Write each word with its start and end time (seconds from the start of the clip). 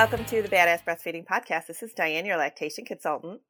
welcome 0.00 0.24
to 0.24 0.40
the 0.40 0.48
Badass 0.48 0.82
Breastfeeding 0.82 1.26
Podcast. 1.26 1.66
This 1.66 1.82
is 1.82 1.92
Diane, 1.92 2.24
your 2.24 2.38
lactation 2.38 2.86
consultant. 2.86 3.42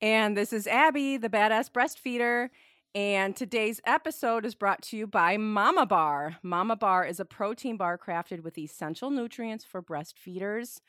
And 0.00 0.36
this 0.36 0.52
is 0.52 0.66
Abby, 0.66 1.16
the 1.16 1.28
Badass 1.28 1.70
Breastfeeder. 1.70 2.48
And 2.92 3.36
today's 3.36 3.80
episode 3.86 4.44
is 4.44 4.56
brought 4.56 4.82
to 4.82 4.96
you 4.96 5.06
by 5.06 5.36
Mama 5.36 5.86
Bar. 5.86 6.38
Mama 6.42 6.74
Bar 6.74 7.06
is 7.06 7.20
a 7.20 7.24
protein 7.24 7.76
bar 7.76 7.96
crafted 7.96 8.42
with 8.42 8.58
essential 8.58 9.10
nutrients 9.10 9.64
for 9.64 9.80
breastfeeders 9.80 10.80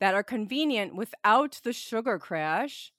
that 0.00 0.14
are 0.14 0.22
convenient 0.22 0.94
without 0.94 1.58
the 1.64 1.72
sugar 1.72 2.18
crash. 2.18 2.92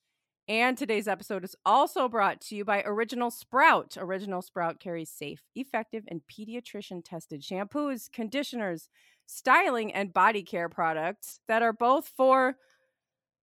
And 0.48 0.76
today's 0.76 1.08
episode 1.08 1.44
is 1.44 1.56
also 1.64 2.10
brought 2.10 2.42
to 2.42 2.56
you 2.56 2.66
by 2.66 2.82
Original 2.82 3.30
Sprout. 3.30 3.96
Original 3.96 4.42
Sprout 4.42 4.80
carries 4.80 5.12
safe, 5.12 5.44
effective, 5.54 6.04
and 6.08 6.22
pediatrician 6.28 7.06
tested 7.06 7.44
shampoos, 7.44 8.12
conditioners, 8.12 8.90
styling, 9.26 9.94
and 9.94 10.14
body 10.14 10.44
care 10.44 10.70
products 10.70 11.40
that 11.48 11.62
are 11.62 11.74
both 11.74 12.12
for 12.16 12.56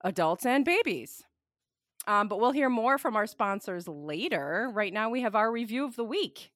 adults 0.02 0.46
and 0.46 0.64
babies. 0.64 1.22
Um, 2.06 2.28
but 2.28 2.40
we'll 2.40 2.52
hear 2.52 2.70
more 2.70 2.98
from 2.98 3.16
our 3.16 3.26
sponsors 3.26 3.86
later. 3.86 4.70
Right 4.72 4.92
now, 4.92 5.10
we 5.10 5.20
have 5.22 5.34
our 5.34 5.52
review 5.52 5.84
of 5.84 5.96
the 5.96 6.04
week. 6.04 6.50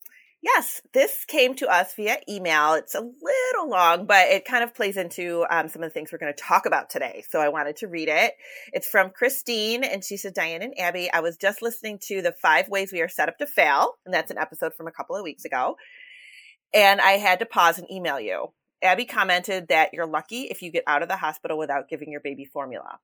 Yes, 0.45 0.83
this 0.92 1.24
came 1.24 1.55
to 1.55 1.69
us 1.69 1.95
via 1.95 2.19
email. 2.28 2.74
It's 2.74 2.95
a 2.95 3.00
little 3.00 3.70
long, 3.70 4.05
but 4.05 4.28
it 4.28 4.45
kind 4.45 4.62
of 4.62 4.75
plays 4.75 4.98
into 4.98 5.47
um, 5.48 5.69
some 5.69 5.83
of 5.83 5.89
the 5.89 5.95
things 5.95 6.12
we're 6.12 6.19
going 6.19 6.34
to 6.34 6.42
talk 6.42 6.67
about 6.67 6.91
today. 6.91 7.25
So 7.30 7.41
I 7.41 7.48
wanted 7.48 7.77
to 7.77 7.89
read 7.89 8.08
it. 8.08 8.34
It's 8.75 8.86
from 8.86 9.08
Christine, 9.08 9.84
and 9.84 10.05
she 10.05 10.19
said, 10.19 10.34
Diane 10.34 10.61
and 10.61 10.78
Abby, 10.78 11.11
I 11.11 11.20
was 11.20 11.39
just 11.39 11.62
listening 11.62 11.98
to 12.08 12.20
the 12.20 12.33
five 12.33 12.69
ways 12.69 12.92
we 12.92 13.00
are 13.00 13.08
set 13.08 13.30
up 13.30 13.39
to 13.39 13.47
fail. 13.47 13.95
And 14.05 14.12
that's 14.12 14.30
an 14.30 14.36
episode 14.36 14.75
from 14.75 14.86
a 14.86 14.92
couple 14.92 15.17
of 15.17 15.25
weeks 15.25 15.47
ago. 15.47 15.77
And 16.75 17.00
I 17.00 17.12
had 17.12 17.39
to 17.39 17.47
pause 17.47 17.78
and 17.78 17.91
email 17.91 18.20
you. 18.20 18.48
Abby 18.84 19.06
commented 19.06 19.68
that 19.68 19.94
you're 19.94 20.06
lucky 20.06 20.42
if 20.42 20.60
you 20.60 20.70
get 20.70 20.84
out 20.86 21.02
of 21.02 21.08
the 21.08 21.16
hospital 21.16 21.56
without 21.56 21.88
giving 21.88 22.12
your 22.12 22.20
baby 22.20 22.44
formula. 22.44 22.98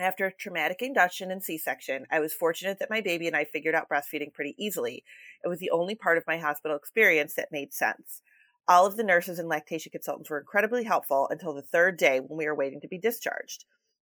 After 0.00 0.30
traumatic 0.30 0.82
induction 0.82 1.30
and 1.30 1.42
C 1.42 1.56
section, 1.56 2.04
I 2.10 2.18
was 2.18 2.34
fortunate 2.34 2.80
that 2.80 2.90
my 2.90 3.00
baby 3.00 3.28
and 3.28 3.36
I 3.36 3.44
figured 3.44 3.76
out 3.76 3.88
breastfeeding 3.88 4.32
pretty 4.32 4.56
easily. 4.58 5.04
It 5.44 5.48
was 5.48 5.60
the 5.60 5.70
only 5.70 5.94
part 5.94 6.18
of 6.18 6.26
my 6.26 6.38
hospital 6.38 6.76
experience 6.76 7.34
that 7.34 7.52
made 7.52 7.72
sense. 7.72 8.22
All 8.66 8.86
of 8.86 8.96
the 8.96 9.04
nurses 9.04 9.38
and 9.38 9.48
lactation 9.48 9.92
consultants 9.92 10.30
were 10.30 10.40
incredibly 10.40 10.82
helpful 10.82 11.28
until 11.30 11.54
the 11.54 11.62
third 11.62 11.96
day 11.96 12.18
when 12.18 12.36
we 12.36 12.46
were 12.46 12.54
waiting 12.54 12.80
to 12.80 12.88
be 12.88 12.98
discharged. 12.98 13.64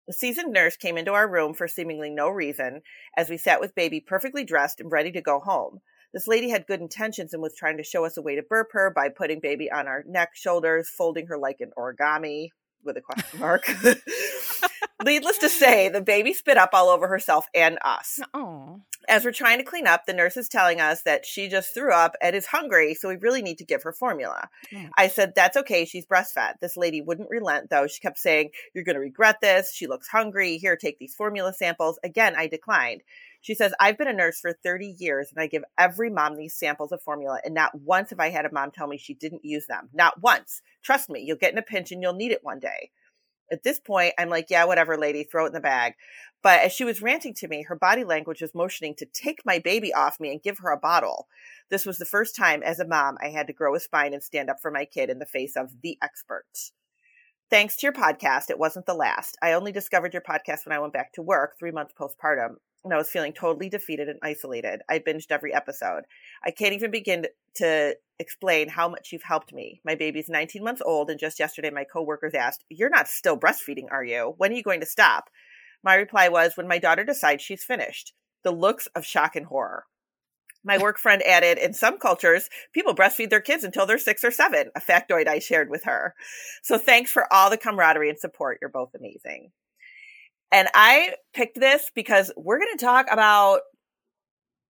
The 0.08 0.14
seasoned 0.14 0.52
nurse 0.52 0.76
came 0.76 0.98
into 0.98 1.14
our 1.14 1.28
room 1.28 1.54
for 1.54 1.68
seemingly 1.70 2.10
no 2.10 2.28
reason 2.30 2.82
as 3.16 3.30
we 3.30 3.38
sat 3.38 3.62
with 3.62 3.76
baby 3.76 4.02
perfectly 4.02 4.44
dressed 4.44 4.82
and 4.82 4.92
ready 4.92 5.12
to 5.14 5.22
go 5.22 5.40
home. 5.40 5.80
This 6.14 6.28
lady 6.28 6.50
had 6.50 6.68
good 6.68 6.82
intentions 6.82 7.34
and 7.34 7.42
was 7.42 7.56
trying 7.56 7.78
to 7.78 7.84
show 7.84 8.06
us 8.06 8.18
a 8.18 8.22
way 8.22 8.36
to 8.36 8.44
burp 8.44 8.70
her 8.74 8.92
by 8.94 9.10
putting 9.10 9.40
baby 9.40 9.72
on 9.72 9.88
our 9.88 10.04
neck, 10.08 10.32
shoulders, 10.34 10.90
folding 10.90 11.28
her 11.28 11.38
like 11.38 11.62
an 11.62 11.72
origami 11.78 12.50
with 12.84 12.98
a 12.98 13.02
question 13.02 13.40
mark. 13.40 13.66
Needless 15.04 15.40
to 15.40 15.50
say, 15.50 15.90
the 15.90 16.02
baby 16.02 16.34
spit 16.34 16.58
up 16.58 16.72
all 16.74 16.90
over 16.90 17.08
herself 17.08 17.48
and 17.56 17.80
us. 17.84 18.20
Oh. 18.34 18.82
As 19.10 19.26
we're 19.26 19.32
trying 19.32 19.58
to 19.58 19.64
clean 19.64 19.88
up, 19.88 20.06
the 20.06 20.14
nurse 20.14 20.38
is 20.38 20.48
telling 20.48 20.80
us 20.80 21.02
that 21.04 21.26
she 21.26 21.48
just 21.48 21.74
threw 21.74 21.92
up 21.92 22.16
and 22.22 22.36
is 22.36 22.46
hungry, 22.46 22.94
so 22.94 23.10
we 23.10 23.16
really 23.16 23.42
need 23.42 23.58
to 23.58 23.66
give 23.66 23.82
her 23.82 23.92
formula. 23.92 24.50
Oh. 24.76 24.90
I 24.96 25.08
said, 25.08 25.34
That's 25.36 25.58
okay. 25.58 25.86
She's 25.86 26.06
breastfed. 26.06 26.60
This 26.60 26.78
lady 26.78 27.02
wouldn't 27.02 27.30
relent, 27.32 27.70
though. 27.72 27.88
She 27.88 28.00
kept 28.00 28.20
saying, 28.20 28.52
You're 28.76 28.84
going 28.84 28.96
to 28.96 29.02
regret 29.02 29.38
this. 29.42 29.74
She 29.74 29.88
looks 29.88 30.08
hungry. 30.08 30.58
Here, 30.58 30.76
take 30.76 31.00
these 31.00 31.16
formula 31.16 31.54
samples. 31.54 31.98
Again, 32.04 32.36
I 32.38 32.48
declined. 32.48 33.02
She 33.42 33.56
says, 33.56 33.74
I've 33.80 33.98
been 33.98 34.08
a 34.08 34.14
nurse 34.14 34.40
for 34.40 34.54
30 34.64 34.96
years 35.00 35.30
and 35.34 35.42
I 35.42 35.48
give 35.48 35.64
every 35.78 36.10
mom 36.12 36.38
these 36.38 36.56
samples 36.56 36.92
of 36.92 37.02
formula. 37.02 37.40
And 37.44 37.56
not 37.56 37.72
once 37.74 38.12
have 38.12 38.20
I 38.20 38.30
had 38.30 38.46
a 38.46 38.54
mom 38.54 38.72
tell 38.72 38.88
me 38.88 38.98
she 38.98 39.16
didn't 39.16 39.44
use 39.44 39.66
them. 39.68 39.90
Not 39.94 40.22
once. 40.22 40.62
Trust 40.84 41.10
me, 41.10 41.22
you'll 41.22 41.38
get 41.38 41.52
in 41.52 41.58
a 41.58 41.64
pinch 41.64 41.92
and 41.92 42.02
you'll 42.02 42.14
need 42.14 42.32
it 42.32 42.44
one 42.44 42.60
day. 42.60 42.92
At 43.52 43.64
this 43.64 43.80
point, 43.80 44.14
I'm 44.18 44.30
like, 44.30 44.46
yeah, 44.50 44.64
whatever, 44.64 44.98
lady, 44.98 45.24
throw 45.24 45.44
it 45.44 45.48
in 45.50 45.54
the 45.54 45.60
bag. 45.60 45.96
But 46.42 46.62
as 46.62 46.72
she 46.72 46.86
was 46.86 47.02
ranting 47.02 47.34
to 47.36 47.48
me, 47.48 47.64
her 47.64 47.76
body 47.76 48.04
language 48.04 48.42
was 48.42 48.56
motioning 48.56 48.96
to 48.96 49.06
take 49.06 49.46
my 49.46 49.60
baby 49.60 49.94
off 49.94 50.20
me 50.20 50.32
and 50.32 50.42
give 50.42 50.60
her 50.60 50.72
a 50.72 50.80
bottle. 50.80 51.28
This 51.70 51.86
was 51.86 51.98
the 51.98 52.06
first 52.06 52.36
time 52.36 52.64
as 52.64 52.80
a 52.80 52.88
mom 52.88 53.18
I 53.22 53.30
had 53.30 53.48
to 53.48 53.54
grow 53.54 53.76
a 53.76 53.80
spine 53.80 54.14
and 54.14 54.24
stand 54.24 54.50
up 54.50 54.58
for 54.62 54.72
my 54.72 54.86
kid 54.86 55.10
in 55.10 55.20
the 55.20 55.26
face 55.26 55.56
of 55.58 55.82
the 55.82 55.98
experts. 56.02 56.72
Thanks 57.50 57.76
to 57.78 57.88
your 57.88 57.94
podcast, 57.94 58.50
it 58.50 58.58
wasn't 58.58 58.86
the 58.86 58.94
last. 58.94 59.38
I 59.42 59.52
only 59.52 59.74
discovered 59.74 60.14
your 60.14 60.22
podcast 60.22 60.66
when 60.66 60.74
I 60.74 60.80
went 60.80 60.94
back 60.94 61.12
to 61.14 61.22
work 61.22 61.56
three 61.60 61.72
months 61.72 61.94
postpartum, 62.00 62.56
and 62.84 62.94
I 62.94 62.98
was 62.98 63.10
feeling 63.10 63.34
totally 63.34 63.70
defeated 63.70 64.10
and 64.10 64.20
isolated. 64.24 64.82
I 64.90 65.00
binged 65.00 65.32
every 65.32 65.54
episode. 65.54 66.04
I 66.44 66.52
can't 66.52 66.74
even 66.74 66.92
begin 66.92 67.28
to 67.56 67.96
explain 68.20 68.70
how 68.70 68.90
much 68.90 69.12
you've 69.12 69.24
helped 69.24 69.54
me. 69.54 69.82
My 69.86 69.96
baby's 69.96 70.30
19 70.30 70.64
months 70.64 70.82
old, 70.84 71.10
and 71.10 71.20
just 71.20 71.40
yesterday 71.40 71.70
my 71.70 71.84
coworkers 71.84 72.34
asked, 72.34 72.64
You're 72.70 72.90
not 72.90 73.08
still 73.08 73.38
breastfeeding, 73.38 73.88
are 73.92 74.04
you? 74.04 74.34
When 74.38 74.52
are 74.52 74.56
you 74.56 74.64
going 74.64 74.80
to 74.80 74.86
stop? 74.86 75.30
My 75.84 75.96
reply 75.96 76.30
was, 76.30 76.58
When 76.58 76.68
my 76.68 76.80
daughter 76.80 77.04
decides 77.04 77.44
she's 77.44 77.64
finished. 77.64 78.14
The 78.44 78.52
looks 78.52 78.88
of 78.96 79.06
shock 79.06 79.36
and 79.36 79.46
horror. 79.46 79.86
My 80.64 80.78
work 80.78 80.98
friend 81.00 81.22
added, 81.24 81.58
in 81.60 81.74
some 81.74 82.00
cultures, 82.00 82.50
people 82.74 82.96
breastfeed 82.96 83.30
their 83.30 83.42
kids 83.42 83.64
until 83.64 83.86
they're 83.86 84.00
six 84.00 84.24
or 84.24 84.32
seven, 84.32 84.72
a 84.76 84.82
factoid 84.82 85.28
I 85.28 85.40
shared 85.40 85.70
with 85.70 85.84
her. 85.84 86.16
So 86.64 86.78
thanks 86.78 87.12
for 87.12 87.32
all 87.32 87.50
the 87.50 87.58
camaraderie 87.58 88.10
and 88.10 88.20
support. 88.20 88.58
You're 88.62 88.70
both 88.70 88.96
amazing. 88.98 89.52
And 90.52 90.68
I 90.74 91.16
picked 91.34 91.60
this 91.60 91.92
because 91.96 92.32
we're 92.36 92.60
going 92.60 92.78
to 92.78 92.84
talk 92.84 93.08
about 93.10 93.62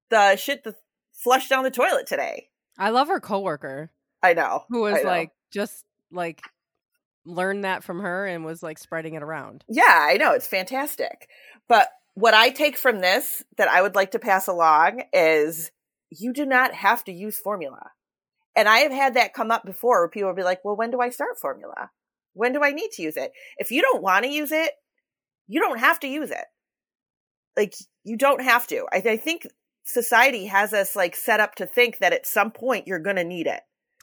the 0.10 0.36
shit 0.36 0.64
that 0.64 0.76
flushed 1.14 1.50
down 1.50 1.64
the 1.64 1.72
toilet 1.72 2.08
today. 2.08 2.50
I 2.78 2.90
love 2.90 3.08
her 3.08 3.20
coworker 3.20 3.92
I 4.22 4.34
know. 4.34 4.66
who 4.70 4.82
was 4.82 5.04
know. 5.04 5.10
like, 5.10 5.32
just 5.52 5.84
like, 6.12 6.42
learned 7.26 7.66
that 7.66 7.84
from 7.84 8.00
her 8.00 8.26
and 8.26 8.44
was 8.44 8.64
like 8.64 8.78
spreading 8.78 9.14
it 9.14 9.24
around. 9.24 9.64
Yeah, 9.68 9.84
I 9.88 10.18
know. 10.18 10.32
It's 10.34 10.48
fantastic. 10.48 11.28
But 11.68 11.88
what 12.16 12.34
I 12.34 12.50
take 12.50 12.78
from 12.78 13.00
this 13.00 13.44
that 13.58 13.70
I 13.70 13.82
would 13.82 13.96
like 13.96 14.12
to 14.12 14.20
pass 14.20 14.48
along 14.48 15.04
is 15.14 15.72
you 16.10 16.34
do 16.34 16.46
not 16.46 16.74
have 16.74 17.04
to 17.06 17.12
use 17.12 17.38
formula. 17.38 17.92
And 18.56 18.68
I 18.68 18.80
have 18.80 18.92
had 18.92 19.14
that 19.14 19.34
come 19.34 19.52
up 19.52 19.66
before 19.66 20.02
where 20.02 20.10
people 20.10 20.30
will 20.30 20.36
be 20.36 20.44
like, 20.44 20.66
well, 20.66 20.76
when 20.76 20.92
do 20.92 21.00
I 21.00 21.10
start 21.10 21.40
formula? 21.40 21.92
When 22.34 22.54
do 22.54 22.64
I 22.64 22.72
need 22.72 22.92
to 22.94 23.02
use 23.02 23.18
it? 23.18 23.32
If 23.58 23.72
you 23.72 23.82
don't 23.82 24.04
want 24.04 24.26
to 24.26 24.32
use 24.32 24.52
it, 24.52 24.72
you 25.52 25.60
don't 25.60 25.80
have 25.80 26.00
to 26.00 26.08
use 26.08 26.32
it. 26.32 26.46
Like, 27.58 27.76
you 28.06 28.16
don't 28.16 28.42
have 28.42 28.66
to. 28.68 28.86
I, 28.94 28.98
I 28.98 29.18
think 29.18 29.46
society 29.84 30.46
has 30.46 30.74
us 30.74 30.96
like 30.96 31.14
set 31.16 31.42
up 31.42 31.56
to 31.56 31.66
think 31.66 31.98
that 31.98 32.14
at 32.14 32.26
some 32.26 32.52
point 32.52 32.88
you're 32.88 33.00
going 33.00 33.18
to 33.18 33.26
need 33.26 33.48
it. 33.48 33.60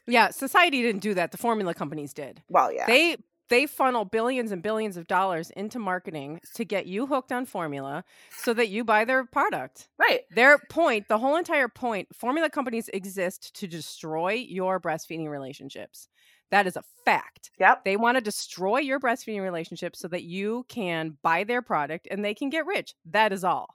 Yeah, 0.07 0.29
society 0.29 0.83
didn't 0.83 1.01
do 1.01 1.15
that. 1.15 1.33
The 1.33 1.39
formula 1.39 1.73
companies 1.73 2.13
did. 2.13 2.43
Well, 2.51 2.71
yeah. 2.71 2.87
They 2.87 3.17
they 3.49 3.65
funnel 3.65 4.05
billions 4.05 4.53
and 4.53 4.63
billions 4.63 4.99
of 4.99 5.07
dollars 5.07 5.51
into 5.51 5.79
marketing 5.79 6.41
to 6.55 6.67
get 6.67 6.87
you 6.87 7.07
hooked 7.07 7.33
on 7.33 7.47
formula 7.47 8.05
so 8.31 8.53
that 8.53 8.69
you 8.69 8.85
buy 8.85 9.07
their 9.07 9.25
product. 9.25 9.89
right. 9.99 10.21
Their 10.31 10.59
point, 10.59 11.09
the 11.09 11.19
whole 11.19 11.37
entire 11.37 11.69
point, 11.69 12.09
formula 12.15 12.51
companies 12.51 12.91
exist 12.93 13.55
to 13.57 13.67
destroy 13.67 14.33
your 14.33 14.79
breastfeeding 14.79 15.29
relationships. 15.29 16.09
That 16.51 16.67
is 16.67 16.77
a 16.77 16.83
fact. 17.05 17.51
Yep. 17.59 17.85
They 17.85 17.97
want 17.97 18.17
to 18.17 18.21
destroy 18.21 18.79
your 18.79 19.01
breastfeeding 19.01 19.43
relationship 19.43 19.97
so 19.97 20.09
that 20.09 20.25
you 20.25 20.65
can 20.69 21.19
buy 21.23 21.45
their 21.45 21.63
product 21.63 22.09
and 22.11 22.25
they 22.25 22.35
can 22.35 22.51
get 22.51 22.67
rich. 22.67 22.95
That 23.05 23.33
is 23.33 23.45
all. 23.45 23.75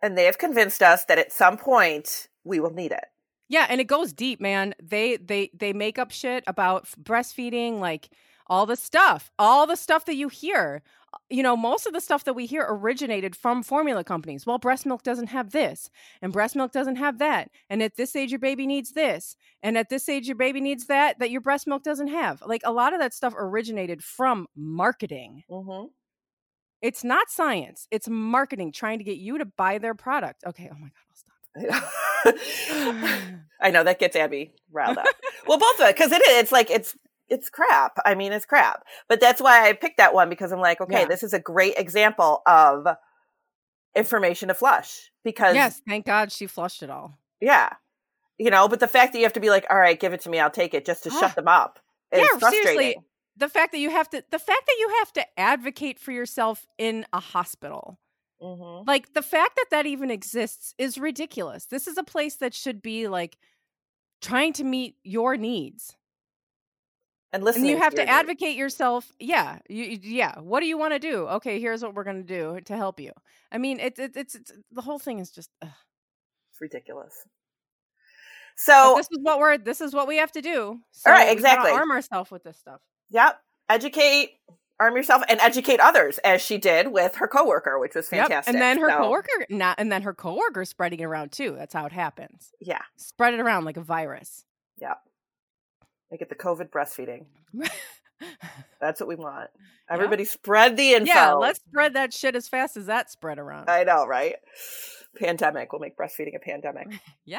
And 0.00 0.16
they 0.16 0.24
have 0.24 0.38
convinced 0.38 0.82
us 0.82 1.04
that 1.06 1.18
at 1.18 1.32
some 1.32 1.56
point 1.56 2.28
we 2.44 2.60
will 2.60 2.72
need 2.72 2.92
it. 2.92 3.04
Yeah, 3.48 3.66
and 3.68 3.80
it 3.80 3.86
goes 3.86 4.12
deep, 4.12 4.40
man. 4.40 4.74
They 4.82 5.16
they 5.16 5.50
they 5.54 5.72
make 5.72 5.98
up 5.98 6.10
shit 6.10 6.44
about 6.46 6.86
breastfeeding, 7.02 7.80
like 7.80 8.10
all 8.48 8.66
the 8.66 8.76
stuff, 8.76 9.30
all 9.38 9.66
the 9.66 9.76
stuff 9.76 10.04
that 10.06 10.16
you 10.16 10.28
hear. 10.28 10.82
You 11.30 11.42
know, 11.42 11.56
most 11.56 11.86
of 11.86 11.94
the 11.94 12.02
stuff 12.02 12.24
that 12.24 12.34
we 12.34 12.44
hear 12.44 12.66
originated 12.68 13.34
from 13.34 13.62
formula 13.62 14.04
companies. 14.04 14.44
Well, 14.44 14.58
breast 14.58 14.84
milk 14.84 15.02
doesn't 15.02 15.28
have 15.28 15.52
this, 15.52 15.90
and 16.20 16.32
breast 16.32 16.54
milk 16.54 16.70
doesn't 16.70 16.96
have 16.96 17.18
that, 17.18 17.50
and 17.70 17.82
at 17.82 17.96
this 17.96 18.14
age 18.14 18.30
your 18.30 18.38
baby 18.38 18.66
needs 18.66 18.92
this, 18.92 19.34
and 19.62 19.78
at 19.78 19.88
this 19.88 20.08
age 20.08 20.26
your 20.26 20.36
baby 20.36 20.60
needs 20.60 20.86
that 20.86 21.18
that 21.18 21.30
your 21.30 21.40
breast 21.40 21.66
milk 21.66 21.82
doesn't 21.82 22.08
have. 22.08 22.42
Like 22.46 22.60
a 22.64 22.72
lot 22.72 22.92
of 22.92 23.00
that 23.00 23.14
stuff 23.14 23.34
originated 23.36 24.04
from 24.04 24.48
marketing. 24.54 25.44
Mm-hmm. 25.50 25.86
It's 26.82 27.02
not 27.02 27.30
science. 27.30 27.88
It's 27.90 28.08
marketing 28.08 28.72
trying 28.72 28.98
to 28.98 29.04
get 29.04 29.16
you 29.16 29.38
to 29.38 29.46
buy 29.46 29.78
their 29.78 29.94
product. 29.94 30.44
Okay. 30.46 30.70
Oh 30.70 30.76
my 30.78 30.88
god, 30.88 30.92
I'll 31.10 31.16
stop. 31.16 31.94
I 33.60 33.70
know 33.70 33.82
that 33.82 33.98
gets 33.98 34.14
Abby 34.14 34.52
riled 34.70 34.98
up. 34.98 35.06
well, 35.46 35.58
both 35.58 35.80
of 35.80 35.88
it 35.88 35.96
because 35.96 36.12
it 36.12 36.22
is. 36.28 36.42
It's 36.42 36.52
like 36.52 36.70
it's 36.70 36.94
it's 37.28 37.50
crap. 37.50 37.98
I 38.06 38.14
mean, 38.14 38.32
it's 38.32 38.46
crap. 38.46 38.84
But 39.08 39.20
that's 39.20 39.40
why 39.40 39.68
I 39.68 39.72
picked 39.72 39.98
that 39.98 40.14
one 40.14 40.28
because 40.28 40.52
I'm 40.52 40.60
like, 40.60 40.80
okay, 40.80 41.00
Yeah. 41.00 41.06
this 41.06 41.22
is 41.22 41.32
a 41.34 41.38
great 41.40 41.74
example 41.76 42.42
of 42.46 42.86
information 43.94 44.48
to 44.48 44.54
flush 44.54 45.10
because 45.24 45.54
yes, 45.54 45.80
thank 45.86 46.06
God 46.06 46.30
she 46.32 46.46
flushed 46.46 46.82
it 46.82 46.90
all. 46.90 47.18
yeah, 47.40 47.70
you 48.38 48.50
know. 48.50 48.68
But 48.68 48.80
the 48.80 48.88
fact 48.88 49.12
that 49.12 49.18
you 49.18 49.24
have 49.24 49.32
to 49.34 49.40
be 49.40 49.50
like, 49.50 49.66
all 49.70 49.78
right, 49.78 49.98
give 49.98 50.12
it 50.12 50.20
to 50.22 50.30
me, 50.30 50.38
I'll 50.38 50.50
take 50.50 50.74
it, 50.74 50.84
just 50.84 51.02
to 51.04 51.10
Ah. 51.12 51.20
shut 51.20 51.34
them 51.34 51.48
up 51.48 51.78
is 52.12 52.20
Yeah, 52.20 52.38
frustrating. 52.38 52.64
seriously. 52.64 52.96
The 53.36 53.48
fact 53.48 53.72
that 53.72 53.78
you 53.78 53.90
have 53.90 54.08
to 54.10 54.24
the 54.30 54.38
fact 54.38 54.66
that 54.66 54.76
you 54.78 54.88
have 54.98 55.12
to 55.14 55.40
advocate 55.40 55.98
for 55.98 56.12
yourself 56.12 56.66
in 56.76 57.06
a 57.12 57.20
hospital. 57.20 57.98
hmm 58.40 58.82
Like 58.86 59.14
the 59.14 59.22
fact 59.22 59.56
that 59.56 59.66
that 59.70 59.86
even 59.86 60.10
exists 60.10 60.74
is 60.78 60.98
ridiculous. 60.98 61.66
This 61.66 61.86
is 61.86 61.98
a 61.98 62.02
place 62.04 62.36
that 62.36 62.54
should 62.54 62.82
be 62.82 63.06
like 63.08 63.38
trying 64.20 64.52
to 64.54 64.64
meet 64.64 64.96
your 65.04 65.36
needs. 65.36 65.96
And 67.32 67.44
listen. 67.44 67.62
And 67.62 67.70
you 67.70 67.78
have 67.78 67.94
to 67.94 68.08
advocate 68.08 68.56
yourself. 68.56 69.12
Yeah, 69.18 69.58
you, 69.68 69.98
yeah. 70.02 70.38
What 70.40 70.60
do 70.60 70.66
you 70.66 70.78
want 70.78 70.94
to 70.94 70.98
do? 70.98 71.26
Okay, 71.28 71.60
here's 71.60 71.82
what 71.82 71.94
we're 71.94 72.04
going 72.04 72.24
to 72.24 72.28
do 72.28 72.60
to 72.66 72.76
help 72.76 73.00
you. 73.00 73.12
I 73.52 73.58
mean, 73.58 73.80
it's 73.80 73.98
it, 73.98 74.16
it's 74.16 74.34
it's 74.34 74.52
the 74.72 74.82
whole 74.82 74.98
thing 74.98 75.18
is 75.18 75.30
just. 75.30 75.50
Ugh. 75.62 75.68
It's 76.52 76.60
ridiculous. 76.60 77.14
So 78.56 78.94
but 78.94 78.96
this 78.96 79.08
is 79.12 79.18
what 79.22 79.38
we're. 79.38 79.58
This 79.58 79.80
is 79.80 79.94
what 79.94 80.08
we 80.08 80.16
have 80.16 80.32
to 80.32 80.42
do. 80.42 80.80
So 80.92 81.10
all 81.10 81.16
right, 81.16 81.30
exactly. 81.30 81.70
Arm 81.70 81.90
ourselves 81.90 82.30
with 82.30 82.44
this 82.44 82.56
stuff. 82.56 82.80
Yep. 83.10 83.40
Educate 83.68 84.38
arm 84.80 84.96
yourself 84.96 85.22
and 85.28 85.40
educate 85.40 85.80
others 85.80 86.18
as 86.18 86.40
she 86.40 86.56
did 86.56 86.92
with 86.92 87.16
her 87.16 87.26
coworker 87.26 87.78
which 87.78 87.94
was 87.94 88.08
fantastic 88.08 88.52
yep. 88.52 88.54
and 88.54 88.62
then 88.62 88.78
her 88.78 88.88
so. 88.88 88.98
coworker 88.98 89.46
not 89.50 89.74
and 89.78 89.90
then 89.90 90.02
her 90.02 90.14
coworker 90.14 90.64
spreading 90.64 91.00
it 91.00 91.04
around 91.04 91.32
too 91.32 91.54
that's 91.56 91.74
how 91.74 91.84
it 91.84 91.92
happens 91.92 92.52
yeah 92.60 92.82
spread 92.96 93.34
it 93.34 93.40
around 93.40 93.64
like 93.64 93.76
a 93.76 93.82
virus 93.82 94.44
yeah 94.80 94.94
make 96.10 96.22
it 96.22 96.28
the 96.28 96.34
covid 96.34 96.70
breastfeeding. 96.70 97.26
That's 98.80 99.00
what 99.00 99.08
we 99.08 99.14
want. 99.14 99.50
Everybody 99.90 100.24
yep. 100.24 100.32
spread 100.32 100.76
the 100.76 100.94
info. 100.94 101.06
Yeah 101.06 101.32
let's 101.32 101.60
spread 101.60 101.94
that 101.94 102.12
shit 102.12 102.36
as 102.36 102.48
fast 102.48 102.76
as 102.76 102.86
that 102.86 103.10
spread 103.10 103.38
around. 103.38 103.68
I 103.68 103.84
know 103.84 104.06
right? 104.06 104.36
Pandemic. 105.16 105.72
Will 105.72 105.80
make 105.80 105.96
breastfeeding 105.96 106.36
a 106.36 106.40
pandemic. 106.40 106.88
Yeah. 107.24 107.38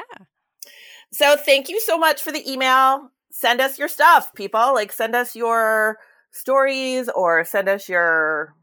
So 1.12 1.36
thank 1.36 1.68
you 1.68 1.80
so 1.80 1.98
much 1.98 2.22
for 2.22 2.30
the 2.30 2.48
email. 2.48 3.10
Send 3.32 3.60
us 3.60 3.78
your 3.78 3.88
stuff 3.88 4.32
people. 4.34 4.74
Like 4.74 4.92
send 4.92 5.16
us 5.16 5.34
your 5.34 5.98
stories 6.30 7.08
or 7.08 7.44
send 7.44 7.68
us 7.68 7.88
your 7.88 8.54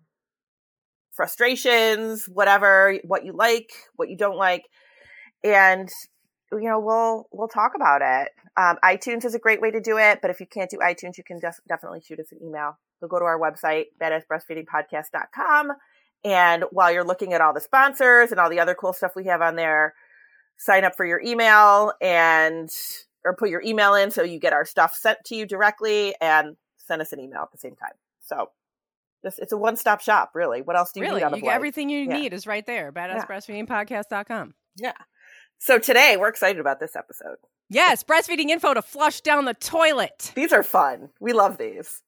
frustrations, 1.17 2.25
whatever, 2.27 2.97
what 3.03 3.25
you 3.25 3.33
like, 3.33 3.71
what 3.95 4.09
you 4.09 4.15
don't 4.15 4.37
like. 4.37 4.63
And 5.43 5.89
you 6.51 6.69
know, 6.69 6.79
we'll 6.79 7.27
we'll 7.31 7.47
talk 7.47 7.73
about 7.75 8.01
it. 8.01 8.29
Um, 8.55 8.77
iTunes 8.83 9.25
is 9.25 9.35
a 9.35 9.39
great 9.39 9.61
way 9.61 9.71
to 9.71 9.81
do 9.81 9.97
it, 9.97 10.19
but 10.21 10.31
if 10.31 10.39
you 10.39 10.45
can't 10.45 10.69
do 10.69 10.77
iTunes, 10.77 11.17
you 11.17 11.23
can 11.23 11.39
def- 11.39 11.59
definitely 11.67 12.01
shoot 12.01 12.19
us 12.19 12.31
an 12.31 12.39
email. 12.41 12.77
So 12.99 13.07
go 13.07 13.19
to 13.19 13.25
our 13.25 13.39
website, 13.39 13.85
badassbreastfeedingpodcast.com. 14.01 15.73
And 16.23 16.63
while 16.71 16.91
you're 16.91 17.03
looking 17.03 17.33
at 17.33 17.41
all 17.41 17.53
the 17.53 17.61
sponsors 17.61 18.31
and 18.31 18.39
all 18.39 18.49
the 18.49 18.59
other 18.59 18.73
cool 18.73 18.93
stuff 18.93 19.11
we 19.15 19.25
have 19.25 19.41
on 19.41 19.55
there, 19.55 19.93
sign 20.57 20.83
up 20.83 20.95
for 20.95 21.05
your 21.05 21.21
email 21.21 21.93
and 22.01 22.69
or 23.23 23.35
put 23.35 23.49
your 23.49 23.61
email 23.61 23.93
in 23.93 24.09
so 24.09 24.23
you 24.23 24.39
get 24.39 24.53
our 24.53 24.65
stuff 24.65 24.95
sent 24.95 25.19
to 25.25 25.35
you 25.35 25.45
directly 25.45 26.15
and 26.21 26.55
send 26.77 27.01
us 27.01 27.11
an 27.11 27.19
email 27.19 27.41
at 27.41 27.51
the 27.51 27.57
same 27.57 27.75
time. 27.75 27.91
So 28.23 28.49
just 29.23 29.39
it's 29.39 29.51
a 29.51 29.57
one 29.57 29.75
stop 29.75 30.01
shop, 30.01 30.31
really. 30.33 30.61
What 30.61 30.75
else 30.75 30.91
do 30.91 31.01
you 31.01 31.05
really? 31.05 31.19
need 31.19 31.25
out 31.25 31.33
of 31.33 31.39
you, 31.39 31.49
Everything 31.49 31.89
you 31.89 31.99
yeah. 31.99 32.17
need 32.17 32.33
is 32.33 32.47
right 32.47 32.65
there. 32.65 32.91
Badassbreastfeedingpodcast.com. 32.91 34.53
Yeah. 34.77 34.93
So 35.59 35.79
today 35.79 36.17
we're 36.17 36.27
excited 36.27 36.59
about 36.59 36.79
this 36.79 36.95
episode. 36.95 37.37
Yes, 37.69 38.03
breastfeeding 38.03 38.49
info 38.49 38.73
to 38.73 38.81
flush 38.81 39.21
down 39.21 39.45
the 39.45 39.53
toilet. 39.53 40.31
These 40.35 40.53
are 40.53 40.63
fun. 40.63 41.09
We 41.19 41.33
love 41.33 41.57
these. 41.57 42.01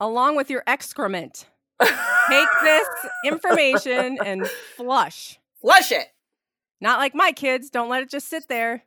Along 0.00 0.36
with 0.36 0.50
your 0.50 0.62
excrement. 0.66 1.46
Take 1.80 2.48
this 2.62 2.88
information 3.24 4.18
and 4.24 4.46
flush. 4.76 5.38
Flush 5.60 5.92
it. 5.92 6.06
Not 6.80 6.98
like 6.98 7.14
my 7.14 7.32
kids. 7.32 7.70
Don't 7.70 7.88
let 7.88 8.02
it 8.02 8.10
just 8.10 8.28
sit 8.28 8.48
there. 8.48 8.84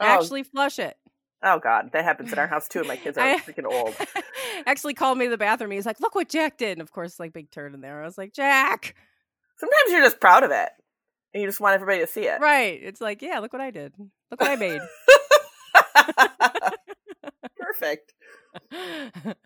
Oh. 0.00 0.06
Actually, 0.06 0.42
flush 0.42 0.78
it. 0.78 0.96
Oh 1.44 1.58
God, 1.58 1.90
that 1.92 2.04
happens 2.04 2.32
in 2.32 2.38
our 2.38 2.46
house 2.46 2.68
too. 2.68 2.80
And 2.80 2.88
my 2.88 2.96
kids 2.96 3.18
are 3.18 3.20
I, 3.26 3.38
freaking 3.38 3.64
old. 3.70 3.94
Actually, 4.66 4.94
called 4.94 5.18
me 5.18 5.26
to 5.26 5.30
the 5.30 5.38
bathroom. 5.38 5.72
He's 5.72 5.86
like, 5.86 6.00
"Look 6.00 6.14
what 6.14 6.28
Jack 6.28 6.56
did!" 6.58 6.72
And 6.72 6.80
of 6.80 6.92
course, 6.92 7.18
like 7.18 7.32
big 7.32 7.50
turd 7.50 7.74
in 7.74 7.80
there. 7.80 8.02
I 8.02 8.06
was 8.06 8.18
like, 8.18 8.32
"Jack." 8.32 8.94
Sometimes 9.58 9.90
you're 9.90 10.02
just 10.02 10.20
proud 10.20 10.44
of 10.44 10.50
it, 10.50 10.70
and 11.34 11.42
you 11.42 11.48
just 11.48 11.60
want 11.60 11.74
everybody 11.74 12.00
to 12.00 12.06
see 12.06 12.22
it. 12.22 12.40
Right? 12.40 12.78
It's 12.82 13.00
like, 13.00 13.22
yeah, 13.22 13.38
look 13.38 13.52
what 13.52 13.62
I 13.62 13.70
did. 13.70 13.94
Look 14.30 14.40
what 14.40 14.50
I 14.50 14.56
made. 14.56 14.80
Perfect. 17.58 18.14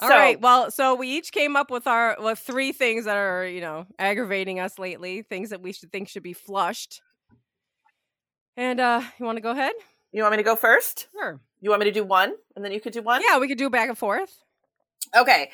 All 0.00 0.08
so, 0.08 0.14
right. 0.14 0.40
Well, 0.40 0.70
so 0.70 0.94
we 0.94 1.08
each 1.08 1.32
came 1.32 1.56
up 1.56 1.70
with 1.70 1.86
our 1.86 2.16
with 2.20 2.38
three 2.38 2.72
things 2.72 3.04
that 3.04 3.16
are, 3.16 3.46
you 3.46 3.60
know, 3.60 3.86
aggravating 3.98 4.60
us 4.60 4.78
lately, 4.78 5.22
things 5.22 5.50
that 5.50 5.60
we 5.60 5.72
should 5.72 5.90
think 5.90 6.08
should 6.08 6.22
be 6.22 6.32
flushed. 6.32 7.00
And 8.56 8.80
uh 8.80 9.02
you 9.18 9.24
want 9.24 9.36
to 9.36 9.42
go 9.42 9.50
ahead? 9.50 9.72
You 10.12 10.22
want 10.22 10.32
me 10.32 10.36
to 10.38 10.44
go 10.44 10.56
first? 10.56 11.08
Sure. 11.12 11.40
You 11.60 11.70
want 11.70 11.80
me 11.80 11.86
to 11.86 11.92
do 11.92 12.04
one 12.04 12.34
and 12.54 12.64
then 12.64 12.72
you 12.72 12.80
could 12.80 12.92
do 12.92 13.02
one? 13.02 13.22
Yeah, 13.28 13.38
we 13.38 13.48
could 13.48 13.58
do 13.58 13.70
back 13.70 13.88
and 13.88 13.98
forth. 13.98 14.42
Okay. 15.16 15.50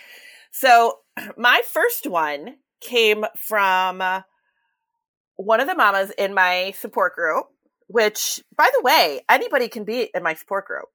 So 0.53 0.99
my 1.37 1.63
first 1.67 2.07
one 2.07 2.57
came 2.81 3.25
from 3.37 4.01
uh, 4.03 4.23
one 5.37 5.61
of 5.61 5.67
the 5.67 5.75
mamas 5.75 6.11
in 6.17 6.35
my 6.35 6.75
support 6.79 7.15
group, 7.15 7.47
which, 7.87 8.43
by 8.57 8.71
the 8.75 8.83
way, 8.83 9.21
anybody 9.29 9.69
can 9.69 9.85
be 9.85 10.11
in 10.15 10.23
my 10.23 10.35
support 10.35 10.67
group. 10.67 10.87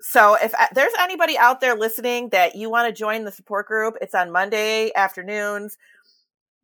So 0.00 0.36
if 0.40 0.54
uh, 0.54 0.66
there's 0.74 0.92
anybody 0.98 1.36
out 1.36 1.60
there 1.60 1.74
listening 1.74 2.28
that 2.30 2.54
you 2.54 2.70
want 2.70 2.88
to 2.88 2.98
join 2.98 3.24
the 3.24 3.32
support 3.32 3.66
group, 3.66 3.96
it's 4.00 4.14
on 4.14 4.30
Monday 4.30 4.92
afternoons. 4.94 5.76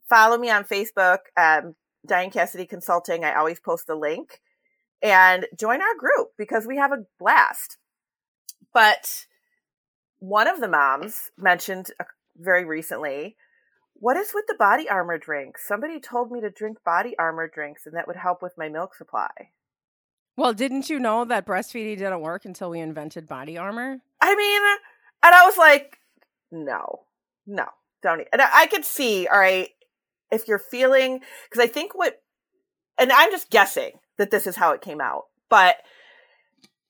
Follow 0.08 0.38
me 0.38 0.50
on 0.50 0.64
Facebook, 0.64 1.18
um, 1.36 1.74
Diane 2.06 2.30
Cassidy 2.30 2.66
Consulting. 2.66 3.24
I 3.24 3.34
always 3.34 3.58
post 3.58 3.86
the 3.86 3.96
link 3.96 4.40
and 5.02 5.46
join 5.58 5.80
our 5.80 5.96
group 5.98 6.28
because 6.38 6.66
we 6.66 6.76
have 6.76 6.92
a 6.92 7.04
blast. 7.18 7.76
But 8.72 9.26
one 10.20 10.46
of 10.46 10.60
the 10.60 10.68
moms 10.68 11.30
mentioned 11.36 11.88
uh, 11.98 12.04
very 12.36 12.64
recently, 12.64 13.36
what 13.94 14.16
is 14.16 14.32
with 14.34 14.46
the 14.46 14.54
body 14.54 14.88
armor 14.88 15.18
drinks? 15.18 15.66
Somebody 15.66 16.00
told 16.00 16.30
me 16.30 16.40
to 16.40 16.50
drink 16.50 16.78
body 16.84 17.14
armor 17.18 17.48
drinks 17.48 17.86
and 17.86 17.96
that 17.96 18.06
would 18.06 18.16
help 18.16 18.42
with 18.42 18.58
my 18.58 18.68
milk 18.68 18.94
supply. 18.94 19.30
Well, 20.36 20.52
didn't 20.52 20.90
you 20.90 20.98
know 20.98 21.24
that 21.24 21.46
breastfeeding 21.46 21.98
didn't 21.98 22.20
work 22.20 22.44
until 22.44 22.70
we 22.70 22.80
invented 22.80 23.28
body 23.28 23.56
armor? 23.56 24.00
I 24.20 24.34
mean, 24.34 24.62
and 25.22 25.34
I 25.34 25.46
was 25.46 25.56
like, 25.56 25.98
no, 26.50 27.02
no, 27.46 27.66
don't. 28.02 28.22
Eat. 28.22 28.28
And 28.32 28.42
I 28.42 28.66
could 28.66 28.84
see, 28.84 29.28
all 29.28 29.38
right, 29.38 29.68
if 30.32 30.48
you're 30.48 30.58
feeling, 30.58 31.20
because 31.48 31.62
I 31.62 31.68
think 31.68 31.94
what, 31.94 32.20
and 32.98 33.12
I'm 33.12 33.30
just 33.30 33.50
guessing, 33.50 33.92
that 34.18 34.30
this 34.30 34.46
is 34.46 34.56
how 34.56 34.72
it 34.72 34.80
came 34.80 35.00
out. 35.00 35.24
But 35.48 35.76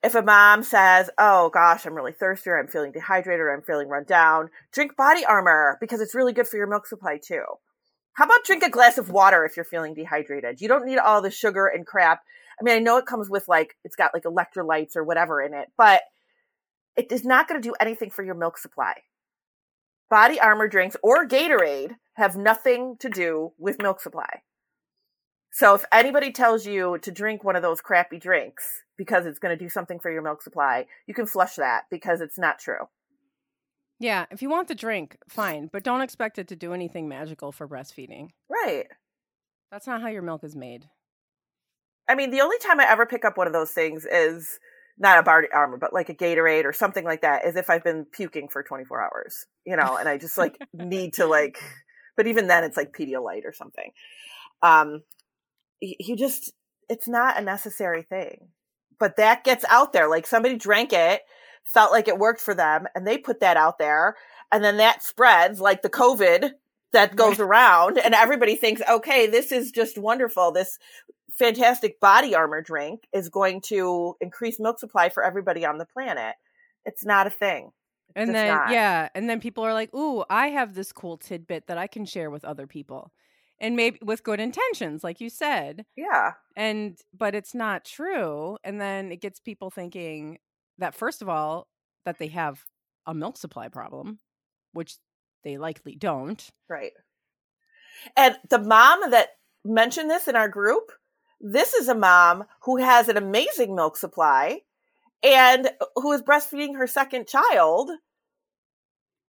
if 0.04 0.14
a 0.14 0.22
mom 0.22 0.62
says, 0.62 1.10
"Oh 1.18 1.48
gosh, 1.48 1.86
I'm 1.86 1.94
really 1.94 2.12
thirsty, 2.12 2.50
or 2.50 2.58
I'm 2.58 2.68
feeling 2.68 2.92
dehydrated, 2.92 3.40
or 3.40 3.52
I'm 3.52 3.62
feeling 3.62 3.88
run 3.88 4.04
down," 4.04 4.50
drink 4.70 4.96
body 4.96 5.24
armor 5.24 5.78
because 5.80 6.00
it's 6.00 6.14
really 6.14 6.32
good 6.32 6.46
for 6.46 6.58
your 6.58 6.66
milk 6.66 6.86
supply 6.86 7.18
too. 7.18 7.44
How 8.12 8.26
about 8.26 8.44
drink 8.44 8.62
a 8.62 8.70
glass 8.70 8.98
of 8.98 9.10
water 9.10 9.44
if 9.44 9.56
you're 9.56 9.64
feeling 9.64 9.94
dehydrated? 9.94 10.60
You 10.60 10.68
don't 10.68 10.84
need 10.84 10.98
all 10.98 11.22
the 11.22 11.30
sugar 11.30 11.66
and 11.66 11.86
crap. 11.86 12.22
I 12.60 12.62
mean, 12.62 12.76
I 12.76 12.78
know 12.78 12.98
it 12.98 13.06
comes 13.06 13.28
with 13.30 13.48
like 13.48 13.76
it's 13.82 13.96
got 13.96 14.12
like 14.14 14.24
electrolytes 14.24 14.94
or 14.94 15.02
whatever 15.02 15.40
in 15.40 15.54
it, 15.54 15.72
but 15.76 16.02
it 16.96 17.10
is 17.10 17.24
not 17.24 17.48
going 17.48 17.60
to 17.60 17.68
do 17.68 17.74
anything 17.80 18.10
for 18.10 18.22
your 18.22 18.36
milk 18.36 18.58
supply. 18.58 18.94
Body 20.10 20.38
armor 20.38 20.68
drinks 20.68 20.96
or 21.02 21.26
Gatorade 21.26 21.96
have 22.14 22.36
nothing 22.36 22.96
to 23.00 23.08
do 23.08 23.52
with 23.58 23.82
milk 23.82 24.00
supply. 24.00 24.42
So 25.54 25.76
if 25.76 25.84
anybody 25.92 26.32
tells 26.32 26.66
you 26.66 26.98
to 27.02 27.12
drink 27.12 27.44
one 27.44 27.54
of 27.54 27.62
those 27.62 27.80
crappy 27.80 28.18
drinks 28.18 28.82
because 28.98 29.24
it's 29.24 29.38
going 29.38 29.56
to 29.56 29.64
do 29.64 29.68
something 29.70 30.00
for 30.00 30.10
your 30.10 30.20
milk 30.20 30.42
supply, 30.42 30.86
you 31.06 31.14
can 31.14 31.26
flush 31.26 31.54
that 31.54 31.84
because 31.92 32.20
it's 32.20 32.36
not 32.36 32.58
true. 32.58 32.88
Yeah, 34.00 34.26
if 34.32 34.42
you 34.42 34.50
want 34.50 34.66
the 34.66 34.74
drink, 34.74 35.16
fine, 35.28 35.70
but 35.72 35.84
don't 35.84 36.00
expect 36.00 36.40
it 36.40 36.48
to 36.48 36.56
do 36.56 36.72
anything 36.72 37.08
magical 37.08 37.52
for 37.52 37.68
breastfeeding. 37.68 38.30
Right. 38.50 38.86
That's 39.70 39.86
not 39.86 40.02
how 40.02 40.08
your 40.08 40.22
milk 40.22 40.42
is 40.42 40.56
made. 40.56 40.86
I 42.08 42.16
mean, 42.16 42.32
the 42.32 42.40
only 42.40 42.58
time 42.58 42.80
I 42.80 42.90
ever 42.90 43.06
pick 43.06 43.24
up 43.24 43.38
one 43.38 43.46
of 43.46 43.52
those 43.52 43.70
things 43.70 44.04
is 44.10 44.58
not 44.98 45.20
a 45.20 45.22
body 45.22 45.46
armor, 45.54 45.76
but 45.76 45.94
like 45.94 46.08
a 46.08 46.14
Gatorade 46.14 46.64
or 46.64 46.72
something 46.72 47.04
like 47.04 47.22
that, 47.22 47.46
is 47.46 47.54
if 47.54 47.70
I've 47.70 47.84
been 47.84 48.06
puking 48.06 48.48
for 48.48 48.64
24 48.64 49.02
hours, 49.02 49.46
you 49.64 49.76
know, 49.76 49.98
and 49.98 50.08
I 50.08 50.18
just 50.18 50.36
like 50.36 50.58
need 50.74 51.12
to 51.14 51.26
like, 51.26 51.62
but 52.16 52.26
even 52.26 52.48
then 52.48 52.64
it's 52.64 52.76
like 52.76 52.92
Pedialyte 52.92 53.44
or 53.44 53.52
something. 53.52 53.92
Um, 54.60 55.02
you 55.80 56.16
just 56.16 56.52
it's 56.88 57.08
not 57.08 57.38
a 57.38 57.42
necessary 57.42 58.02
thing. 58.02 58.48
But 58.98 59.16
that 59.16 59.44
gets 59.44 59.64
out 59.68 59.92
there. 59.92 60.08
Like 60.08 60.26
somebody 60.26 60.56
drank 60.56 60.92
it 60.92 61.22
felt 61.64 61.92
like 61.92 62.08
it 62.08 62.18
worked 62.18 62.40
for 62.40 62.54
them 62.54 62.86
and 62.94 63.06
they 63.06 63.18
put 63.18 63.40
that 63.40 63.56
out 63.56 63.78
there. 63.78 64.16
And 64.52 64.62
then 64.62 64.76
that 64.76 65.02
spreads 65.02 65.60
like 65.60 65.82
the 65.82 65.90
covid 65.90 66.50
that 66.92 67.16
goes 67.16 67.40
around 67.40 67.98
and 67.98 68.14
everybody 68.14 68.56
thinks 68.56 68.82
okay 68.88 69.26
this 69.26 69.52
is 69.52 69.70
just 69.70 69.98
wonderful. 69.98 70.52
This 70.52 70.78
fantastic 71.32 71.98
body 72.00 72.34
armor 72.34 72.62
drink 72.62 73.08
is 73.12 73.28
going 73.28 73.60
to 73.62 74.14
increase 74.20 74.60
milk 74.60 74.78
supply 74.78 75.08
for 75.08 75.24
everybody 75.24 75.64
on 75.64 75.78
the 75.78 75.86
planet. 75.86 76.34
It's 76.84 77.04
not 77.04 77.26
a 77.26 77.30
thing. 77.30 77.70
It's 78.14 78.26
and 78.28 78.34
then 78.34 78.54
not. 78.54 78.70
yeah 78.70 79.08
and 79.14 79.28
then 79.28 79.40
people 79.40 79.64
are 79.64 79.72
like 79.72 79.92
ooh 79.92 80.24
i 80.30 80.48
have 80.48 80.74
this 80.74 80.92
cool 80.92 81.16
tidbit 81.16 81.66
that 81.66 81.78
i 81.78 81.88
can 81.88 82.04
share 82.04 82.30
with 82.30 82.44
other 82.44 82.66
people 82.68 83.10
and 83.60 83.76
maybe 83.76 83.98
with 84.02 84.24
good 84.24 84.40
intentions 84.40 85.04
like 85.04 85.20
you 85.20 85.30
said 85.30 85.84
yeah. 85.96 86.32
and 86.56 86.98
but 87.16 87.34
it's 87.34 87.54
not 87.54 87.84
true 87.84 88.56
and 88.64 88.80
then 88.80 89.12
it 89.12 89.20
gets 89.20 89.40
people 89.40 89.70
thinking 89.70 90.38
that 90.78 90.94
first 90.94 91.22
of 91.22 91.28
all 91.28 91.68
that 92.04 92.18
they 92.18 92.28
have 92.28 92.64
a 93.06 93.14
milk 93.14 93.36
supply 93.36 93.68
problem 93.68 94.18
which 94.72 94.96
they 95.44 95.56
likely 95.58 95.94
don't. 95.94 96.50
Right. 96.68 96.92
And 98.16 98.36
the 98.50 98.58
mom 98.58 99.10
that 99.10 99.28
mentioned 99.64 100.10
this 100.10 100.26
in 100.26 100.36
our 100.36 100.48
group 100.48 100.90
this 101.40 101.74
is 101.74 101.88
a 101.88 101.94
mom 101.94 102.44
who 102.62 102.78
has 102.78 103.08
an 103.08 103.18
amazing 103.18 103.74
milk 103.74 103.98
supply 103.98 104.60
and 105.22 105.66
uh, 105.66 105.86
who 105.96 106.12
is 106.12 106.22
breastfeeding 106.22 106.76
her 106.76 106.86
second 106.86 107.26
child 107.26 107.90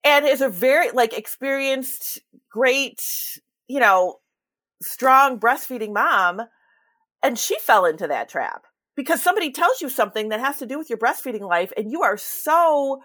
and 0.04 0.26
is 0.26 0.42
a 0.42 0.50
very 0.50 0.92
like 0.92 1.14
experienced, 1.18 2.20
great, 2.50 3.02
you 3.72 3.80
know, 3.80 4.16
strong 4.82 5.40
breastfeeding 5.40 5.94
mom. 5.94 6.42
And 7.24 7.40
she 7.40 7.58
fell 7.60 7.86
into 7.86 8.08
that 8.08 8.28
trap 8.28 8.64
because 8.98 9.22
somebody 9.22 9.52
tells 9.52 9.80
you 9.80 9.88
something 9.90 10.30
that 10.30 10.42
has 10.42 10.58
to 10.58 10.66
do 10.66 10.78
with 10.78 10.90
your 10.90 10.98
breastfeeding 10.98 11.48
life 11.48 11.72
and 11.78 11.90
you 11.90 12.02
are 12.02 12.18
so 12.18 13.02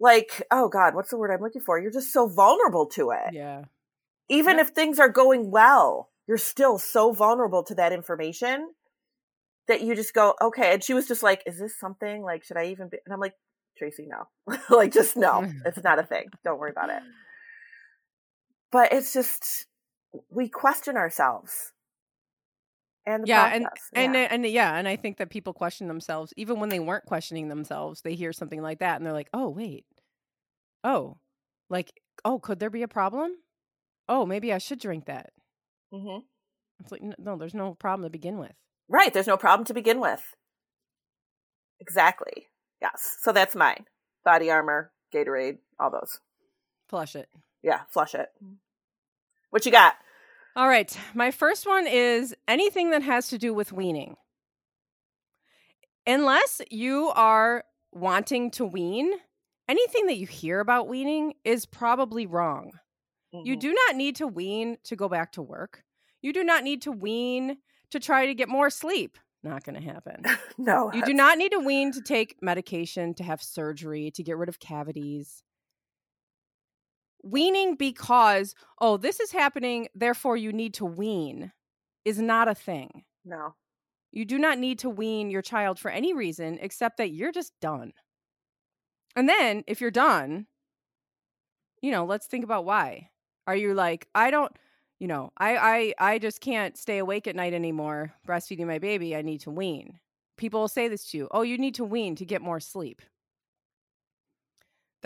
like, 0.00 0.42
oh 0.50 0.68
God, 0.68 0.94
what's 0.94 1.10
the 1.10 1.18
word 1.18 1.30
I'm 1.30 1.42
looking 1.42 1.60
for? 1.60 1.78
You're 1.78 1.90
just 1.90 2.12
so 2.12 2.28
vulnerable 2.28 2.86
to 2.90 3.10
it. 3.10 3.34
Yeah. 3.34 3.64
Even 4.30 4.58
if 4.58 4.68
things 4.68 4.98
are 4.98 5.08
going 5.08 5.50
well, 5.50 6.10
you're 6.26 6.38
still 6.38 6.78
so 6.78 7.12
vulnerable 7.12 7.62
to 7.64 7.74
that 7.74 7.92
information 7.92 8.70
that 9.68 9.82
you 9.82 9.94
just 9.94 10.14
go, 10.14 10.34
okay. 10.40 10.72
And 10.72 10.82
she 10.82 10.94
was 10.94 11.06
just 11.06 11.22
like, 11.22 11.42
is 11.44 11.58
this 11.58 11.78
something 11.78 12.22
like, 12.22 12.44
should 12.44 12.56
I 12.56 12.66
even 12.66 12.88
be? 12.88 12.98
And 13.04 13.12
I'm 13.12 13.20
like, 13.20 13.34
Tracy, 13.76 14.08
no. 14.08 14.56
like, 14.70 14.92
just 14.92 15.16
no. 15.16 15.46
it's 15.66 15.82
not 15.82 15.98
a 15.98 16.04
thing. 16.04 16.26
Don't 16.44 16.58
worry 16.58 16.70
about 16.70 16.88
it. 16.88 17.02
But 18.72 18.92
it's 18.92 19.12
just, 19.12 19.66
we 20.30 20.48
question 20.48 20.96
ourselves. 20.96 21.72
And 23.04 23.28
yeah, 23.28 23.46
and 23.54 23.66
yeah. 23.92 24.00
and 24.00 24.16
and 24.16 24.46
yeah, 24.46 24.76
and 24.76 24.88
I 24.88 24.96
think 24.96 25.18
that 25.18 25.30
people 25.30 25.52
question 25.52 25.86
themselves 25.86 26.34
even 26.36 26.58
when 26.58 26.70
they 26.70 26.80
weren't 26.80 27.06
questioning 27.06 27.48
themselves. 27.48 28.00
They 28.00 28.14
hear 28.14 28.32
something 28.32 28.60
like 28.60 28.80
that 28.80 28.96
and 28.96 29.06
they're 29.06 29.12
like, 29.12 29.30
"Oh, 29.32 29.48
wait, 29.48 29.84
oh, 30.82 31.18
like, 31.70 32.00
oh, 32.24 32.40
could 32.40 32.58
there 32.58 32.70
be 32.70 32.82
a 32.82 32.88
problem? 32.88 33.36
Oh, 34.08 34.26
maybe 34.26 34.52
I 34.52 34.58
should 34.58 34.80
drink 34.80 35.06
that." 35.06 35.30
Mm-hmm. 35.94 36.18
It's 36.80 36.90
like 36.90 37.02
no, 37.18 37.36
there's 37.36 37.54
no 37.54 37.74
problem 37.74 38.04
to 38.06 38.10
begin 38.10 38.38
with. 38.38 38.54
Right, 38.88 39.14
there's 39.14 39.28
no 39.28 39.36
problem 39.36 39.64
to 39.66 39.74
begin 39.74 40.00
with. 40.00 40.34
Exactly. 41.80 42.48
Yes. 42.80 43.18
So 43.20 43.32
that's 43.32 43.54
mine. 43.54 43.84
Body 44.24 44.50
armor, 44.50 44.90
Gatorade, 45.14 45.58
all 45.78 45.90
those. 45.90 46.18
Flush 46.88 47.14
it. 47.16 47.28
Yeah, 47.62 47.80
flush 47.90 48.14
it. 48.14 48.28
What 49.50 49.66
you 49.66 49.72
got? 49.72 49.94
All 50.56 50.68
right. 50.68 50.98
My 51.14 51.30
first 51.30 51.66
one 51.66 51.86
is 51.86 52.34
anything 52.48 52.90
that 52.92 53.02
has 53.02 53.28
to 53.28 53.36
do 53.36 53.52
with 53.52 53.72
weaning. 53.72 54.16
Unless 56.06 56.62
you 56.70 57.12
are 57.14 57.64
wanting 57.92 58.50
to 58.52 58.64
wean, 58.64 59.12
anything 59.68 60.06
that 60.06 60.16
you 60.16 60.26
hear 60.26 60.60
about 60.60 60.88
weaning 60.88 61.34
is 61.44 61.66
probably 61.66 62.26
wrong. 62.26 62.72
Mm-hmm. 63.34 63.46
You 63.46 63.56
do 63.56 63.74
not 63.74 63.96
need 63.96 64.16
to 64.16 64.26
wean 64.26 64.78
to 64.84 64.96
go 64.96 65.10
back 65.10 65.32
to 65.32 65.42
work. 65.42 65.82
You 66.22 66.32
do 66.32 66.42
not 66.42 66.64
need 66.64 66.82
to 66.82 66.92
wean 66.92 67.58
to 67.90 68.00
try 68.00 68.24
to 68.24 68.34
get 68.34 68.48
more 68.48 68.70
sleep. 68.70 69.18
Not 69.42 69.62
going 69.62 69.80
to 69.80 69.86
happen. 69.86 70.24
no. 70.58 70.90
You 70.94 71.04
do 71.04 71.12
not 71.12 71.36
need 71.36 71.52
to 71.52 71.58
wean 71.58 71.92
to 71.92 72.00
take 72.00 72.36
medication, 72.40 73.12
to 73.14 73.24
have 73.24 73.42
surgery, 73.42 74.10
to 74.12 74.22
get 74.22 74.38
rid 74.38 74.48
of 74.48 74.58
cavities. 74.58 75.42
Weaning 77.26 77.74
because, 77.74 78.54
oh, 78.80 78.96
this 78.96 79.20
is 79.20 79.32
happening, 79.32 79.88
therefore 79.94 80.36
you 80.36 80.52
need 80.52 80.74
to 80.74 80.84
wean 80.84 81.52
is 82.04 82.20
not 82.20 82.48
a 82.48 82.54
thing. 82.54 83.04
No. 83.24 83.54
You 84.12 84.24
do 84.24 84.38
not 84.38 84.58
need 84.58 84.78
to 84.80 84.88
wean 84.88 85.30
your 85.30 85.42
child 85.42 85.78
for 85.78 85.90
any 85.90 86.14
reason 86.14 86.58
except 86.60 86.98
that 86.98 87.10
you're 87.10 87.32
just 87.32 87.52
done. 87.60 87.92
And 89.16 89.28
then 89.28 89.64
if 89.66 89.80
you're 89.80 89.90
done, 89.90 90.46
you 91.82 91.90
know, 91.90 92.04
let's 92.04 92.26
think 92.26 92.44
about 92.44 92.64
why. 92.64 93.10
Are 93.46 93.56
you 93.56 93.74
like, 93.74 94.08
I 94.14 94.30
don't 94.30 94.56
you 94.98 95.06
know, 95.06 95.30
I 95.36 95.94
I 95.98 96.12
I 96.12 96.18
just 96.18 96.40
can't 96.40 96.76
stay 96.76 96.98
awake 96.98 97.26
at 97.26 97.36
night 97.36 97.52
anymore 97.52 98.14
breastfeeding 98.26 98.66
my 98.66 98.78
baby. 98.78 99.14
I 99.14 99.22
need 99.22 99.40
to 99.40 99.50
wean. 99.50 100.00
People 100.36 100.60
will 100.60 100.68
say 100.68 100.88
this 100.88 101.10
to 101.10 101.18
you. 101.18 101.28
Oh, 101.30 101.42
you 101.42 101.58
need 101.58 101.74
to 101.76 101.84
wean 101.84 102.14
to 102.16 102.24
get 102.24 102.42
more 102.42 102.60
sleep. 102.60 103.02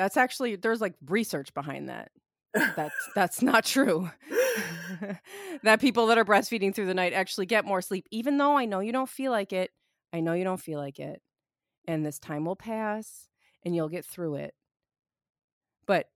That's 0.01 0.17
actually 0.17 0.57
there's 0.57 0.81
like 0.81 0.95
research 1.07 1.53
behind 1.53 1.91
that. 1.91 2.11
That's 2.55 2.95
that's 3.15 3.43
not 3.43 3.67
true. 3.67 4.11
that 5.63 5.79
people 5.79 6.07
that 6.07 6.17
are 6.17 6.25
breastfeeding 6.25 6.75
through 6.75 6.87
the 6.87 6.95
night 6.95 7.13
actually 7.13 7.45
get 7.45 7.67
more 7.67 7.83
sleep 7.83 8.07
even 8.11 8.39
though 8.39 8.57
I 8.57 8.65
know 8.65 8.81
you 8.81 8.93
don't 8.93 9.11
feel 9.11 9.31
like 9.31 9.53
it. 9.53 9.73
I 10.11 10.21
know 10.21 10.33
you 10.33 10.43
don't 10.43 10.61
feel 10.61 10.79
like 10.79 10.99
it. 10.99 11.21
And 11.87 12.05
this 12.05 12.19
time 12.19 12.47
will 12.47 12.57
pass 12.57 13.29
and 13.63 13.77
you'll 13.77 13.91
get 13.91 14.07
through 14.07 14.37
it. 14.37 14.55
But 15.87 16.07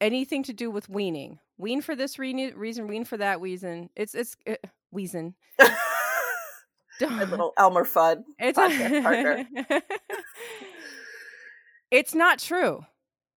anything 0.00 0.42
to 0.44 0.52
do 0.52 0.68
with 0.68 0.88
weaning, 0.88 1.38
wean 1.58 1.82
for 1.82 1.94
this 1.94 2.18
re- 2.18 2.52
reason, 2.56 2.88
wean 2.88 3.04
for 3.04 3.18
that 3.18 3.40
reason. 3.40 3.90
It's 3.94 4.16
it's 4.16 4.36
uh, 4.48 4.56
reason. 4.90 5.36
A 7.02 7.06
little 7.06 7.54
Elmer 7.56 7.84
Fudd 7.84 8.24
it's 8.38 8.58
podcast 8.58 9.02
partner. 9.02 9.46
It's 11.90 12.14
not 12.14 12.38
true. 12.38 12.84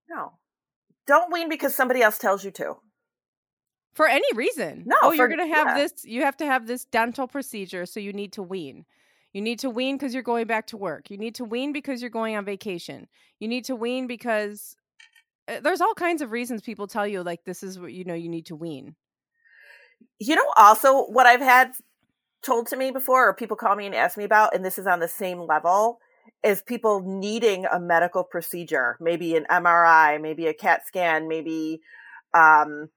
No, 0.10 0.34
don't 1.08 1.32
wean 1.32 1.50
because 1.50 1.76
somebody 1.76 2.02
else 2.02 2.18
tells 2.18 2.44
you 2.44 2.52
to. 2.52 2.76
For 3.94 4.08
any 4.08 4.28
reason. 4.34 4.84
No. 4.86 4.96
Oh, 5.04 5.10
for, 5.10 5.16
you're 5.16 5.28
gonna 5.28 5.48
have 5.48 5.68
yeah. 5.68 5.78
this. 5.78 5.94
You 6.04 6.24
have 6.24 6.38
to 6.38 6.46
have 6.46 6.68
this 6.68 6.86
dental 6.86 7.28
procedure, 7.28 7.86
so 7.86 8.00
you 8.00 8.14
need 8.14 8.34
to 8.34 8.44
wean. 8.44 8.86
You 9.34 9.42
need 9.42 9.60
to 9.60 9.70
wean 9.70 9.98
because 9.98 10.14
you're 10.14 10.24
going 10.24 10.46
back 10.46 10.68
to 10.68 10.78
work. 10.78 11.10
You 11.10 11.18
need 11.18 11.36
to 11.36 11.46
wean 11.46 11.74
because 11.74 12.02
you're 12.02 12.12
going 12.12 12.36
on 12.36 12.46
vacation. 12.46 13.08
You 13.40 13.48
need 13.48 13.66
to 13.66 13.76
wean 13.76 14.08
because 14.08 14.76
uh, 15.48 15.60
there's 15.62 15.82
all 15.82 15.96
kinds 15.96 16.22
of 16.22 16.32
reasons 16.32 16.62
people 16.62 16.88
tell 16.88 17.08
you 17.08 17.24
like 17.24 17.44
this 17.44 17.64
is 17.64 17.80
what 17.80 17.94
you 17.94 18.04
know 18.04 18.14
you 18.14 18.30
need 18.30 18.46
to 18.48 18.56
wean. 18.56 18.96
You 20.20 20.36
know, 20.36 20.54
also 20.56 21.06
what 21.06 21.26
I've 21.26 21.42
had 21.42 21.74
told 22.44 22.68
to 22.68 22.78
me 22.78 22.92
before, 22.92 23.28
or 23.28 23.34
people 23.34 23.58
call 23.58 23.76
me 23.76 23.86
and 23.86 23.96
ask 23.96 24.18
me 24.18 24.24
about, 24.24 24.54
and 24.54 24.64
this 24.64 24.78
is 24.78 24.86
on 24.86 25.00
the 25.00 25.08
same 25.08 25.40
level, 25.40 26.00
is 26.44 26.62
people 26.62 27.02
needing 27.06 27.66
a 27.66 27.80
medical 27.80 28.24
procedure, 28.24 28.98
maybe 29.00 29.36
an 29.36 29.46
MRI, 29.50 30.22
maybe 30.22 30.48
a 30.48 30.54
CAT 30.54 30.86
scan, 30.86 31.28
maybe 31.28 31.82
um, 32.34 32.90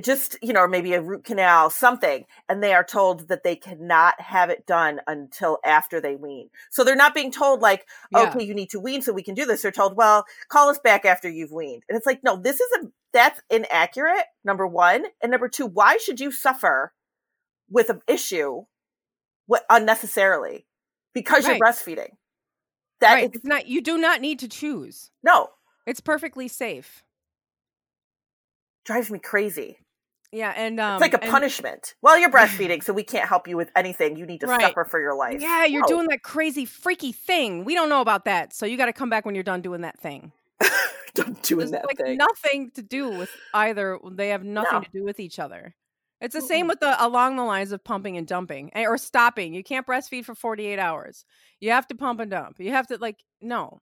just 0.00 0.36
you 0.42 0.52
know 0.52 0.66
maybe 0.66 0.94
a 0.94 1.02
root 1.02 1.24
canal 1.24 1.70
something 1.70 2.24
and 2.48 2.62
they 2.62 2.72
are 2.72 2.84
told 2.84 3.28
that 3.28 3.42
they 3.42 3.54
cannot 3.54 4.18
have 4.20 4.50
it 4.50 4.66
done 4.66 5.00
until 5.06 5.58
after 5.64 6.00
they 6.00 6.16
wean. 6.16 6.48
So 6.70 6.84
they're 6.84 6.96
not 6.96 7.14
being 7.14 7.30
told 7.30 7.60
like 7.60 7.86
yeah. 8.10 8.30
okay 8.30 8.44
you 8.44 8.54
need 8.54 8.70
to 8.70 8.80
wean 8.80 9.02
so 9.02 9.12
we 9.12 9.22
can 9.22 9.34
do 9.34 9.44
this. 9.44 9.62
They're 9.62 9.70
told 9.70 9.96
well 9.96 10.24
call 10.48 10.68
us 10.68 10.78
back 10.82 11.04
after 11.04 11.28
you've 11.28 11.52
weaned. 11.52 11.82
And 11.88 11.96
it's 11.96 12.06
like 12.06 12.20
no 12.24 12.36
this 12.36 12.60
is 12.60 12.70
a 12.80 12.86
that's 13.12 13.40
inaccurate 13.50 14.24
number 14.44 14.66
one 14.66 15.04
and 15.22 15.30
number 15.30 15.48
two 15.48 15.66
why 15.66 15.98
should 15.98 16.20
you 16.20 16.32
suffer 16.32 16.92
with 17.70 17.90
an 17.90 18.00
issue 18.06 18.62
what 19.46 19.64
unnecessarily 19.68 20.66
because 21.14 21.44
right. 21.44 21.56
you're 21.56 21.66
breastfeeding 21.66 22.10
that 23.00 23.14
right. 23.14 23.30
it's 23.32 23.44
not 23.44 23.66
you 23.66 23.80
do 23.80 23.98
not 23.98 24.20
need 24.20 24.38
to 24.38 24.48
choose 24.48 25.10
no 25.22 25.48
it's 25.86 26.00
perfectly 26.00 26.48
safe 26.48 27.02
drives 28.88 29.10
me 29.10 29.18
crazy. 29.20 29.78
Yeah, 30.32 30.52
and 30.56 30.80
um, 30.80 30.94
it's 30.94 31.02
like 31.02 31.14
a 31.14 31.22
and, 31.22 31.30
punishment. 31.30 31.94
Well, 32.02 32.18
you're 32.18 32.30
breastfeeding, 32.38 32.82
so 32.82 32.92
we 32.92 33.04
can't 33.04 33.28
help 33.28 33.46
you 33.46 33.56
with 33.56 33.70
anything. 33.76 34.16
You 34.16 34.26
need 34.26 34.40
to 34.40 34.46
right. 34.46 34.60
suffer 34.60 34.84
for 34.84 35.00
your 35.00 35.14
life. 35.14 35.40
Yeah, 35.40 35.64
you're 35.64 35.86
doing 35.86 36.08
that 36.08 36.22
crazy, 36.22 36.64
freaky 36.64 37.12
thing. 37.12 37.64
We 37.64 37.74
don't 37.74 37.88
know 37.88 38.00
about 38.00 38.24
that, 38.24 38.52
so 38.52 38.66
you 38.66 38.76
got 38.76 38.86
to 38.86 38.92
come 38.92 39.08
back 39.08 39.24
when 39.24 39.34
you're 39.34 39.44
done 39.44 39.60
doing 39.60 39.82
that 39.82 40.00
thing. 40.00 40.32
done 41.14 41.36
doing 41.42 41.58
There's 41.58 41.70
that 41.70 41.86
like 41.86 41.98
thing. 41.98 42.16
Nothing 42.16 42.70
to 42.72 42.82
do 42.82 43.10
with 43.10 43.30
either. 43.54 43.98
They 44.10 44.30
have 44.30 44.42
nothing 44.42 44.72
no. 44.72 44.80
to 44.80 44.90
do 44.90 45.04
with 45.04 45.20
each 45.20 45.38
other. 45.38 45.74
It's 46.20 46.34
the 46.34 46.42
same 46.42 46.66
with 46.66 46.80
the 46.80 47.04
along 47.04 47.36
the 47.36 47.44
lines 47.44 47.70
of 47.70 47.84
pumping 47.84 48.16
and 48.16 48.26
dumping 48.26 48.70
eh, 48.74 48.84
or 48.84 48.98
stopping. 48.98 49.54
You 49.54 49.62
can't 49.62 49.86
breastfeed 49.86 50.24
for 50.24 50.34
48 50.34 50.78
hours. 50.78 51.24
You 51.60 51.70
have 51.70 51.86
to 51.88 51.94
pump 51.94 52.20
and 52.20 52.30
dump. 52.30 52.58
You 52.58 52.72
have 52.72 52.88
to 52.88 52.96
like 52.96 53.22
no 53.40 53.80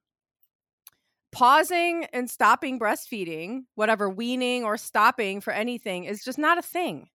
pausing 1.31 2.05
and 2.13 2.29
stopping 2.29 2.79
breastfeeding, 2.79 3.63
whatever 3.75 4.09
weaning 4.09 4.63
or 4.63 4.77
stopping 4.77 5.41
for 5.41 5.51
anything 5.53 6.05
is 6.05 6.23
just 6.23 6.37
not 6.37 6.57
a 6.57 6.61
thing. 6.61 7.09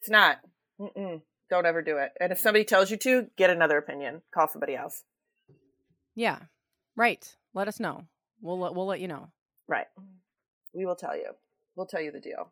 It's 0.00 0.10
not. 0.10 0.38
Mm-mm. 0.80 1.22
Don't 1.48 1.66
ever 1.66 1.82
do 1.82 1.98
it. 1.98 2.10
And 2.20 2.32
if 2.32 2.38
somebody 2.38 2.64
tells 2.64 2.90
you 2.90 2.96
to, 2.98 3.26
get 3.36 3.50
another 3.50 3.78
opinion. 3.78 4.22
Call 4.34 4.48
somebody 4.48 4.74
else. 4.74 5.04
Yeah. 6.14 6.38
Right. 6.96 7.36
Let 7.54 7.68
us 7.68 7.78
know. 7.78 8.04
We'll 8.40 8.58
we'll 8.58 8.86
let 8.86 9.00
you 9.00 9.08
know. 9.08 9.28
Right. 9.68 9.86
We 10.72 10.86
will 10.86 10.96
tell 10.96 11.16
you. 11.16 11.30
We'll 11.76 11.86
tell 11.86 12.00
you 12.00 12.10
the 12.10 12.20
deal. 12.20 12.50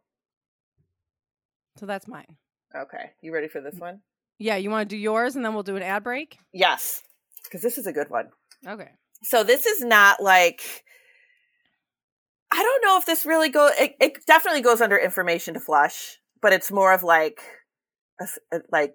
So 1.77 1.87
that's 1.87 2.09
mine. 2.09 2.37
Okay. 2.75 3.13
You 3.21 3.33
ready 3.33 3.49
for 3.49 3.61
this 3.61 3.79
one? 3.79 4.01
Yeah, 4.39 4.57
you 4.57 4.71
want 4.71 4.89
to 4.89 4.95
do 4.95 5.01
yours 5.01 5.37
and 5.37 5.45
then 5.45 5.55
we'll 5.55 5.63
do 5.63 5.77
an 5.77 5.83
ad 5.83 6.03
break? 6.03 6.39
Yes. 6.53 7.03
Cuz 7.51 7.63
this 7.63 7.79
is 7.79 7.87
a 7.87 7.93
good 7.93 8.11
one. 8.11 8.31
Okay. 8.67 8.91
So 9.23 9.43
this 9.45 9.67
is 9.67 9.83
not 9.83 10.23
like 10.23 10.63
I 12.55 12.63
don't 12.63 12.85
know 12.85 12.99
if 12.99 13.07
this 13.07 13.27
really 13.27 13.49
go. 13.49 13.69
It, 13.77 13.97
it 14.01 14.27
definitely 14.27 14.61
goes 14.61 14.81
under 14.81 14.97
information 14.97 15.55
to 15.55 15.61
flush, 15.61 16.19
but 16.41 16.53
it's 16.53 16.71
more 16.71 16.93
of 16.93 17.03
like, 17.03 17.41
a, 18.21 18.29
a, 18.53 18.61
like, 18.71 18.95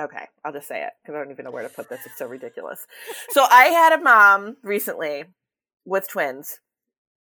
okay, 0.00 0.26
I'll 0.44 0.52
just 0.52 0.66
say 0.66 0.82
it 0.82 0.90
because 1.00 1.14
I 1.14 1.22
don't 1.22 1.30
even 1.30 1.44
know 1.44 1.52
where 1.52 1.62
to 1.62 1.68
put 1.68 1.88
this. 1.88 2.00
It's 2.06 2.18
so 2.18 2.26
ridiculous. 2.26 2.86
so 3.30 3.46
I 3.48 3.66
had 3.66 3.92
a 3.92 4.02
mom 4.02 4.56
recently 4.64 5.26
with 5.84 6.08
twins, 6.08 6.58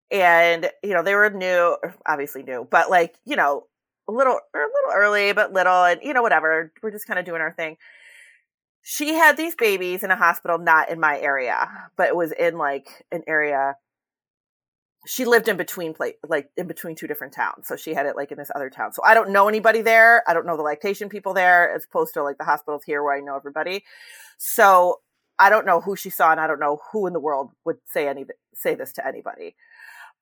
and 0.10 0.72
you 0.84 0.96
know 0.96 1.04
they 1.04 1.14
were 1.14 1.30
new, 1.30 1.78
obviously 2.08 2.42
new, 2.42 2.68
but 2.70 2.90
like 2.90 3.16
you 3.24 3.36
know 3.36 3.66
a 4.10 4.12
little 4.12 4.40
a 4.56 4.58
little 4.58 4.94
early, 4.96 5.34
but 5.34 5.54
little, 5.54 5.84
and 5.86 6.02
you 6.04 6.14
know 6.14 6.22
whatever. 6.24 6.72
We're 6.82 6.92
just 6.92 7.08
kind 7.08 7.20
of 7.20 7.26
doing 7.26 7.42
our 7.42 7.54
thing. 7.54 7.78
she 8.82 9.14
had 9.14 9.38
these 9.38 9.56
babies 9.56 10.04
in 10.04 10.12
a 10.12 10.16
hospital 10.16 10.58
not 10.58 10.90
in 10.90 11.00
my 11.00 11.20
area, 11.20 11.70
but 11.98 12.08
it 12.08 12.16
was 12.16 12.32
in 12.32 12.58
like 12.58 13.06
an 13.12 13.24
area. 13.28 13.76
She 15.06 15.26
lived 15.26 15.48
in 15.48 15.58
between 15.58 15.94
place 15.94 16.16
like 16.28 16.50
in 16.58 16.68
between 16.68 16.96
two 16.96 17.08
different 17.08 17.34
towns 17.34 17.68
so 17.68 17.76
she 17.76 17.94
had 17.94 18.06
it 18.06 18.16
like 18.16 18.32
in 18.32 18.38
this 18.38 18.52
other 18.56 18.70
town. 18.70 18.94
So 18.94 19.02
i 19.06 19.14
don't 19.14 19.30
know 19.32 19.48
anybody 19.48 19.82
there. 19.82 20.24
I 20.28 20.34
don't 20.34 20.46
know 20.46 20.58
the 20.58 20.64
lactation 20.64 21.10
people 21.10 21.34
there 21.34 21.74
as 21.74 21.86
opposed 21.86 22.14
to 22.16 22.24
like 22.24 22.38
the 22.38 22.44
hospitals 22.46 22.84
here 22.86 23.04
where 23.04 23.16
i 23.16 23.22
know 23.22 23.36
everybody. 23.36 23.86
So 24.38 25.02
i 25.40 25.50
don't 25.50 25.66
know 25.66 25.82
who 25.82 25.96
she 25.96 26.10
saw 26.10 26.32
and 26.32 26.40
i 26.42 26.48
don't 26.48 26.60
know 26.60 26.80
who 26.92 27.08
in 27.08 27.14
the 27.14 27.20
world 27.20 27.52
would 27.66 27.78
say 27.86 28.08
any 28.08 28.26
say 28.56 28.76
this 28.76 28.94
to 28.94 29.08
anybody. 29.08 29.56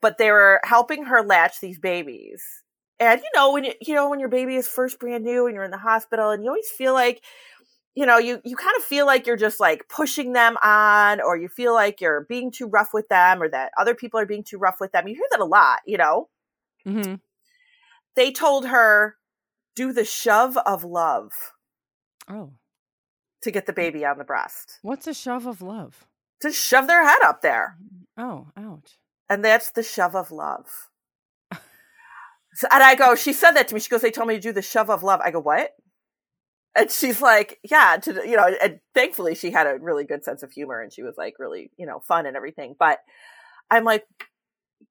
But 0.01 0.17
they 0.19 0.31
were 0.31 0.61
helping 0.63 1.05
her 1.05 1.23
latch 1.23 1.59
these 1.59 1.79
babies 1.79 2.63
and 2.99 3.21
you 3.21 3.29
know 3.35 3.51
when 3.53 3.63
you, 3.63 3.73
you 3.81 3.93
know 3.93 4.09
when 4.09 4.19
your 4.19 4.29
baby 4.29 4.55
is 4.55 4.67
first 4.67 4.99
brand 4.99 5.23
new 5.23 5.45
and 5.45 5.55
you're 5.55 5.63
in 5.63 5.71
the 5.71 5.77
hospital 5.77 6.31
and 6.31 6.43
you 6.43 6.49
always 6.49 6.69
feel 6.69 6.93
like 6.93 7.21
you 7.97 8.05
know, 8.05 8.19
you, 8.19 8.39
you 8.45 8.55
kind 8.55 8.77
of 8.77 8.83
feel 8.83 9.07
like 9.07 9.25
you're 9.25 9.35
just 9.35 9.59
like 9.59 9.89
pushing 9.89 10.33
them 10.33 10.55
on, 10.61 11.19
or 11.19 11.35
you 11.35 11.49
feel 11.49 11.73
like 11.73 11.99
you're 11.99 12.27
being 12.29 12.51
too 12.51 12.67
rough 12.67 12.93
with 12.93 13.09
them, 13.09 13.41
or 13.41 13.49
that 13.49 13.71
other 13.75 13.95
people 13.95 14.19
are 14.19 14.25
being 14.27 14.43
too 14.43 14.59
rough 14.59 14.79
with 14.79 14.91
them. 14.91 15.07
You 15.07 15.15
hear 15.15 15.25
that 15.31 15.39
a 15.39 15.45
lot, 15.45 15.79
you 15.87 15.97
know? 15.97 16.29
Mm-hmm. 16.87 17.15
They 18.15 18.31
told 18.31 18.67
her, 18.67 19.15
do 19.75 19.93
the 19.93 20.05
shove 20.05 20.57
of 20.57 20.83
love. 20.83 21.31
Oh. 22.29 22.51
To 23.41 23.49
get 23.49 23.65
the 23.65 23.73
baby 23.73 24.05
on 24.05 24.19
the 24.19 24.23
breast. 24.23 24.77
What's 24.83 25.07
a 25.07 25.13
shove 25.15 25.47
of 25.47 25.63
love? 25.63 26.05
To 26.41 26.51
shove 26.51 26.85
their 26.85 27.03
head 27.03 27.23
up 27.23 27.41
there. 27.41 27.77
Oh, 28.15 28.49
ouch. 28.55 28.99
And 29.27 29.43
that's 29.43 29.71
the 29.71 29.81
shove 29.81 30.15
of 30.15 30.29
love. 30.31 30.89
And 32.63 32.83
I 32.83 32.95
go, 32.95 33.15
she 33.15 33.33
said 33.33 33.51
that 33.51 33.67
to 33.67 33.75
me. 33.75 33.79
She 33.79 33.89
goes, 33.89 34.01
they 34.01 34.11
told 34.11 34.27
me 34.27 34.35
to 34.35 34.41
do 34.41 34.51
the 34.51 34.61
shove 34.61 34.89
of 34.89 35.03
love. 35.03 35.21
I 35.23 35.31
go, 35.31 35.39
what? 35.39 35.71
and 36.77 36.91
she's 36.91 37.21
like, 37.21 37.59
yeah, 37.63 37.97
to, 37.97 38.21
you 38.27 38.37
know, 38.37 38.53
and 38.61 38.79
thankfully 38.93 39.33
she 39.33 39.49
had 39.51 39.65
a 39.65 39.79
really 39.79 40.03
good 40.03 40.23
sense 40.23 40.43
of 40.43 40.51
humor 40.51 40.79
and 40.79 40.93
she 40.93 41.01
was 41.01 41.15
like 41.17 41.33
really, 41.39 41.71
you 41.75 41.87
know, 41.87 41.99
fun 41.99 42.27
and 42.27 42.37
everything. 42.37 42.75
But 42.77 42.99
I'm 43.71 43.83
like, 43.83 44.05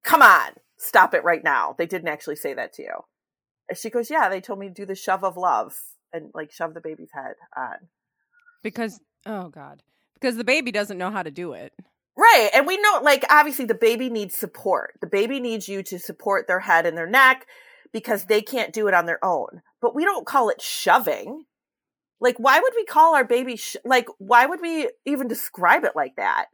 come 0.03 0.21
on, 0.21 0.51
stop 0.79 1.15
it 1.15 1.23
right 1.23 1.45
now. 1.45 1.77
They 1.79 1.87
didn't 1.87 2.09
actually 2.09 2.37
say 2.37 2.55
that 2.55 2.73
to 2.75 2.83
you. 2.83 3.05
And 3.69 3.79
she 3.79 3.89
goes, 3.89 4.11
yeah, 4.11 4.29
they 4.29 4.41
told 4.41 4.59
me 4.59 4.67
to 4.67 4.75
do 4.75 4.85
the 4.85 4.97
shove 4.97 5.23
of 5.23 5.37
love 5.37 5.79
and 6.13 6.31
like 6.35 6.51
shove 6.51 6.75
the 6.75 6.81
baby's 6.81 7.13
head 7.15 7.35
on. 7.57 7.89
Because, 8.65 9.01
oh 9.25 9.49
God, 9.49 9.83
because 10.15 10.37
the 10.37 10.45
baby 10.45 10.73
doesn't 10.73 10.99
know 10.99 11.13
how 11.13 11.23
to 11.23 11.31
do 11.31 11.53
it. 11.53 11.73
Right. 12.17 12.49
And 12.55 12.67
we 12.67 12.79
know, 12.79 13.01
like, 13.03 13.25
obviously 13.31 13.67
the 13.67 13.75
baby 13.75 14.09
needs 14.09 14.35
support. 14.35 14.95
The 15.01 15.07
baby 15.07 15.39
needs 15.39 15.69
you 15.69 15.83
to 15.85 15.99
support 15.99 16.47
their 16.47 16.61
head 16.61 16.87
and 16.87 16.97
their 16.97 17.09
neck 17.09 17.47
because 17.93 18.25
they 18.25 18.41
can't 18.41 18.73
do 18.73 18.89
it 18.89 18.95
on 18.95 19.07
their 19.07 19.23
own. 19.25 19.63
But 19.83 19.95
we 19.95 20.05
don't 20.05 20.27
call 20.27 20.49
it 20.49 20.63
shoving 20.63 21.45
like, 22.21 22.39
why 22.39 22.61
would 22.61 22.73
we 22.75 22.85
call 22.85 23.15
our 23.15 23.25
baby, 23.25 23.57
sh- 23.57 23.77
like, 23.85 24.09
why 24.19 24.47
would 24.47 24.61
we 24.61 24.91
even 25.05 25.29
describe 25.29 25.85
it 25.85 25.93
like 25.95 26.17
that? 26.17 26.47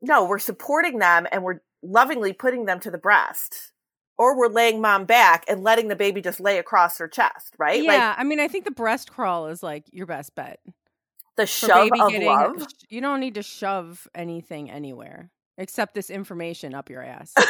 No, 0.00 0.24
we're 0.24 0.38
supporting 0.38 0.98
them 0.98 1.26
and 1.32 1.42
we're 1.42 1.60
lovingly 1.82 2.32
putting 2.32 2.66
them 2.66 2.78
to 2.80 2.90
the 2.90 2.98
breast. 2.98 3.72
Or 4.16 4.36
we're 4.36 4.48
laying 4.48 4.80
mom 4.80 5.04
back 5.04 5.44
and 5.48 5.62
letting 5.62 5.88
the 5.88 5.96
baby 5.96 6.20
just 6.20 6.40
lay 6.40 6.58
across 6.58 6.98
her 6.98 7.06
chest, 7.06 7.54
right? 7.56 7.82
Yeah. 7.82 8.08
Like, 8.08 8.18
I 8.18 8.24
mean, 8.24 8.40
I 8.40 8.48
think 8.48 8.64
the 8.64 8.72
breast 8.72 9.12
crawl 9.12 9.46
is 9.46 9.62
like 9.62 9.84
your 9.92 10.06
best 10.06 10.34
bet. 10.34 10.58
The 11.38 11.46
shove 11.46 11.88
of 12.00 12.10
getting, 12.10 12.26
love. 12.26 12.66
You 12.90 13.00
don't 13.00 13.20
need 13.20 13.34
to 13.34 13.44
shove 13.44 14.08
anything 14.12 14.72
anywhere 14.72 15.30
except 15.56 15.94
this 15.94 16.10
information 16.10 16.74
up 16.74 16.90
your 16.90 17.00
ass. 17.00 17.32
but 17.36 17.46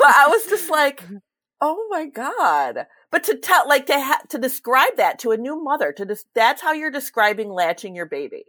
I 0.00 0.26
was 0.28 0.46
just 0.46 0.70
like, 0.70 1.04
oh 1.60 1.86
my 1.90 2.06
God. 2.06 2.86
But 3.10 3.24
to 3.24 3.36
tell, 3.36 3.68
like 3.68 3.84
to 3.86 4.00
ha- 4.00 4.22
to 4.30 4.38
describe 4.38 4.96
that 4.96 5.18
to 5.18 5.32
a 5.32 5.36
new 5.36 5.62
mother, 5.62 5.92
to 5.92 6.06
des- 6.06 6.24
that's 6.34 6.62
how 6.62 6.72
you're 6.72 6.90
describing 6.90 7.50
latching 7.50 7.94
your 7.94 8.06
baby. 8.06 8.46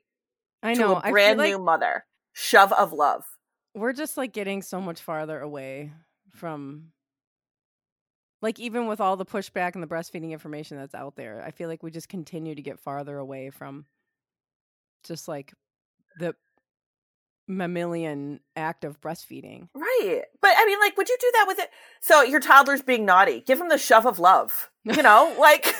I 0.64 0.74
know, 0.74 1.02
a 1.04 1.12
brand 1.12 1.40
new 1.40 1.60
mother. 1.60 2.06
Shove 2.32 2.72
of 2.72 2.94
love. 2.94 3.26
We're 3.76 3.92
just 3.92 4.16
like 4.16 4.32
getting 4.32 4.62
so 4.62 4.80
much 4.80 5.02
farther 5.02 5.38
away 5.38 5.92
from, 6.32 6.94
like 8.42 8.60
even 8.60 8.88
with 8.88 9.02
all 9.02 9.18
the 9.18 9.26
pushback 9.26 9.74
and 9.74 9.84
the 9.84 9.88
breastfeeding 9.88 10.32
information 10.32 10.78
that's 10.78 10.96
out 10.96 11.16
there, 11.16 11.44
I 11.46 11.52
feel 11.52 11.68
like 11.68 11.84
we 11.84 11.92
just 11.92 12.10
continue 12.10 12.56
to 12.56 12.62
get 12.62 12.80
farther 12.80 13.18
away 13.18 13.50
from, 13.50 13.86
just 15.04 15.28
like 15.28 15.54
the 16.20 16.36
mammalian 17.48 18.40
act 18.56 18.84
of 18.84 19.00
breastfeeding. 19.02 19.70
Right. 19.74 20.24
But 20.42 20.52
I 20.56 20.66
mean, 20.66 20.80
like, 20.80 20.98
would 20.98 21.10
you 21.10 21.18
do 21.20 21.32
that 21.34 21.46
with 21.48 21.60
it? 21.60 21.70
So 22.02 22.22
your 22.22 22.40
toddler's 22.40 22.82
being 22.82 23.06
naughty. 23.06 23.42
Give 23.42 23.60
him 23.60 23.70
the 23.70 23.78
shove 23.78 24.06
of 24.06 24.20
love. 24.20 24.70
You 24.88 25.04
know, 25.04 25.36
like 25.38 25.76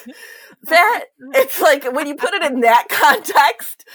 that. 0.64 1.06
It's 1.34 1.62
like 1.62 1.90
when 1.94 2.08
you 2.08 2.16
put 2.16 2.34
it 2.34 2.44
in 2.44 2.60
that 2.60 2.88
context, 2.90 3.86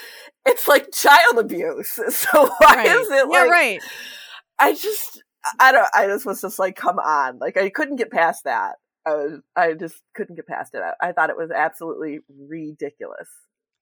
it's 0.46 0.66
like 0.66 0.90
child 0.90 1.38
abuse. 1.38 2.00
So 2.10 2.46
why 2.46 2.76
right. 2.76 2.86
is 2.86 3.10
it 3.10 3.28
like, 3.28 3.44
yeah, 3.44 3.50
right. 3.50 3.80
I 4.58 4.72
just, 4.72 5.22
I 5.58 5.72
don't, 5.72 5.88
I 5.94 6.06
just 6.06 6.26
was 6.26 6.40
just 6.40 6.58
like, 6.58 6.76
come 6.76 6.98
on. 6.98 7.38
Like, 7.38 7.56
I 7.56 7.70
couldn't 7.70 7.96
get 7.96 8.10
past 8.10 8.44
that. 8.44 8.76
I 9.06 9.14
was, 9.14 9.40
I 9.56 9.72
just 9.74 9.96
couldn't 10.14 10.36
get 10.36 10.46
past 10.46 10.74
it. 10.74 10.82
I, 10.82 11.08
I 11.08 11.12
thought 11.12 11.30
it 11.30 11.36
was 11.36 11.50
absolutely 11.50 12.20
ridiculous. 12.28 13.28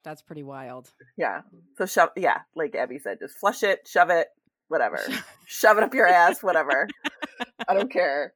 That's 0.02 0.22
pretty 0.22 0.42
wild. 0.42 0.90
Yeah. 1.16 1.42
So 1.76 1.84
shove 1.84 2.10
yeah, 2.16 2.38
like 2.56 2.74
Abby 2.74 2.98
said, 2.98 3.18
just 3.20 3.36
flush 3.36 3.62
it, 3.62 3.86
shove 3.86 4.08
it, 4.10 4.28
whatever. 4.68 4.98
shove 5.46 5.76
it 5.76 5.84
up 5.84 5.92
your 5.92 6.06
ass, 6.06 6.42
whatever. 6.42 6.88
I 7.68 7.74
don't 7.74 7.92
care. 7.92 8.32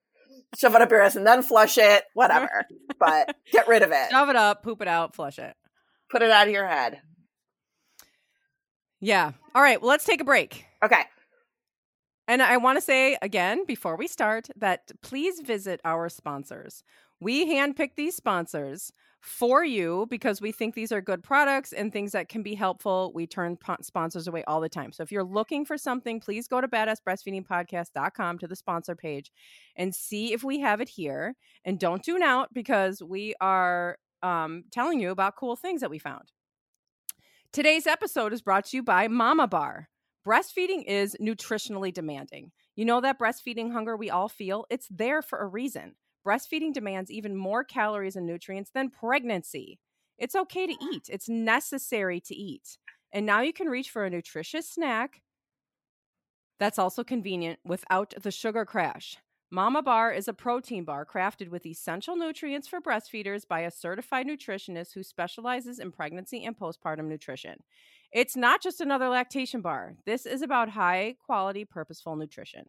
Shove 0.59 0.75
it 0.75 0.83
up 0.83 0.91
your 0.91 1.01
ass 1.01 1.17
and 1.17 1.27
then 1.27 1.43
flush 1.43 1.79
it, 1.79 2.05
whatever. 2.13 2.67
But 2.99 3.35
get 3.51 3.67
rid 3.67 3.83
of 3.83 3.93
it. 3.93 4.11
Shove 4.11 4.29
it 4.29 4.37
up, 4.37 4.63
poop 4.63 4.83
it 4.83 4.89
out, 4.89 5.17
flush 5.17 5.39
it. 5.39 5.55
Put 6.11 6.23
it 6.23 6.31
out 6.31 6.47
of 6.47 6.53
your 6.53 6.69
head. 6.69 7.01
Yeah. 9.01 9.33
All 9.55 9.63
right. 9.63 9.81
Well, 9.81 9.91
let's 9.91 10.05
take 10.05 10.21
a 10.21 10.25
break. 10.25 10.65
Okay. 10.83 11.05
And 12.27 12.43
I 12.43 12.57
want 12.57 12.77
to 12.77 12.81
say 12.81 13.19
again 13.21 13.67
before 13.67 13.97
we 13.97 14.07
start 14.09 14.49
that 14.57 14.91
please 15.03 15.41
visit 15.41 15.81
our 15.85 16.09
sponsors. 16.09 16.83
We 17.21 17.47
handpick 17.47 17.91
these 17.97 18.17
sponsors 18.17 18.93
for 19.21 19.65
you 19.65 20.07
because 20.11 20.43
we 20.43 20.53
think 20.53 20.75
these 20.75 20.93
are 20.93 21.01
good 21.01 21.23
products 21.23 21.73
and 21.73 21.91
things 21.91 22.13
that 22.13 22.29
can 22.29 22.43
be 22.43 22.55
helpful. 22.55 23.11
We 23.15 23.27
turn 23.27 23.57
sponsors 23.81 24.29
away 24.29 24.45
all 24.45 24.61
the 24.61 24.69
time. 24.69 24.93
So 24.93 25.03
if 25.03 25.11
you're 25.11 25.25
looking 25.25 25.65
for 25.65 25.79
something, 25.79 26.21
please 26.21 26.47
go 26.47 26.61
to 26.61 26.69
badassbreastfeedingpodcast.com 26.69 28.39
to 28.39 28.47
the 28.47 28.57
sponsor 28.57 28.95
page 28.95 29.33
and 29.77 29.95
see 29.95 30.35
if 30.35 30.45
we 30.45 30.61
have 30.61 30.83
it 30.83 30.91
here. 30.91 31.37
And 31.65 31.79
don't 31.79 32.05
tune 32.05 32.23
out 32.23 32.53
because 32.53 33.03
we 33.03 33.35
are 33.41 33.97
um, 34.23 34.65
telling 34.71 35.01
you 35.01 35.11
about 35.11 35.37
cool 35.37 35.57
things 35.57 35.81
that 35.81 35.91
we 35.91 35.99
found. 35.99 36.33
Today's 37.51 37.87
episode 37.87 38.35
is 38.35 38.43
brought 38.43 38.67
to 38.67 38.77
you 38.77 38.83
by 38.83 39.09
Mama 39.09 39.47
Bar. 39.47 39.89
Breastfeeding 40.27 40.85
is 40.87 41.17
nutritionally 41.21 41.93
demanding. 41.93 42.53
You 42.77 42.85
know 42.87 43.01
that 43.03 43.19
breastfeeding 43.19 43.73
hunger 43.73 43.97
we 43.97 44.11
all 44.11 44.29
feel? 44.29 44.67
It's 44.71 44.89
there 44.91 45.23
for 45.23 45.39
a 45.41 45.47
reason 45.47 45.97
breastfeeding 46.27 46.73
demands 46.73 47.11
even 47.11 47.37
more 47.37 47.63
calories 47.63 48.17
and 48.17 48.27
nutrients 48.27 48.71
than 48.71 48.89
pregnancy. 48.89 49.79
It's 50.17 50.35
okay 50.35 50.67
to 50.67 50.75
eat, 50.81 51.11
it's 51.11 51.29
necessary 51.29 52.21
to 52.21 52.35
eat. 52.35 52.79
And 53.13 53.27
now 53.27 53.43
you 53.43 53.53
can 53.53 53.69
reach 53.69 53.91
for 53.91 54.05
a 54.07 54.11
nutritious 54.11 54.69
snack 54.69 55.21
that's 56.59 56.79
also 56.79 57.05
convenient 57.05 57.59
without 57.65 58.15
the 58.21 58.31
sugar 58.31 58.65
crash. 58.65 59.19
Mama 59.51 59.83
Bar 59.83 60.13
is 60.13 60.27
a 60.27 60.33
protein 60.33 60.85
bar 60.85 61.05
crafted 61.05 61.49
with 61.49 61.67
essential 61.67 62.17
nutrients 62.17 62.67
for 62.67 62.81
breastfeeders 62.81 63.47
by 63.47 63.61
a 63.61 63.71
certified 63.71 64.27
nutritionist 64.27 64.95
who 64.95 65.03
specializes 65.03 65.79
in 65.79 65.93
pregnancy 65.93 66.45
and 66.45 66.59
postpartum 66.59 67.05
nutrition. 67.05 67.59
It's 68.11 68.37
not 68.37 68.63
just 68.63 68.81
another 68.81 69.09
lactation 69.09 69.61
bar. 69.61 69.97
This 70.07 70.27
is 70.27 70.43
about 70.43 70.71
high 70.71 71.17
quality, 71.25 71.65
purposeful 71.65 72.17
nutrition. 72.17 72.65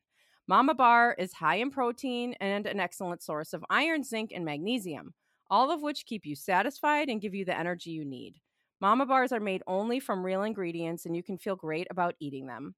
Mama 0.47 0.75
Bar 0.75 1.15
is 1.17 1.33
high 1.33 1.55
in 1.55 1.71
protein 1.71 2.35
and 2.39 2.67
an 2.67 2.79
excellent 2.79 3.23
source 3.23 3.53
of 3.53 3.65
iron, 3.69 4.03
zinc, 4.03 4.31
and 4.31 4.45
magnesium, 4.45 5.13
all 5.49 5.71
of 5.71 5.81
which 5.81 6.05
keep 6.05 6.25
you 6.25 6.35
satisfied 6.35 7.09
and 7.09 7.21
give 7.21 7.33
you 7.33 7.45
the 7.45 7.57
energy 7.57 7.91
you 7.91 8.05
need. 8.05 8.35
Mama 8.79 9.07
Bars 9.07 9.31
are 9.31 9.39
made 9.39 9.63
only 9.65 9.99
from 9.99 10.23
real 10.23 10.43
ingredients, 10.43 11.05
and 11.05 11.15
you 11.15 11.23
can 11.23 11.37
feel 11.37 11.55
great 11.55 11.87
about 11.89 12.15
eating 12.19 12.45
them. 12.45 12.75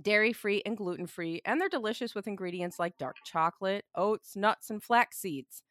Dairy 0.00 0.32
free 0.32 0.62
and 0.64 0.76
gluten 0.76 1.06
free, 1.06 1.42
and 1.44 1.60
they're 1.60 1.68
delicious 1.68 2.14
with 2.14 2.26
ingredients 2.26 2.78
like 2.78 2.98
dark 2.98 3.16
chocolate, 3.24 3.84
oats, 3.94 4.36
nuts, 4.36 4.70
and 4.70 4.82
flax 4.82 5.18
seeds. 5.18 5.62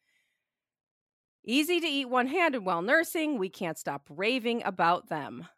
Easy 1.44 1.80
to 1.80 1.86
eat 1.86 2.08
one 2.08 2.28
handed 2.28 2.64
while 2.64 2.82
nursing, 2.82 3.36
we 3.36 3.48
can't 3.48 3.78
stop 3.78 4.06
raving 4.08 4.62
about 4.64 5.08
them. 5.08 5.48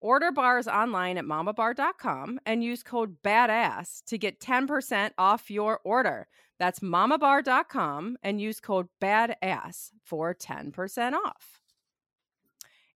Order 0.00 0.32
bars 0.32 0.68
online 0.68 1.18
at 1.18 1.24
mamabar.com 1.24 2.40
and 2.46 2.62
use 2.62 2.82
code 2.82 3.16
BADASS 3.22 4.02
to 4.06 4.18
get 4.18 4.40
10% 4.40 5.10
off 5.18 5.50
your 5.50 5.80
order. 5.84 6.28
That's 6.58 6.80
mamabar.com 6.80 8.16
and 8.22 8.40
use 8.40 8.60
code 8.60 8.88
BADASS 9.00 9.90
for 10.04 10.34
10% 10.34 11.12
off. 11.14 11.60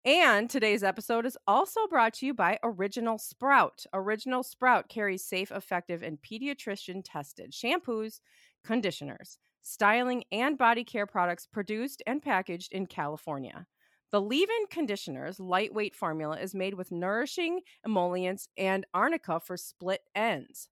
And 0.04 0.50
today's 0.50 0.82
episode 0.82 1.26
is 1.26 1.38
also 1.46 1.86
brought 1.86 2.14
to 2.14 2.26
you 2.26 2.34
by 2.34 2.58
Original 2.64 3.18
Sprout. 3.18 3.86
Original 3.94 4.42
Sprout 4.42 4.88
carries 4.88 5.24
safe, 5.24 5.52
effective, 5.52 6.02
and 6.02 6.20
pediatrician 6.20 7.02
tested 7.04 7.52
shampoos, 7.52 8.18
conditioners, 8.64 9.38
styling, 9.62 10.24
and 10.32 10.58
body 10.58 10.82
care 10.82 11.06
products 11.06 11.46
produced 11.46 12.02
and 12.04 12.20
packaged 12.20 12.72
in 12.72 12.86
California. 12.86 13.68
The 14.10 14.20
leave 14.20 14.50
in 14.50 14.66
conditioner's 14.66 15.38
lightweight 15.38 15.94
formula 15.94 16.36
is 16.36 16.52
made 16.52 16.74
with 16.74 16.90
nourishing 16.90 17.60
emollients 17.86 18.48
and 18.56 18.84
arnica 18.92 19.38
for 19.38 19.56
split 19.56 20.00
ends, 20.16 20.68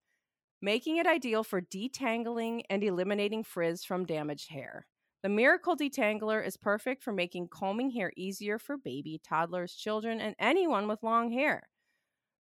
making 0.60 0.96
it 0.96 1.06
ideal 1.06 1.44
for 1.44 1.60
detangling 1.60 2.62
and 2.68 2.82
eliminating 2.82 3.44
frizz 3.44 3.84
from 3.84 4.06
damaged 4.06 4.50
hair. 4.50 4.88
The 5.22 5.28
Miracle 5.28 5.76
Detangler 5.76 6.44
is 6.44 6.56
perfect 6.56 7.02
for 7.02 7.12
making 7.12 7.48
combing 7.48 7.90
hair 7.90 8.11
easier 8.16 8.59
for 8.59 8.78
baby, 8.78 9.20
toddlers, 9.22 9.74
children, 9.74 10.18
and 10.18 10.35
anyone 10.38 10.88
with 10.88 11.02
long 11.02 11.30
hair. 11.30 11.68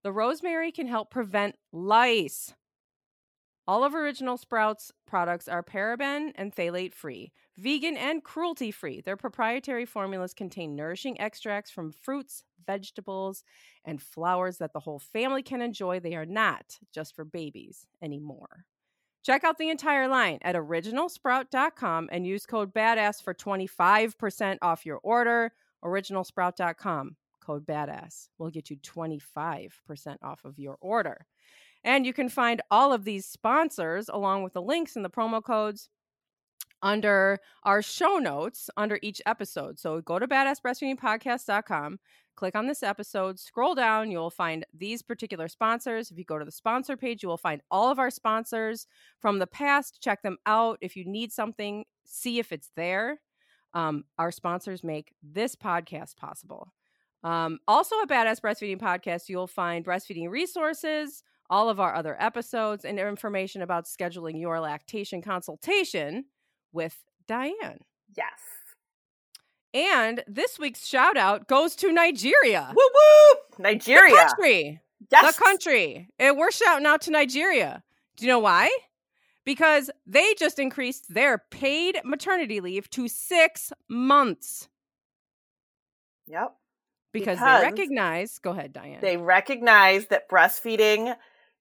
The 0.02 0.12
rosemary 0.12 0.72
can 0.72 0.86
help 0.86 1.10
prevent 1.10 1.56
lice. 1.72 2.54
All 3.68 3.84
of 3.84 3.94
Original 3.94 4.38
Sprouts 4.38 4.92
products 5.06 5.46
are 5.46 5.62
paraben 5.62 6.32
and 6.36 6.56
phthalate 6.56 6.94
free, 6.94 7.32
vegan 7.58 7.98
and 7.98 8.24
cruelty 8.24 8.70
free. 8.70 9.02
Their 9.02 9.18
proprietary 9.18 9.84
formulas 9.84 10.32
contain 10.32 10.74
nourishing 10.74 11.20
extracts 11.20 11.70
from 11.70 11.92
fruits, 11.92 12.44
vegetables, 12.66 13.44
and 13.84 14.00
flowers 14.00 14.56
that 14.56 14.72
the 14.72 14.80
whole 14.80 14.98
family 14.98 15.42
can 15.42 15.60
enjoy. 15.60 16.00
They 16.00 16.14
are 16.14 16.24
not 16.24 16.78
just 16.94 17.14
for 17.14 17.26
babies 17.26 17.86
anymore. 18.02 18.64
Check 19.22 19.44
out 19.44 19.58
the 19.58 19.68
entire 19.68 20.08
line 20.08 20.38
at 20.42 20.54
originalsprout.com 20.54 22.08
and 22.10 22.26
use 22.26 22.46
code 22.46 22.72
BADASS 22.72 23.22
for 23.22 23.34
25% 23.34 24.58
off 24.62 24.86
your 24.86 24.98
order. 25.02 25.52
Originalsprout.com, 25.84 27.16
code 27.40 27.66
BADASS 27.66 28.28
will 28.38 28.50
get 28.50 28.70
you 28.70 28.76
25% 28.78 29.70
off 30.22 30.44
of 30.44 30.58
your 30.58 30.76
order. 30.80 31.26
And 31.84 32.04
you 32.04 32.12
can 32.12 32.28
find 32.28 32.60
all 32.70 32.92
of 32.92 33.04
these 33.04 33.26
sponsors 33.26 34.08
along 34.08 34.42
with 34.42 34.52
the 34.52 34.62
links 34.62 34.96
and 34.96 35.04
the 35.04 35.10
promo 35.10 35.42
codes 35.42 35.88
under 36.82 37.38
our 37.64 37.82
show 37.82 38.18
notes 38.18 38.70
under 38.76 38.98
each 39.02 39.20
episode. 39.26 39.78
So 39.78 40.00
go 40.00 40.18
to 40.18 40.26
badassbreastfeedingpodcast.com, 40.26 41.98
click 42.40 42.56
on 42.56 42.66
this 42.66 42.82
episode, 42.82 43.38
scroll 43.38 43.74
down, 43.74 44.10
you'll 44.10 44.30
find 44.30 44.64
these 44.72 45.02
particular 45.02 45.46
sponsors. 45.46 46.10
If 46.10 46.16
you 46.16 46.24
go 46.24 46.38
to 46.38 46.44
the 46.44 46.50
sponsor 46.50 46.96
page, 46.96 47.22
you 47.22 47.28
will 47.28 47.36
find 47.36 47.60
all 47.70 47.90
of 47.90 47.98
our 47.98 48.08
sponsors 48.08 48.86
from 49.20 49.38
the 49.38 49.46
past. 49.46 50.00
Check 50.00 50.22
them 50.22 50.38
out. 50.46 50.78
If 50.80 50.96
you 50.96 51.04
need 51.04 51.32
something, 51.32 51.84
see 52.06 52.38
if 52.38 52.50
it's 52.50 52.70
there. 52.76 53.20
Um, 53.74 54.04
our 54.18 54.32
sponsors 54.32 54.82
make 54.82 55.12
this 55.22 55.54
podcast 55.54 56.16
possible. 56.16 56.72
Um, 57.22 57.58
also, 57.68 57.96
a 57.96 58.06
Badass 58.06 58.40
Breastfeeding 58.40 58.80
Podcast, 58.80 59.28
you'll 59.28 59.46
find 59.46 59.84
breastfeeding 59.84 60.30
resources, 60.30 61.22
all 61.50 61.68
of 61.68 61.78
our 61.78 61.94
other 61.94 62.16
episodes, 62.18 62.86
and 62.86 62.98
information 62.98 63.60
about 63.60 63.84
scheduling 63.84 64.40
your 64.40 64.60
lactation 64.60 65.20
consultation 65.20 66.24
with 66.72 66.96
Diane. 67.28 67.80
Yes. 68.16 68.59
And 69.72 70.24
this 70.26 70.58
week's 70.58 70.86
shout 70.86 71.16
out 71.16 71.46
goes 71.46 71.76
to 71.76 71.92
Nigeria. 71.92 72.72
Woo 72.74 72.88
woo! 72.94 73.62
Nigeria. 73.62 74.10
The 74.10 74.16
country. 74.16 74.80
Yes. 75.10 75.36
The 75.36 75.42
country. 75.42 76.08
And 76.18 76.36
we're 76.36 76.50
shouting 76.50 76.86
out 76.86 77.02
to 77.02 77.10
Nigeria. 77.10 77.82
Do 78.16 78.24
you 78.24 78.32
know 78.32 78.38
why? 78.38 78.70
Because 79.44 79.90
they 80.06 80.34
just 80.34 80.58
increased 80.58 81.12
their 81.12 81.38
paid 81.38 82.00
maternity 82.04 82.60
leave 82.60 82.90
to 82.90 83.08
six 83.08 83.72
months. 83.88 84.68
Yep. 86.26 86.54
Because, 87.12 87.38
Because 87.38 87.60
they 87.60 87.66
recognize, 87.66 88.38
go 88.38 88.50
ahead, 88.50 88.72
Diane. 88.72 89.00
They 89.00 89.16
recognize 89.16 90.06
that 90.08 90.28
breastfeeding 90.30 91.16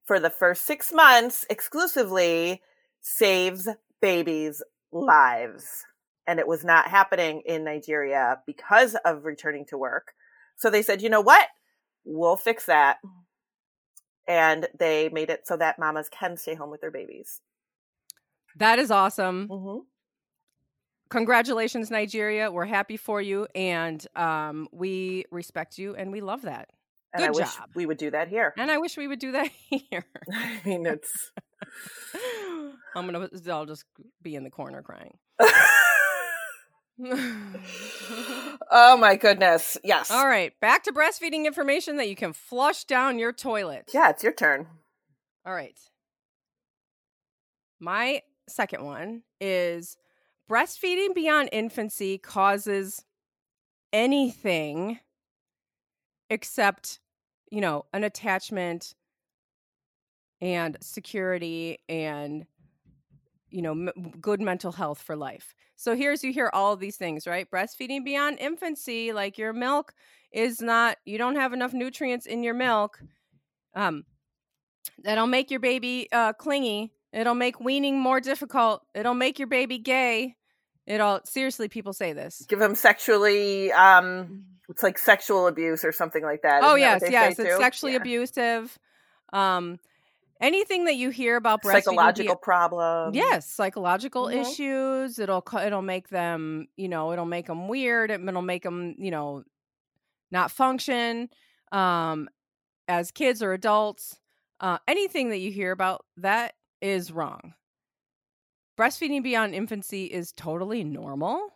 for 0.05 0.19
the 0.19 0.29
first 0.29 0.65
six 0.65 0.91
months 0.93 1.45
exclusively 1.49 2.61
saves 3.01 3.67
babies' 4.01 4.61
lives. 4.91 5.85
And 6.29 6.39
it 6.39 6.47
was 6.47 6.63
not 6.63 6.87
happening 6.87 7.41
in 7.43 7.63
Nigeria 7.63 8.37
because 8.45 8.95
of 9.03 9.25
returning 9.25 9.65
to 9.69 9.77
work. 9.79 10.13
So 10.57 10.69
they 10.69 10.83
said, 10.83 11.01
you 11.01 11.09
know 11.09 11.21
what? 11.21 11.47
We'll 12.05 12.35
fix 12.35 12.67
that. 12.67 12.97
And 14.27 14.67
they 14.77 15.09
made 15.09 15.31
it 15.31 15.47
so 15.47 15.57
that 15.57 15.79
mamas 15.79 16.07
can 16.07 16.37
stay 16.37 16.53
home 16.53 16.69
with 16.69 16.81
their 16.81 16.91
babies. 16.91 17.41
that 18.57 18.77
is 18.77 18.91
awesome. 18.91 19.47
Mm-hmm. 19.47 19.79
Congratulations, 21.09 21.89
Nigeria. 21.89 22.51
We're 22.51 22.65
happy 22.65 22.97
for 22.97 23.19
you. 23.19 23.47
And 23.55 24.05
um, 24.15 24.67
we 24.71 25.25
respect 25.31 25.79
you 25.79 25.95
and 25.95 26.11
we 26.11 26.21
love 26.21 26.43
that. 26.43 26.69
And 27.11 27.23
I 27.23 27.27
Good 27.29 27.37
wish 27.37 27.55
job. 27.55 27.69
we 27.73 27.87
would 27.87 27.97
do 27.97 28.11
that 28.11 28.27
here. 28.27 28.53
And 28.55 28.69
I 28.69 28.77
wish 28.77 28.95
we 28.97 29.07
would 29.07 29.17
do 29.17 29.31
that 29.31 29.49
here. 29.69 30.05
I 30.31 30.61
mean, 30.63 30.85
it's. 30.85 31.31
I'm 32.95 33.05
gonna. 33.11 33.27
I'll 33.49 33.65
just 33.65 33.85
be 34.21 34.35
in 34.35 34.43
the 34.43 34.51
corner 34.51 34.83
crying. 34.83 35.17
oh 38.71 38.97
my 38.97 39.15
goodness. 39.15 39.77
Yes. 39.83 40.11
All 40.11 40.27
right, 40.27 40.53
back 40.59 40.83
to 40.83 40.91
breastfeeding 40.91 41.45
information 41.45 41.97
that 41.97 42.09
you 42.09 42.15
can 42.15 42.33
flush 42.33 42.83
down 42.83 43.19
your 43.19 43.31
toilet. 43.31 43.89
Yeah, 43.93 44.09
it's 44.09 44.23
your 44.23 44.33
turn. 44.33 44.67
All 45.45 45.53
right. 45.53 45.77
My 47.79 48.21
second 48.47 48.83
one 48.83 49.23
is 49.39 49.95
breastfeeding 50.49 51.15
beyond 51.15 51.49
infancy 51.51 52.17
causes 52.17 53.05
anything 53.93 54.99
except, 56.29 56.99
you 57.51 57.61
know, 57.61 57.85
an 57.93 58.03
attachment 58.03 58.95
and 60.41 60.77
security 60.81 61.79
and 61.87 62.45
you 63.51 63.61
know 63.61 63.71
m- 63.71 64.13
good 64.21 64.41
mental 64.41 64.71
health 64.71 65.01
for 65.01 65.15
life. 65.15 65.53
So 65.75 65.95
here's 65.95 66.23
you 66.23 66.33
hear 66.33 66.49
all 66.53 66.75
these 66.75 66.97
things, 66.97 67.27
right? 67.27 67.49
Breastfeeding 67.49 68.03
beyond 68.05 68.39
infancy, 68.39 69.13
like 69.13 69.37
your 69.37 69.53
milk 69.53 69.93
is 70.31 70.61
not 70.61 70.97
you 71.05 71.17
don't 71.17 71.35
have 71.35 71.53
enough 71.53 71.73
nutrients 71.73 72.25
in 72.25 72.43
your 72.43 72.53
milk. 72.53 72.99
Um 73.75 74.05
that'll 75.03 75.27
make 75.27 75.51
your 75.51 75.59
baby 75.59 76.07
uh 76.11 76.33
clingy. 76.33 76.93
It'll 77.13 77.35
make 77.35 77.59
weaning 77.59 77.99
more 77.99 78.19
difficult. 78.21 78.83
It'll 78.93 79.13
make 79.15 79.39
your 79.39 79.47
baby 79.47 79.79
gay. 79.79 80.35
It'll 80.85 81.21
seriously 81.25 81.67
people 81.69 81.93
say 81.93 82.13
this. 82.13 82.45
Give 82.47 82.59
them 82.59 82.75
sexually. 82.75 83.71
Um, 83.71 84.45
it's 84.69 84.83
like 84.83 84.97
sexual 84.97 85.47
abuse 85.47 85.83
or 85.83 85.91
something 85.91 86.23
like 86.23 86.41
that. 86.43 86.63
Oh 86.63 86.75
Isn't 86.75 86.79
yes, 86.81 87.01
they 87.01 87.11
yes, 87.11 87.39
it's 87.39 87.49
too? 87.49 87.57
sexually 87.57 87.93
Yeah. 87.93 87.99
abusive. 88.01 88.77
Um 89.33 89.79
anything 90.41 90.85
that 90.85 90.95
you 90.95 91.09
hear 91.09 91.35
about 91.35 91.61
breastfeeding 91.63 91.83
Psychological 91.83 92.35
be- 92.35 92.39
problems. 92.41 93.15
Yes, 93.15 93.49
psychological 93.49 94.25
Mhm. 94.27 94.41
issues. 94.41 95.19
It'll 95.19 95.43
it'll 95.61 95.81
make 95.81 96.09
them, 96.09 96.67
you 96.77 96.87
know, 96.89 97.11
it'll 97.11 97.25
make 97.25 97.47
them 97.47 97.67
weird. 97.67 98.11
it- 98.11 98.21
It'll 98.21 98.41
make 98.41 98.63
them, 98.63 98.95
you 98.97 99.11
know, 99.11 99.43
not 100.31 100.51
function 100.51 101.29
um 101.71 102.29
as 102.87 103.11
kids 103.11 103.41
or 103.43 103.53
adults. 103.53 104.19
Uh 104.59 104.79
anything 104.87 105.29
that 105.29 105.37
you 105.39 105.51
hear 105.51 105.71
about 105.71 106.05
that 106.17 106.55
is 106.81 107.11
wrong. 107.11 107.53
Breastfeeding 108.77 109.23
beyond 109.23 109.53
infancy 109.53 110.05
is 110.05 110.31
totally 110.31 110.83
normal. 110.83 111.49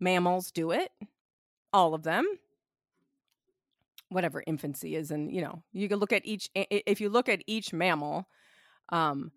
Mammals 0.00 0.50
do 0.50 0.72
it. 0.72 0.90
All 1.72 1.94
of 1.94 2.02
them. 2.02 2.26
Whatever 4.08 4.42
infancy 4.46 4.94
is 4.94 5.10
and, 5.10 5.32
you 5.32 5.40
know, 5.40 5.62
you 5.72 5.88
can 5.88 5.98
look 5.98 6.12
at 6.12 6.24
each 6.24 6.48
if 6.54 7.00
you 7.00 7.08
look 7.08 7.28
at 7.28 7.42
each 7.46 7.72
mammal 7.72 8.28
um 8.90 9.32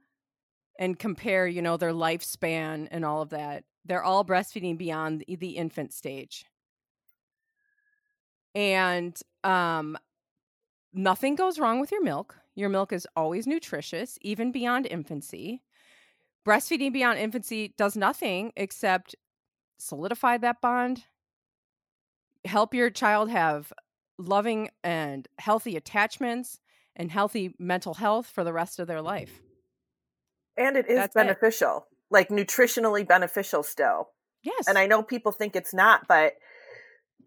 and 0.78 0.98
compare, 0.98 1.48
you 1.48 1.62
know, 1.62 1.76
their 1.76 1.92
lifespan 1.92 2.88
and 2.92 3.04
all 3.04 3.22
of 3.22 3.30
that. 3.30 3.64
They're 3.86 4.04
all 4.04 4.24
breastfeeding 4.24 4.78
beyond 4.78 5.26
the 5.28 5.50
infant 5.58 5.94
stage. 5.94 6.46
And 8.56 9.20
um 9.44 9.98
nothing 10.94 11.36
goes 11.36 11.60
wrong 11.60 11.80
with 11.80 11.92
your 11.92 12.04
milk. 12.04 12.38
Your 12.56 12.70
milk 12.70 12.94
is 12.94 13.08
always 13.16 13.48
nutritious, 13.48 14.18
even 14.22 14.52
beyond 14.52 14.86
infancy. 14.86 15.64
Breastfeeding 16.46 16.94
beyond 16.94 17.20
infancy 17.20 17.74
does 17.78 17.96
nothing 17.98 18.52
except 18.56 19.16
solidify 19.78 20.38
that 20.38 20.62
bond, 20.62 21.06
help 22.46 22.74
your 22.74 22.90
child 22.90 23.30
have 23.30 23.72
loving 24.20 24.70
and 24.84 25.28
healthy 25.40 25.76
attachments 25.76 26.60
and 26.96 27.10
healthy 27.10 27.56
mental 27.58 27.96
health 27.96 28.28
for 28.28 28.44
the 28.44 28.54
rest 28.54 28.80
of 28.80 28.88
their 28.88 29.02
life. 29.02 29.42
And 30.58 30.76
it 30.76 30.88
is 30.90 30.98
That's 30.98 31.16
it. 31.16 31.20
beneficial, 31.20 31.88
like 32.12 32.30
nutritionally 32.30 33.08
beneficial 33.08 33.64
still. 33.64 34.10
Yes. 34.44 34.68
And 34.68 34.78
I 34.78 34.86
know 34.86 35.02
people 35.02 35.32
think 35.32 35.56
it's 35.56 35.74
not, 35.74 36.08
but 36.08 36.34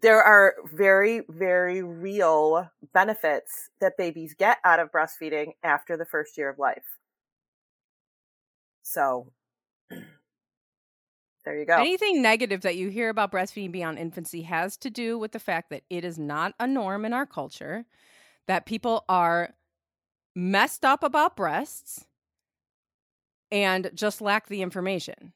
there 0.01 0.21
are 0.21 0.55
very, 0.65 1.23
very 1.29 1.81
real 1.81 2.69
benefits 2.93 3.69
that 3.81 3.97
babies 3.97 4.35
get 4.37 4.57
out 4.63 4.79
of 4.79 4.91
breastfeeding 4.91 5.53
after 5.63 5.97
the 5.97 6.05
first 6.05 6.37
year 6.37 6.49
of 6.49 6.59
life. 6.59 6.83
So 8.83 9.31
there 11.45 11.57
you 11.57 11.65
go. 11.65 11.77
Anything 11.77 12.21
negative 12.21 12.61
that 12.61 12.75
you 12.75 12.89
hear 12.89 13.09
about 13.09 13.31
breastfeeding 13.31 13.71
beyond 13.71 13.99
infancy 13.99 14.43
has 14.43 14.77
to 14.77 14.89
do 14.89 15.17
with 15.17 15.31
the 15.31 15.39
fact 15.39 15.69
that 15.69 15.83
it 15.89 16.03
is 16.03 16.17
not 16.17 16.53
a 16.59 16.67
norm 16.67 17.05
in 17.05 17.13
our 17.13 17.25
culture, 17.25 17.85
that 18.47 18.65
people 18.65 19.05
are 19.09 19.49
messed 20.35 20.85
up 20.85 21.03
about 21.03 21.35
breasts 21.35 22.05
and 23.51 23.91
just 23.93 24.21
lack 24.21 24.47
the 24.47 24.61
information. 24.61 25.33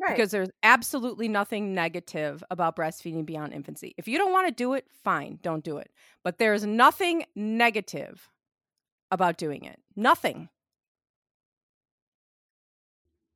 Right. 0.00 0.16
because 0.16 0.30
there's 0.30 0.48
absolutely 0.62 1.28
nothing 1.28 1.74
negative 1.74 2.42
about 2.50 2.74
breastfeeding 2.74 3.26
beyond 3.26 3.52
infancy. 3.52 3.94
If 3.98 4.08
you 4.08 4.16
don't 4.16 4.32
want 4.32 4.48
to 4.48 4.54
do 4.54 4.72
it, 4.72 4.86
fine, 5.04 5.38
don't 5.42 5.62
do 5.62 5.76
it. 5.76 5.90
But 6.24 6.38
there's 6.38 6.64
nothing 6.64 7.26
negative 7.36 8.30
about 9.10 9.36
doing 9.36 9.64
it. 9.64 9.78
Nothing. 9.96 10.48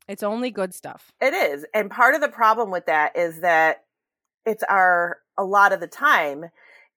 It's 0.07 0.23
only 0.23 0.51
good 0.51 0.75
stuff. 0.75 1.13
It 1.21 1.33
is. 1.33 1.65
And 1.73 1.91
part 1.91 2.15
of 2.15 2.21
the 2.21 2.29
problem 2.29 2.71
with 2.71 2.87
that 2.87 3.17
is 3.17 3.41
that 3.41 3.85
it's 4.45 4.63
our, 4.65 5.19
a 5.39 5.45
lot 5.45 5.73
of 5.73 5.81
the 5.81 5.87
time, 5.87 6.47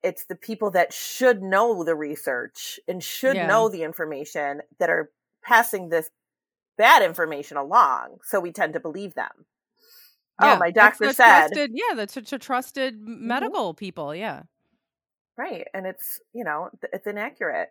it's 0.04 0.26
the 0.26 0.36
people 0.36 0.72
that 0.72 0.94
should 0.94 1.42
know 1.42 1.84
the 1.84 1.96
research 1.96 2.80
and 2.88 3.04
should 3.04 3.36
Yeah. 3.36 3.48
know 3.48 3.70
the 3.70 3.84
information 3.84 4.62
that 4.80 4.90
are 4.90 5.12
passing 5.42 5.90
this 5.90 6.10
bad 6.78 7.02
information 7.02 7.58
along. 7.58 8.18
So 8.24 8.40
we 8.40 8.52
tend 8.52 8.74
to 8.74 8.80
believe 8.80 9.14
them. 9.14 9.46
Oh, 10.40 10.48
yeah, 10.48 10.56
oh, 10.56 10.60
my 10.60 10.70
doctor 10.70 11.12
said. 11.14 11.48
trusted, 11.48 11.72
yeah, 11.74 11.96
that's 11.96 12.14
to, 12.16 12.22
to 12.22 12.38
trusted 12.38 12.96
mm-hmm. 12.96 13.28
medical 13.28 13.74
people. 13.74 14.14
Yeah. 14.14 14.44
Right. 15.38 15.68
And 15.74 15.88
it's, 15.88 16.20
you 16.34 16.44
know, 16.44 16.70
it's 16.94 17.08
inaccurate. 17.08 17.70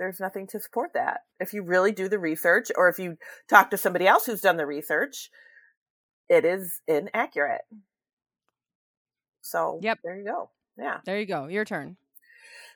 There's 0.00 0.18
nothing 0.18 0.46
to 0.46 0.58
support 0.60 0.94
that. 0.94 1.24
If 1.40 1.52
you 1.52 1.62
really 1.62 1.92
do 1.92 2.08
the 2.08 2.18
research 2.18 2.68
or 2.74 2.88
if 2.88 2.98
you 2.98 3.18
talk 3.50 3.68
to 3.70 3.76
somebody 3.76 4.06
else 4.06 4.24
who's 4.24 4.40
done 4.40 4.56
the 4.56 4.64
research, 4.64 5.30
it 6.26 6.46
is 6.46 6.80
inaccurate. 6.88 7.60
So, 9.42 9.78
Yep. 9.82 9.98
there 10.02 10.16
you 10.16 10.24
go. 10.24 10.48
Yeah. 10.78 11.00
There 11.04 11.20
you 11.20 11.26
go. 11.26 11.48
Your 11.48 11.66
turn. 11.66 11.98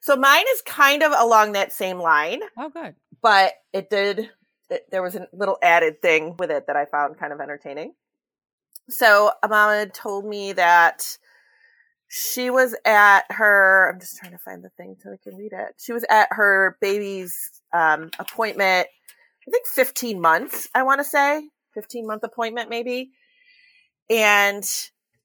So 0.02 0.16
mine 0.16 0.44
is 0.50 0.60
kind 0.62 1.02
of 1.02 1.12
along 1.16 1.52
that 1.52 1.72
same 1.72 1.98
line, 1.98 2.42
Oh, 2.58 2.68
good. 2.68 2.94
but 3.22 3.54
it 3.72 3.88
did, 3.88 4.28
it, 4.68 4.84
there 4.90 5.02
was 5.02 5.14
a 5.14 5.26
little 5.32 5.56
added 5.62 6.02
thing 6.02 6.36
with 6.38 6.50
it 6.50 6.66
that 6.66 6.76
I 6.76 6.84
found 6.84 7.18
kind 7.18 7.32
of 7.32 7.40
entertaining. 7.40 7.94
So 8.90 9.32
Amama 9.42 9.90
told 9.94 10.26
me 10.26 10.52
that 10.52 11.16
she 12.08 12.50
was 12.50 12.74
at 12.84 13.22
her, 13.30 13.90
I'm 13.92 14.00
just 14.00 14.16
trying 14.18 14.32
to 14.32 14.38
find 14.38 14.62
the 14.62 14.70
thing 14.70 14.96
so 15.02 15.10
I 15.10 15.16
can 15.22 15.36
read 15.36 15.52
it. 15.52 15.74
She 15.78 15.92
was 15.92 16.04
at 16.10 16.28
her 16.30 16.76
baby's 16.80 17.36
um, 17.72 18.10
appointment, 18.18 18.88
I 19.46 19.50
think 19.50 19.66
15 19.66 20.20
months, 20.20 20.68
I 20.74 20.82
want 20.82 21.00
to 21.00 21.04
say, 21.04 21.48
15 21.74 22.06
month 22.06 22.22
appointment 22.22 22.70
maybe, 22.70 23.10
and 24.08 24.64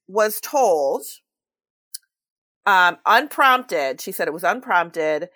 was 0.08 0.39
told, 0.42 1.04
um, 2.65 2.98
unprompted, 3.06 4.02
she 4.02 4.12
said 4.12 4.28
it 4.28 4.34
was 4.34 4.44
unprompted. 4.44 5.30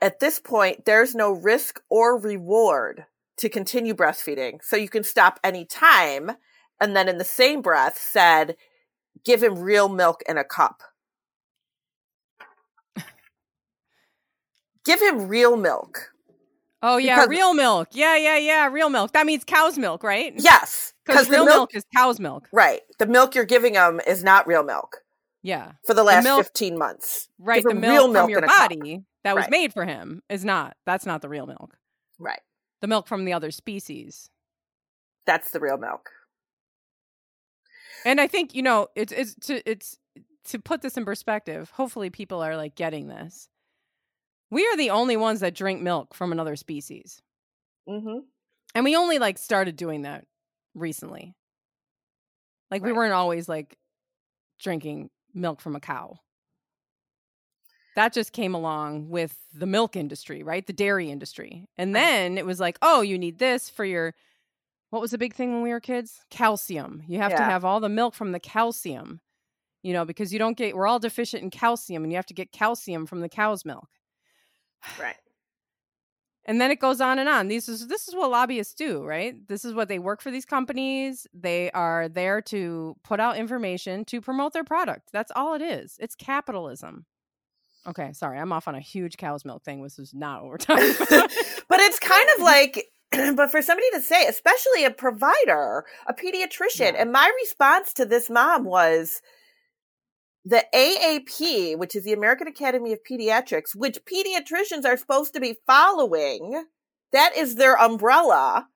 At 0.00 0.20
this 0.20 0.40
point, 0.40 0.84
there's 0.84 1.14
no 1.14 1.30
risk 1.32 1.80
or 1.88 2.18
reward 2.18 3.06
to 3.38 3.48
continue 3.48 3.94
breastfeeding. 3.94 4.62
So 4.62 4.76
you 4.76 4.88
can 4.88 5.04
stop 5.04 5.40
any 5.42 5.64
time. 5.64 6.32
And 6.80 6.96
then 6.96 7.08
in 7.08 7.18
the 7.18 7.24
same 7.24 7.62
breath 7.62 7.98
said, 7.98 8.56
give 9.24 9.42
him 9.42 9.58
real 9.58 9.88
milk 9.88 10.22
in 10.28 10.36
a 10.38 10.44
cup. 10.44 10.82
give 14.84 15.00
him 15.00 15.28
real 15.28 15.56
milk. 15.56 16.12
Oh, 16.82 16.96
yeah. 16.96 17.16
Because- 17.16 17.28
real 17.28 17.54
milk. 17.54 17.88
Yeah, 17.92 18.16
yeah, 18.16 18.36
yeah. 18.36 18.66
Real 18.68 18.88
milk. 18.90 19.12
That 19.12 19.26
means 19.26 19.44
cow's 19.44 19.78
milk, 19.78 20.02
right? 20.02 20.32
Yes. 20.36 20.92
Because 21.06 21.28
real 21.30 21.44
milk, 21.44 21.74
is 21.74 21.84
cow's 21.96 22.18
milk. 22.20 22.48
right. 22.52 22.80
The 22.98 23.06
milk 23.06 23.34
you're 23.34 23.44
giving 23.44 23.74
him 23.74 24.00
is 24.06 24.22
not 24.24 24.46
real 24.46 24.62
milk 24.64 24.98
Yeah. 25.42 25.72
for 25.86 25.94
the 25.94 26.02
last 26.04 26.24
milk- 26.24 26.44
15 26.44 26.78
months. 26.78 27.28
Right. 27.38 27.62
The 27.62 27.74
milk 27.74 27.92
real 27.92 28.12
from 28.12 28.30
your 28.30 28.38
in 28.38 28.44
a 28.44 28.48
cup. 28.48 28.70
body 28.70 29.04
that 29.24 29.34
was 29.34 29.42
Right. 29.42 29.50
made 29.50 29.72
for 29.72 29.84
him 29.84 30.22
is 30.28 30.44
not. 30.44 30.76
That's 30.86 31.06
not 31.06 31.20
the 31.22 31.28
real 31.28 31.46
milk. 31.46 31.76
Right. 32.18 32.40
The 32.80 32.86
milk 32.88 33.06
from 33.06 33.24
the 33.24 33.32
other 33.32 33.50
species. 33.52 34.30
That's 35.26 35.50
the 35.52 35.60
real 35.60 35.76
milk. 35.78 36.10
And 38.04 38.20
I 38.20 38.26
think 38.26 38.54
you 38.54 38.62
know 38.62 38.88
it's 38.94 39.12
it's 39.12 39.34
to 39.46 39.68
it's 39.70 39.98
to 40.44 40.58
put 40.58 40.82
this 40.82 40.96
in 40.96 41.04
perspective. 41.04 41.70
Hopefully, 41.70 42.10
people 42.10 42.40
are 42.42 42.56
like 42.56 42.74
getting 42.74 43.08
this. 43.08 43.48
We 44.50 44.64
are 44.68 44.76
the 44.76 44.90
only 44.90 45.16
ones 45.16 45.40
that 45.40 45.54
drink 45.54 45.80
milk 45.82 46.14
from 46.14 46.30
another 46.30 46.54
species, 46.54 47.22
hmm 47.86 48.32
and 48.74 48.84
we 48.84 48.96
only 48.96 49.18
like 49.18 49.38
started 49.38 49.76
doing 49.76 50.02
that 50.02 50.26
recently. 50.74 51.34
Like 52.70 52.82
we 52.82 52.92
weren't 52.92 53.12
always 53.12 53.48
like 53.48 53.76
drinking 54.60 55.10
milk 55.34 55.60
from 55.60 55.76
a 55.76 55.80
cow. 55.80 56.18
That 57.94 58.12
just 58.12 58.32
came 58.32 58.54
along 58.54 59.10
with 59.10 59.38
the 59.52 59.66
milk 59.66 59.96
industry, 59.96 60.42
right? 60.42 60.66
The 60.66 60.72
dairy 60.72 61.10
industry. 61.10 61.68
And 61.76 61.94
Right. 61.94 62.04
then 62.04 62.38
it 62.38 62.46
was 62.46 62.58
like, 62.58 62.78
oh, 62.80 63.02
you 63.02 63.18
need 63.18 63.38
this 63.38 63.68
for 63.68 63.84
your 63.84 64.14
what 64.92 65.00
was 65.00 65.10
the 65.10 65.16
big 65.16 65.32
thing 65.32 65.54
when 65.54 65.62
we 65.62 65.70
were 65.70 65.80
kids? 65.80 66.20
Calcium. 66.28 67.02
You 67.08 67.18
have 67.18 67.34
to 67.34 67.42
have 67.42 67.64
all 67.64 67.80
the 67.80 67.88
milk 67.88 68.14
from 68.14 68.32
the 68.32 68.38
calcium, 68.38 69.22
you 69.82 69.94
know, 69.94 70.04
because 70.04 70.34
you 70.34 70.38
don't 70.38 70.54
get, 70.54 70.76
we're 70.76 70.86
all 70.86 70.98
deficient 70.98 71.42
in 71.42 71.48
calcium 71.48 72.02
and 72.02 72.12
you 72.12 72.16
have 72.16 72.26
to 72.26 72.34
get 72.34 72.52
calcium 72.52 73.06
from 73.06 73.20
the 73.20 73.28
cow's 73.30 73.64
milk. 73.64 73.88
Right. 75.00 75.16
And 76.44 76.60
then 76.60 76.72
it 76.72 76.80
goes 76.80 77.00
on 77.00 77.20
and 77.20 77.28
on. 77.28 77.46
These 77.46 77.68
is 77.68 77.86
this 77.86 78.08
is 78.08 78.16
what 78.16 78.28
lobbyists 78.32 78.74
do, 78.74 79.04
right? 79.04 79.36
This 79.46 79.64
is 79.64 79.74
what 79.74 79.86
they 79.86 80.00
work 80.00 80.20
for 80.20 80.32
these 80.32 80.44
companies. 80.44 81.24
They 81.32 81.70
are 81.70 82.08
there 82.08 82.42
to 82.46 82.96
put 83.04 83.20
out 83.20 83.36
information 83.36 84.04
to 84.06 84.20
promote 84.20 84.52
their 84.52 84.64
product. 84.64 85.10
That's 85.12 85.30
all 85.36 85.54
it 85.54 85.62
is. 85.62 85.96
It's 86.00 86.16
capitalism. 86.16 87.06
Okay, 87.86 88.12
sorry, 88.12 88.40
I'm 88.40 88.52
off 88.52 88.66
on 88.66 88.74
a 88.74 88.80
huge 88.80 89.18
cow's 89.18 89.44
milk 89.44 89.62
thing. 89.62 89.84
This 89.84 90.00
is 90.00 90.14
not 90.14 90.42
what 90.42 90.50
we're 90.50 90.58
talking 90.58 90.90
about. 90.96 91.30
but 91.68 91.78
it's 91.78 92.00
kind 92.00 92.28
of 92.36 92.42
like 92.42 92.88
but 93.36 93.50
for 93.50 93.62
somebody 93.62 93.86
to 93.92 94.00
say 94.00 94.26
especially 94.26 94.84
a 94.84 94.90
provider 94.90 95.84
a 96.06 96.14
pediatrician 96.14 96.92
Yeah. 96.92 97.00
and 97.02 97.12
my 97.12 97.30
response 97.42 97.92
to 97.94 98.04
this 98.04 98.30
mom 98.30 98.64
was 98.64 99.20
the 100.44 100.64
AAP 100.74 101.76
which 101.78 101.94
is 101.94 102.04
the 102.04 102.12
American 102.12 102.48
Academy 102.48 102.92
of 102.92 103.00
Pediatrics 103.08 103.74
which 103.74 103.98
pediatricians 104.04 104.84
are 104.84 104.96
supposed 104.96 105.34
to 105.34 105.40
be 105.40 105.58
following 105.66 106.64
that 107.12 107.36
is 107.36 107.56
their 107.56 107.80
umbrella 107.80 108.68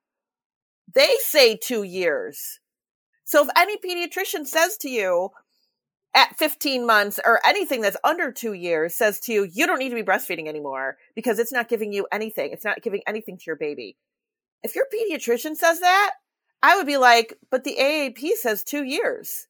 they 0.95 1.15
say 1.21 1.57
2 1.57 1.83
years 1.83 2.61
so 3.25 3.43
if 3.43 3.49
any 3.57 3.77
pediatrician 3.79 4.47
says 4.47 4.77
to 4.79 4.89
you 4.89 5.31
at 6.15 6.37
15 6.39 6.87
months 6.87 7.21
or 7.25 7.41
anything 7.45 7.83
that's 7.83 7.97
under 8.03 8.33
two 8.33 8.55
years 8.55 8.95
says 8.95 9.21
to 9.21 9.33
you, 9.33 9.45
you 9.53 9.67
don't 9.67 9.79
need 9.79 9.91
to 9.91 9.95
be 9.95 10.03
breastfeeding 10.03 10.49
anymore 10.49 10.97
because 11.15 11.39
it's 11.39 11.53
not 11.53 11.69
giving 11.69 11.93
you 11.93 12.07
anything. 12.11 12.53
It's 12.53 12.65
not 12.65 12.81
giving 12.83 13.03
anything 13.07 13.37
to 13.37 13.45
your 13.47 13.57
baby. 13.57 13.99
If 14.67 14.75
your 14.75 14.87
pediatrician 14.93 15.55
says 15.55 15.79
that, 15.79 16.15
I 16.61 16.77
would 16.77 16.89
be 16.89 16.97
like, 16.97 17.39
but 17.53 17.63
the 17.63 17.77
AAP 17.79 18.33
says 18.33 18.65
two 18.65 18.83
years. 18.83 19.47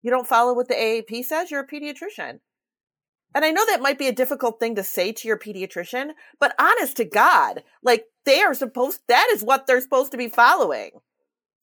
You 0.00 0.12
don't 0.12 0.28
follow 0.28 0.54
what 0.54 0.68
the 0.68 0.76
AAP 0.76 1.24
says? 1.24 1.50
You're 1.50 1.62
a 1.62 1.66
pediatrician. 1.66 2.38
And 3.34 3.44
I 3.44 3.50
know 3.50 3.66
that 3.66 3.82
might 3.82 3.98
be 3.98 4.06
a 4.06 4.12
difficult 4.12 4.60
thing 4.60 4.76
to 4.76 4.84
say 4.84 5.10
to 5.10 5.26
your 5.26 5.36
pediatrician, 5.36 6.10
but 6.38 6.54
honest 6.56 6.96
to 6.98 7.04
God, 7.04 7.64
like 7.82 8.04
they 8.24 8.42
are 8.42 8.54
supposed, 8.54 9.00
that 9.08 9.28
is 9.32 9.42
what 9.42 9.66
they're 9.66 9.80
supposed 9.80 10.12
to 10.12 10.16
be 10.16 10.28
following. 10.28 10.90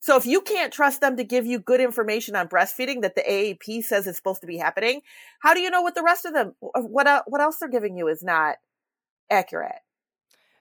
So 0.00 0.18
if 0.18 0.26
you 0.26 0.42
can't 0.42 0.70
trust 0.70 1.00
them 1.00 1.16
to 1.16 1.24
give 1.24 1.46
you 1.46 1.60
good 1.60 1.80
information 1.80 2.36
on 2.36 2.48
breastfeeding 2.48 3.00
that 3.00 3.14
the 3.14 3.22
AAP 3.22 3.84
says 3.84 4.06
is 4.06 4.16
supposed 4.16 4.42
to 4.42 4.46
be 4.46 4.58
happening, 4.58 5.00
how 5.40 5.54
do 5.54 5.60
you 5.60 5.70
know 5.70 5.80
what 5.80 5.94
the 5.94 6.02
rest 6.02 6.26
of 6.26 6.34
them, 6.34 6.52
what, 6.60 7.24
what 7.26 7.40
else 7.40 7.56
they're 7.58 7.70
giving 7.70 7.96
you 7.96 8.06
is 8.08 8.22
not 8.22 8.56
accurate? 9.30 9.80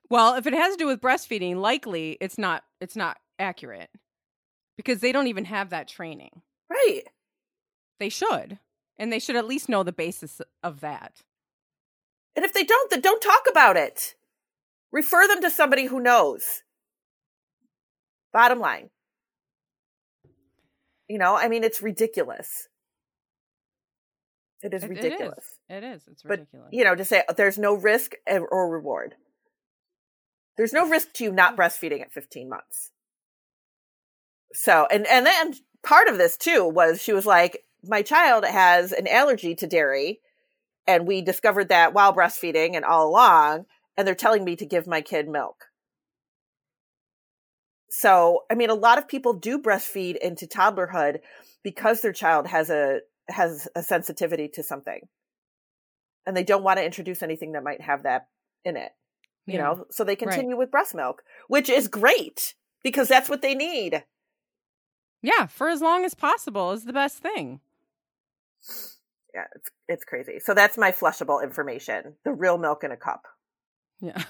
Well, 0.10 0.36
if 0.36 0.48
it 0.48 0.54
has 0.54 0.74
to 0.74 0.78
do 0.78 0.88
with 0.88 1.02
breastfeeding, 1.02 1.58
likely 1.58 2.18
it's 2.22 2.38
not 2.38 2.64
it's 2.82 2.96
not 2.96 3.18
accurate. 3.40 3.90
Because 4.78 5.00
they 5.02 5.12
don't 5.12 5.28
even 5.28 5.46
have 5.46 5.72
that 5.72 5.88
training. 5.88 6.42
Right. 6.70 7.02
They 8.00 8.10
should. 8.10 8.60
And 9.00 9.12
they 9.12 9.18
should 9.20 9.36
at 9.36 9.48
least 9.48 9.70
know 9.70 9.82
the 9.84 9.92
basis 9.92 10.40
of 10.64 10.82
that. 10.82 11.22
And 12.36 12.46
if 12.46 12.54
they 12.54 12.64
don't, 12.64 12.90
then 12.92 13.02
don't 13.02 13.22
talk 13.22 13.44
about 13.50 13.76
it. 13.78 14.14
Refer 14.92 15.28
them 15.28 15.42
to 15.42 15.50
somebody 15.50 15.86
who 15.88 16.00
knows. 16.00 16.62
Bottom 18.32 18.60
line. 18.60 18.90
You 21.08 21.18
know, 21.18 21.36
I 21.36 21.48
mean, 21.48 21.64
it's 21.64 21.82
ridiculous. 21.82 22.68
It 24.62 24.74
is 24.74 24.84
It- 24.84 24.92
it 24.92 24.98
is. 24.98 25.04
ridiculous. 25.04 25.60
It 25.70 25.84
is. 25.84 26.08
It's 26.08 26.22
But, 26.24 26.30
ridiculous. 26.40 26.70
You 26.72 26.84
know, 26.84 26.96
to 26.96 27.06
say 27.06 27.24
uh, 27.28 27.34
there's 27.34 27.58
no 27.58 27.74
risk 27.74 28.14
eh, 28.28 28.38
or 28.40 28.70
reward. 28.70 29.16
There's 30.58 30.74
no 30.74 30.88
risk 30.88 31.14
to 31.14 31.24
you 31.24 31.32
not 31.32 31.56
breastfeeding 31.56 32.02
at 32.02 32.12
15 32.12 32.50
months. 32.50 32.92
So, 34.54 34.88
and, 34.92 35.06
and 35.08 35.26
then 35.26 35.54
part 35.84 36.08
of 36.08 36.18
this 36.18 36.38
too 36.38 36.68
was 36.68 37.02
she 37.02 37.14
was 37.14 37.26
like, 37.26 37.64
my 37.84 38.02
child 38.02 38.46
has 38.46 38.92
an 38.92 39.08
allergy 39.08 39.56
to 39.56 39.68
dairy 39.68 40.20
and 40.88 41.06
we 41.06 41.22
discovered 41.22 41.70
that 41.70 41.94
while 41.94 42.14
breastfeeding 42.14 42.76
and 42.76 42.86
all 42.86 43.08
along, 43.08 43.66
and 43.98 44.08
they're 44.08 44.16
telling 44.16 44.46
me 44.46 44.56
to 44.56 44.66
give 44.66 44.88
my 44.88 45.02
kid 45.02 45.28
milk. 45.28 45.66
So, 47.90 48.44
I 48.50 48.56
mean, 48.56 48.70
a 48.70 48.76
lot 48.76 48.98
of 48.98 49.08
people 49.08 49.34
do 49.34 49.60
breastfeed 49.60 50.18
into 50.18 50.48
toddlerhood 50.48 51.20
because 51.64 52.02
their 52.02 52.14
child 52.14 52.48
has 52.48 52.70
a, 52.70 53.02
has 53.28 53.68
a 53.76 53.84
sensitivity 53.84 54.48
to 54.50 54.64
something 54.64 55.02
and 56.26 56.36
they 56.36 56.44
don't 56.44 56.64
want 56.64 56.78
to 56.78 56.86
introduce 56.86 57.24
anything 57.24 57.54
that 57.54 57.64
might 57.64 57.82
have 57.82 58.04
that 58.04 58.28
in 58.66 58.76
it, 58.76 58.92
you 59.48 59.56
Yeah. 59.56 59.64
know? 59.64 59.86
So 59.90 60.04
they 60.04 60.16
continue 60.16 60.56
with 60.56 60.70
breast 60.70 60.94
milk, 60.94 61.24
which 61.48 61.70
is 61.70 61.88
great 61.88 62.54
because 62.84 63.08
that's 63.08 63.30
what 63.30 63.42
they 63.42 63.56
need. 63.56 64.04
Yeah, 65.24 65.48
for 65.48 65.70
as 65.70 65.82
long 65.82 66.06
as 66.06 66.14
possible 66.14 66.72
is 66.74 66.86
the 66.86 66.94
best 66.94 67.18
thing. 67.18 67.62
Yeah, 69.34 69.46
it's 69.56 69.72
it's 69.88 70.06
crazy. 70.06 70.40
So 70.40 70.54
that's 70.54 70.78
my 70.78 70.92
flushable 70.92 71.44
information. 71.44 72.16
The 72.24 72.32
real 72.34 72.58
milk 72.58 72.84
in 72.84 72.92
a 72.92 72.98
cup. 72.98 73.26
Yeah. 74.00 74.24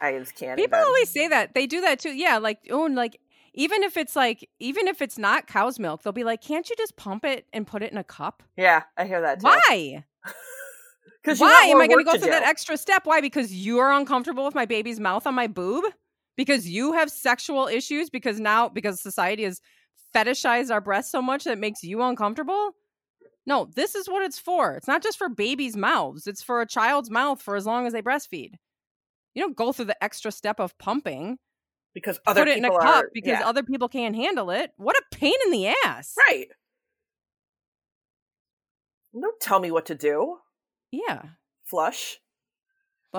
I 0.00 0.18
just 0.18 0.34
can't. 0.34 0.58
People 0.58 0.78
even. 0.78 0.86
always 0.86 1.10
say 1.10 1.28
that. 1.28 1.54
They 1.54 1.66
do 1.66 1.80
that 1.82 2.00
too. 2.00 2.10
Yeah, 2.10 2.38
like 2.38 2.58
oh, 2.70 2.84
like 2.84 3.20
even 3.54 3.82
if 3.82 3.96
it's 3.96 4.16
like 4.16 4.48
even 4.58 4.88
if 4.88 5.00
it's 5.00 5.16
not 5.16 5.46
cow's 5.46 5.78
milk, 5.78 6.02
they'll 6.02 6.12
be 6.12 6.24
like, 6.24 6.42
"Can't 6.42 6.68
you 6.68 6.76
just 6.76 6.96
pump 6.96 7.24
it 7.24 7.46
and 7.52 7.66
put 7.66 7.82
it 7.82 7.92
in 7.92 7.98
a 7.98 8.04
cup?" 8.04 8.42
Yeah, 8.56 8.82
I 8.96 9.06
hear 9.06 9.20
that. 9.20 9.40
Too. 9.40 9.46
Why? 9.46 10.04
Why 11.24 11.68
am 11.70 11.80
I 11.80 11.86
going 11.86 11.98
to 11.98 12.04
go 12.04 12.18
through 12.18 12.30
that 12.30 12.42
extra 12.42 12.76
step? 12.76 13.06
Why? 13.06 13.20
Because 13.20 13.52
you 13.52 13.78
are 13.78 13.92
uncomfortable 13.92 14.44
with 14.44 14.54
my 14.54 14.66
baby's 14.66 15.00
mouth 15.00 15.26
on 15.26 15.34
my 15.34 15.46
boob? 15.46 15.84
Because 16.36 16.68
you 16.68 16.92
have 16.92 17.10
sexual 17.10 17.66
issues? 17.66 18.10
Because 18.10 18.40
now 18.40 18.68
because 18.68 19.00
society 19.00 19.44
has 19.44 19.60
fetishized 20.14 20.70
our 20.70 20.80
breasts 20.80 21.10
so 21.10 21.22
much 21.22 21.44
that 21.44 21.58
makes 21.58 21.82
you 21.82 22.02
uncomfortable? 22.02 22.72
No, 23.46 23.68
this 23.74 23.94
is 23.94 24.08
what 24.08 24.22
it's 24.22 24.38
for. 24.38 24.74
It's 24.74 24.88
not 24.88 25.02
just 25.02 25.18
for 25.18 25.28
babies' 25.28 25.76
mouths. 25.76 26.26
It's 26.26 26.42
for 26.42 26.60
a 26.60 26.66
child's 26.66 27.10
mouth 27.10 27.42
for 27.42 27.56
as 27.56 27.66
long 27.66 27.86
as 27.86 27.92
they 27.92 28.02
breastfeed. 28.02 28.52
You 29.34 29.42
don't 29.42 29.56
go 29.56 29.72
through 29.72 29.86
the 29.86 30.02
extra 30.02 30.30
step 30.30 30.60
of 30.60 30.76
pumping 30.78 31.38
because 31.92 32.18
other 32.26 32.42
put 32.42 32.48
it 32.48 32.58
in 32.58 32.64
a 32.64 32.70
cup 32.70 33.04
are- 33.04 33.10
because 33.12 33.40
yeah. 33.40 33.48
other 33.48 33.62
people 33.62 33.88
can't 33.88 34.16
handle 34.16 34.50
it. 34.50 34.72
What 34.76 34.96
a 34.96 35.02
pain 35.14 35.34
in 35.46 35.50
the 35.52 35.68
ass. 35.84 36.14
right. 36.28 36.48
Don't 39.18 39.40
tell 39.40 39.60
me 39.60 39.70
what 39.70 39.86
to 39.86 39.94
do. 39.94 40.38
Yeah, 40.94 41.22
Flush. 41.64 42.20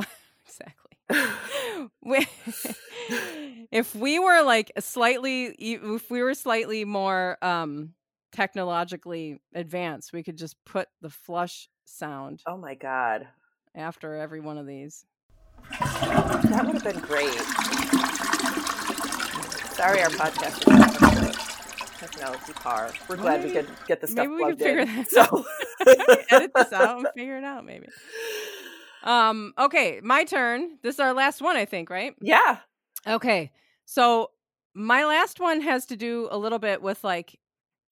exactly. 0.46 0.98
If 3.72 3.94
we 3.96 4.20
were 4.20 4.42
like 4.44 4.72
slightly 4.80 5.48
if 5.48 6.10
we 6.10 6.22
were 6.22 6.34
slightly 6.34 6.86
more 6.86 7.38
um 7.42 7.94
technologically 8.32 9.42
advanced 9.54 10.14
we 10.14 10.24
could 10.24 10.38
just 10.38 10.56
put 10.66 10.88
the 11.02 11.10
flush 11.10 11.68
sound 11.86 12.42
Oh 12.48 12.58
my 12.58 12.76
god, 12.76 13.28
after 13.76 14.16
every 14.16 14.40
one 14.40 14.58
of 14.58 14.66
these 14.68 15.06
that 15.80 16.64
would 16.66 16.76
have 16.76 16.84
been 16.84 17.00
great. 17.00 17.34
Sorry, 19.76 20.02
our 20.02 20.10
podcast 20.10 21.45
is 22.06 22.18
not 22.22 22.34
so 22.46 22.54
great. 22.54 22.58
Has 22.86 22.94
no. 23.06 23.06
We're 23.08 23.16
glad 23.18 23.44
we 23.44 23.52
could 23.52 23.68
get 23.88 24.02
the 24.02 24.08
stuff 24.08 24.26
maybe 24.28 24.34
we 24.34 24.40
plugged 24.40 24.60
could 24.60 24.66
figure 24.66 24.80
in. 24.82 24.96
that 24.96 25.10
So 25.12 25.46
edit 26.32 26.52
this 26.56 26.74
out 26.74 26.98
and 27.00 27.08
figure 27.16 27.38
it 27.38 27.44
out 27.44 27.66
maybe 27.66 27.88
um 29.04 29.54
okay 29.58 30.00
my 30.04 30.24
turn 30.24 30.78
this 30.82 30.96
is 30.96 31.00
our 31.00 31.14
last 31.14 31.42
one 31.42 31.56
i 31.56 31.66
think 31.66 31.90
right 31.90 32.16
Yeah. 32.22 32.58
Okay. 33.08 33.52
So 33.86 34.32
my 34.74 35.06
last 35.06 35.40
one 35.40 35.62
has 35.62 35.86
to 35.88 35.96
do 35.96 36.28
a 36.32 36.38
little 36.38 36.58
bit 36.60 36.82
with 36.82 37.04
like 37.04 37.40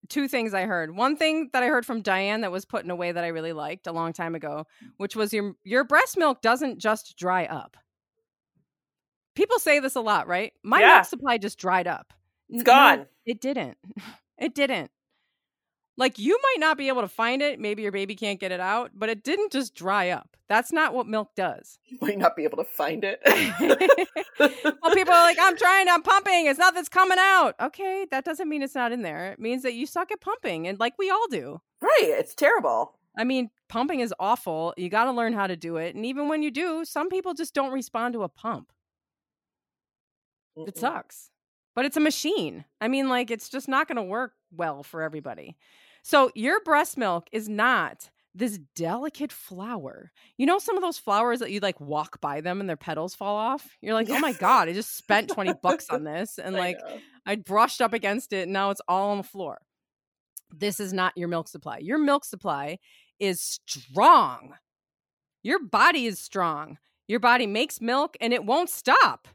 two 0.10 0.28
things 0.28 0.54
I 0.56 0.64
heard. 0.66 0.96
One 0.96 1.16
thing 1.16 1.50
that 1.54 1.62
I 1.64 1.68
heard 1.68 1.86
from 1.86 2.02
Diane 2.02 2.42
that 2.42 2.52
was 2.52 2.66
put 2.66 2.84
in 2.84 2.90
a 2.90 2.96
way 2.96 3.12
that 3.12 3.24
I 3.24 3.28
really 3.28 3.54
liked 3.54 3.86
a 3.88 3.92
long 3.94 4.12
time 4.12 4.34
ago, 4.36 4.66
which 4.98 5.16
was 5.16 5.32
your 5.32 5.54
your 5.64 5.84
breast 5.84 6.18
milk 6.18 6.42
doesn't 6.42 6.80
just 6.80 7.16
dry 7.16 7.46
up. 7.46 7.78
People 9.36 9.60
say 9.60 9.80
this 9.80 9.96
a 9.96 10.02
lot, 10.02 10.28
right? 10.28 10.52
My 10.64 10.80
Yeah. 10.80 10.96
milk 10.96 11.06
supply 11.06 11.38
just 11.38 11.60
dried 11.60 11.88
up. 11.88 12.12
It's 12.54 12.64
gone. 12.64 13.00
No, 13.00 13.06
it 13.26 13.42
didn't. 13.42 13.78
It 14.40 14.56
didn't. 14.56 14.92
Like 15.96 16.20
you 16.20 16.40
might 16.44 16.58
not 16.60 16.78
be 16.78 16.88
able 16.90 17.02
to 17.02 17.08
find 17.08 17.42
it, 17.42 17.60
maybe 17.60 17.84
your 17.84 17.92
baby 17.92 18.16
can't 18.16 18.40
get 18.40 18.52
it 18.52 18.60
out, 18.60 18.92
but 18.96 19.10
it 19.10 19.24
didn't 19.24 19.52
just 19.52 19.76
dry 19.76 20.10
up. 20.10 20.36
That's 20.50 20.72
not 20.74 20.94
what 20.94 21.08
milk 21.08 21.36
does. 21.36 21.80
You 21.86 22.00
might 22.02 22.18
not 22.18 22.36
be 22.36 22.44
able 22.44 22.58
to 22.58 22.66
find 22.66 23.04
it. 23.06 23.22
well, 24.40 24.94
people 24.94 25.14
are 25.14 25.24
like, 25.24 25.38
I'm 25.40 25.56
trying, 25.56 25.88
I'm 25.90 26.02
pumping. 26.02 26.48
It's 26.48 26.60
not 26.60 26.74
that's 26.74 26.90
coming 26.90 27.20
out. 27.20 27.56
Okay, 27.62 28.08
that 28.12 28.26
doesn't 28.26 28.50
mean 28.50 28.64
it's 28.64 28.76
not 28.76 28.92
in 28.92 29.04
there. 29.04 29.32
It 29.34 29.40
means 29.40 29.64
that 29.64 29.76
you 29.76 29.86
suck 29.86 30.12
at 30.12 30.20
pumping, 30.22 30.68
and 30.68 30.80
like 30.80 30.94
we 30.98 31.10
all 31.12 31.28
do. 31.30 31.62
right. 31.82 32.02
It's 32.20 32.36
terrible. 32.36 32.98
I 33.18 33.24
mean, 33.24 33.52
pumping 33.70 34.00
is 34.00 34.14
awful. 34.20 34.74
You 34.78 34.90
got 34.90 35.06
to 35.06 35.12
learn 35.12 35.34
how 35.34 35.48
to 35.48 35.56
do 35.56 35.78
it. 35.78 35.96
And 35.96 36.06
even 36.06 36.28
when 36.30 36.42
you 36.44 36.52
do, 36.52 36.84
some 36.86 37.10
people 37.10 37.34
just 37.36 37.54
don't 37.54 37.72
respond 37.72 38.14
to 38.14 38.24
a 38.24 38.30
pump. 38.30 38.72
It 40.66 40.76
Mm-mm. 40.76 40.78
sucks. 40.78 41.30
But 41.76 41.86
it's 41.86 41.98
a 41.98 42.02
machine. 42.02 42.66
I 42.80 42.88
mean, 42.88 43.10
like, 43.10 43.32
it's 43.32 43.50
just 43.50 43.68
not 43.68 43.88
going 43.88 43.96
to 43.96 44.04
work 44.04 44.34
well 44.52 44.84
for 44.84 45.02
everybody. 45.02 45.58
So, 46.04 46.32
your 46.36 46.62
breast 46.62 46.98
milk 46.98 47.28
is 47.32 47.50
not 47.50 48.10
this 48.36 48.60
delicate 48.76 49.32
flower. 49.32 50.12
You 50.38 50.46
know, 50.46 50.60
some 50.60 50.76
of 50.76 50.82
those 50.82 50.98
flowers 50.98 51.40
that 51.40 51.52
you 51.52 51.60
like 51.60 51.80
walk 51.80 52.20
by 52.20 52.42
them 52.42 52.60
and 52.60 52.68
their 52.68 52.78
petals 52.78 53.14
fall 53.14 53.36
off? 53.36 53.78
You're 53.82 53.94
like, 53.94 54.10
oh 54.10 54.20
my 54.20 54.34
God, 54.34 54.68
I 54.68 54.74
just 54.74 54.98
spent 54.98 55.30
20 55.30 55.54
bucks 55.62 55.90
on 55.90 56.04
this. 56.04 56.40
And 56.40 56.56
I 56.56 56.60
like, 56.60 56.78
know. 56.80 56.98
I 57.26 57.36
brushed 57.36 57.82
up 57.82 57.94
against 57.94 58.34
it 58.34 58.44
and 58.44 58.54
now 58.54 58.72
it's 58.72 58.82
all 58.88 59.12
on 59.12 59.18
the 59.18 59.24
floor. 59.24 59.62
This 60.52 60.80
is 60.80 60.94
not 60.94 61.18
your 61.18 61.28
milk 61.28 61.48
supply. 61.48 61.80
Your 61.80 61.98
milk 61.98 62.26
supply 62.26 62.80
is 63.20 63.42
strong. 63.42 64.56
Your 65.44 65.60
body 65.60 66.06
is 66.06 66.20
strong. 66.20 66.78
Your 67.08 67.20
body 67.20 67.48
makes 67.48 67.82
milk 67.82 68.18
and 68.20 68.34
it 68.34 68.46
won't 68.46 68.70
stop 68.70 69.28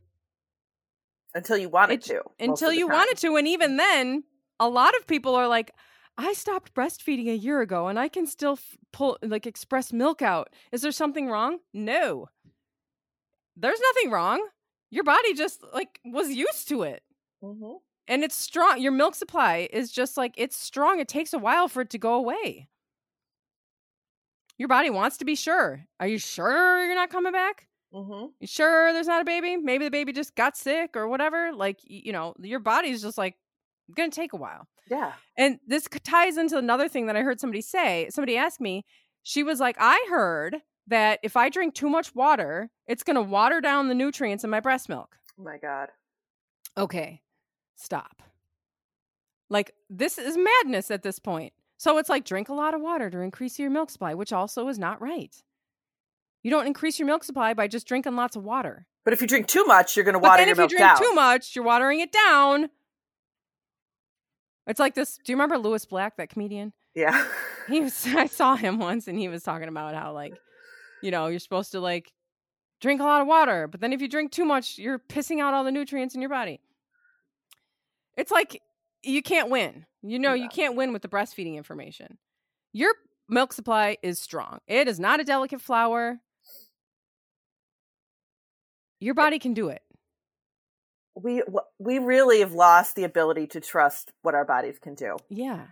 until 1.34 1.56
you 1.56 1.68
want 1.68 1.92
it 1.92 2.02
to. 2.02 2.22
until 2.40 2.72
you 2.72 2.88
time. 2.88 2.96
want 2.96 3.10
it 3.10 3.18
to. 3.18 3.36
And 3.36 3.46
even 3.48 3.76
then, 3.76 4.24
a 4.60 4.68
lot 4.68 4.96
of 4.96 5.06
people 5.06 5.34
are 5.34 5.48
like, 5.48 5.70
I 6.16 6.32
stopped 6.32 6.74
breastfeeding 6.74 7.28
a 7.30 7.36
year 7.36 7.60
ago 7.60 7.86
and 7.88 7.98
I 7.98 8.08
can 8.08 8.26
still 8.26 8.52
f- 8.54 8.76
pull, 8.92 9.18
like, 9.22 9.46
express 9.46 9.92
milk 9.92 10.20
out. 10.22 10.48
Is 10.72 10.82
there 10.82 10.90
something 10.92 11.28
wrong? 11.28 11.58
No. 11.72 12.28
There's 13.56 13.80
nothing 13.80 14.10
wrong. 14.10 14.44
Your 14.90 15.04
body 15.04 15.34
just, 15.34 15.62
like, 15.74 16.00
was 16.04 16.30
used 16.32 16.68
to 16.68 16.82
it. 16.82 17.02
Mhm. 17.42 17.80
and 18.08 18.24
it's 18.24 18.34
strong. 18.34 18.80
Your 18.80 18.90
milk 18.90 19.14
supply 19.14 19.68
is 19.72 19.92
just 19.92 20.16
like 20.16 20.34
it's 20.36 20.56
strong. 20.56 20.98
It 20.98 21.06
takes 21.08 21.32
a 21.32 21.38
while 21.38 21.68
for 21.68 21.82
it 21.82 21.90
to 21.90 21.98
go 21.98 22.14
away. 22.14 22.68
Your 24.56 24.66
body 24.66 24.90
wants 24.90 25.18
to 25.18 25.24
be 25.24 25.36
sure. 25.36 25.84
Are 26.00 26.08
you 26.08 26.18
sure 26.18 26.84
you're 26.84 26.96
not 26.96 27.10
coming 27.10 27.30
back? 27.32 27.67
Mhm. 27.92 28.32
You 28.40 28.46
sure 28.46 28.92
there's 28.92 29.06
not 29.06 29.22
a 29.22 29.24
baby? 29.24 29.56
Maybe 29.56 29.84
the 29.84 29.90
baby 29.90 30.12
just 30.12 30.34
got 30.36 30.56
sick 30.56 30.96
or 30.96 31.08
whatever. 31.08 31.52
Like 31.52 31.80
you 31.82 32.12
know, 32.12 32.34
your 32.40 32.60
body's 32.60 33.02
just 33.02 33.18
like 33.18 33.36
gonna 33.94 34.10
take 34.10 34.32
a 34.32 34.36
while. 34.36 34.68
Yeah. 34.86 35.14
And 35.36 35.58
this 35.66 35.88
ties 36.04 36.36
into 36.36 36.56
another 36.58 36.88
thing 36.88 37.06
that 37.06 37.16
I 37.16 37.22
heard 37.22 37.40
somebody 37.40 37.60
say. 37.62 38.08
Somebody 38.10 38.36
asked 38.36 38.60
me. 38.60 38.84
She 39.24 39.42
was 39.42 39.60
like, 39.60 39.76
"I 39.80 40.06
heard 40.10 40.62
that 40.86 41.20
if 41.22 41.36
I 41.36 41.48
drink 41.50 41.74
too 41.74 41.90
much 41.90 42.14
water, 42.14 42.70
it's 42.86 43.02
gonna 43.02 43.22
water 43.22 43.60
down 43.60 43.88
the 43.88 43.94
nutrients 43.94 44.44
in 44.44 44.50
my 44.50 44.60
breast 44.60 44.88
milk." 44.88 45.16
Oh 45.38 45.42
my 45.42 45.56
god. 45.58 45.88
okay, 46.76 47.22
stop. 47.76 48.22
Like, 49.50 49.72
this 49.88 50.18
is 50.18 50.36
madness 50.36 50.90
at 50.90 51.02
this 51.02 51.18
point. 51.18 51.52
So 51.78 51.98
it's 51.98 52.08
like 52.08 52.24
drink 52.24 52.48
a 52.48 52.54
lot 52.54 52.74
of 52.74 52.80
water 52.80 53.08
to 53.10 53.20
increase 53.20 53.58
your 53.58 53.70
milk 53.70 53.90
supply, 53.90 54.14
which 54.14 54.32
also 54.32 54.68
is 54.68 54.78
not 54.78 55.00
right. 55.00 55.42
You 56.48 56.52
don't 56.54 56.66
increase 56.66 56.98
your 56.98 57.04
milk 57.04 57.24
supply 57.24 57.52
by 57.52 57.68
just 57.68 57.86
drinking 57.86 58.16
lots 58.16 58.34
of 58.34 58.42
water. 58.42 58.86
But 59.04 59.12
if 59.12 59.20
you 59.20 59.26
drink 59.26 59.48
too 59.48 59.66
much, 59.66 59.94
you're 59.96 60.04
going 60.06 60.14
to 60.14 60.18
water 60.18 60.42
your 60.42 60.52
if 60.52 60.56
you 60.56 60.66
drink 60.66 60.78
down. 60.80 60.96
too 60.96 61.12
much, 61.12 61.54
you're 61.54 61.62
watering 61.62 62.00
it 62.00 62.10
down. 62.10 62.70
It's 64.66 64.80
like 64.80 64.94
this. 64.94 65.18
Do 65.22 65.30
you 65.30 65.36
remember 65.36 65.58
Lewis 65.58 65.84
Black, 65.84 66.16
that 66.16 66.30
comedian? 66.30 66.72
yeah. 66.94 67.26
He 67.68 67.80
was 67.82 68.06
I 68.16 68.24
saw 68.28 68.56
him 68.56 68.78
once 68.78 69.08
and 69.08 69.18
he 69.18 69.28
was 69.28 69.42
talking 69.42 69.68
about 69.68 69.94
how 69.94 70.14
like, 70.14 70.32
you 71.02 71.10
know, 71.10 71.26
you're 71.26 71.38
supposed 71.38 71.72
to 71.72 71.80
like 71.80 72.14
drink 72.80 73.02
a 73.02 73.04
lot 73.04 73.20
of 73.20 73.26
water, 73.26 73.68
but 73.68 73.82
then 73.82 73.92
if 73.92 74.00
you 74.00 74.08
drink 74.08 74.32
too 74.32 74.46
much, 74.46 74.78
you're 74.78 74.98
pissing 74.98 75.42
out 75.42 75.52
all 75.52 75.64
the 75.64 75.70
nutrients 75.70 76.14
in 76.14 76.22
your 76.22 76.30
body. 76.30 76.60
It's 78.16 78.30
like 78.30 78.62
you 79.02 79.20
can't 79.20 79.50
win. 79.50 79.84
You 80.00 80.18
know, 80.18 80.32
Yeah. 80.32 80.44
you 80.44 80.48
can't 80.48 80.76
win 80.76 80.94
with 80.94 81.02
the 81.02 81.08
breastfeeding 81.08 81.56
information. 81.56 82.16
Your 82.72 82.94
milk 83.28 83.52
supply 83.52 83.98
is 84.02 84.18
strong. 84.18 84.60
It 84.66 84.88
is 84.88 84.98
not 84.98 85.20
a 85.20 85.24
delicate 85.24 85.60
flower. 85.60 86.20
Your 89.00 89.14
body 89.14 89.38
can 89.38 89.54
do 89.54 89.68
it. 89.68 89.82
we 91.14 91.42
we 91.78 91.98
really 91.98 92.40
have 92.40 92.52
lost 92.52 92.94
the 92.94 93.04
ability 93.04 93.46
to 93.48 93.60
trust 93.60 94.12
what 94.22 94.34
our 94.34 94.44
bodies 94.44 94.78
can 94.78 94.94
do. 94.94 95.16
Yeah. 95.28 95.66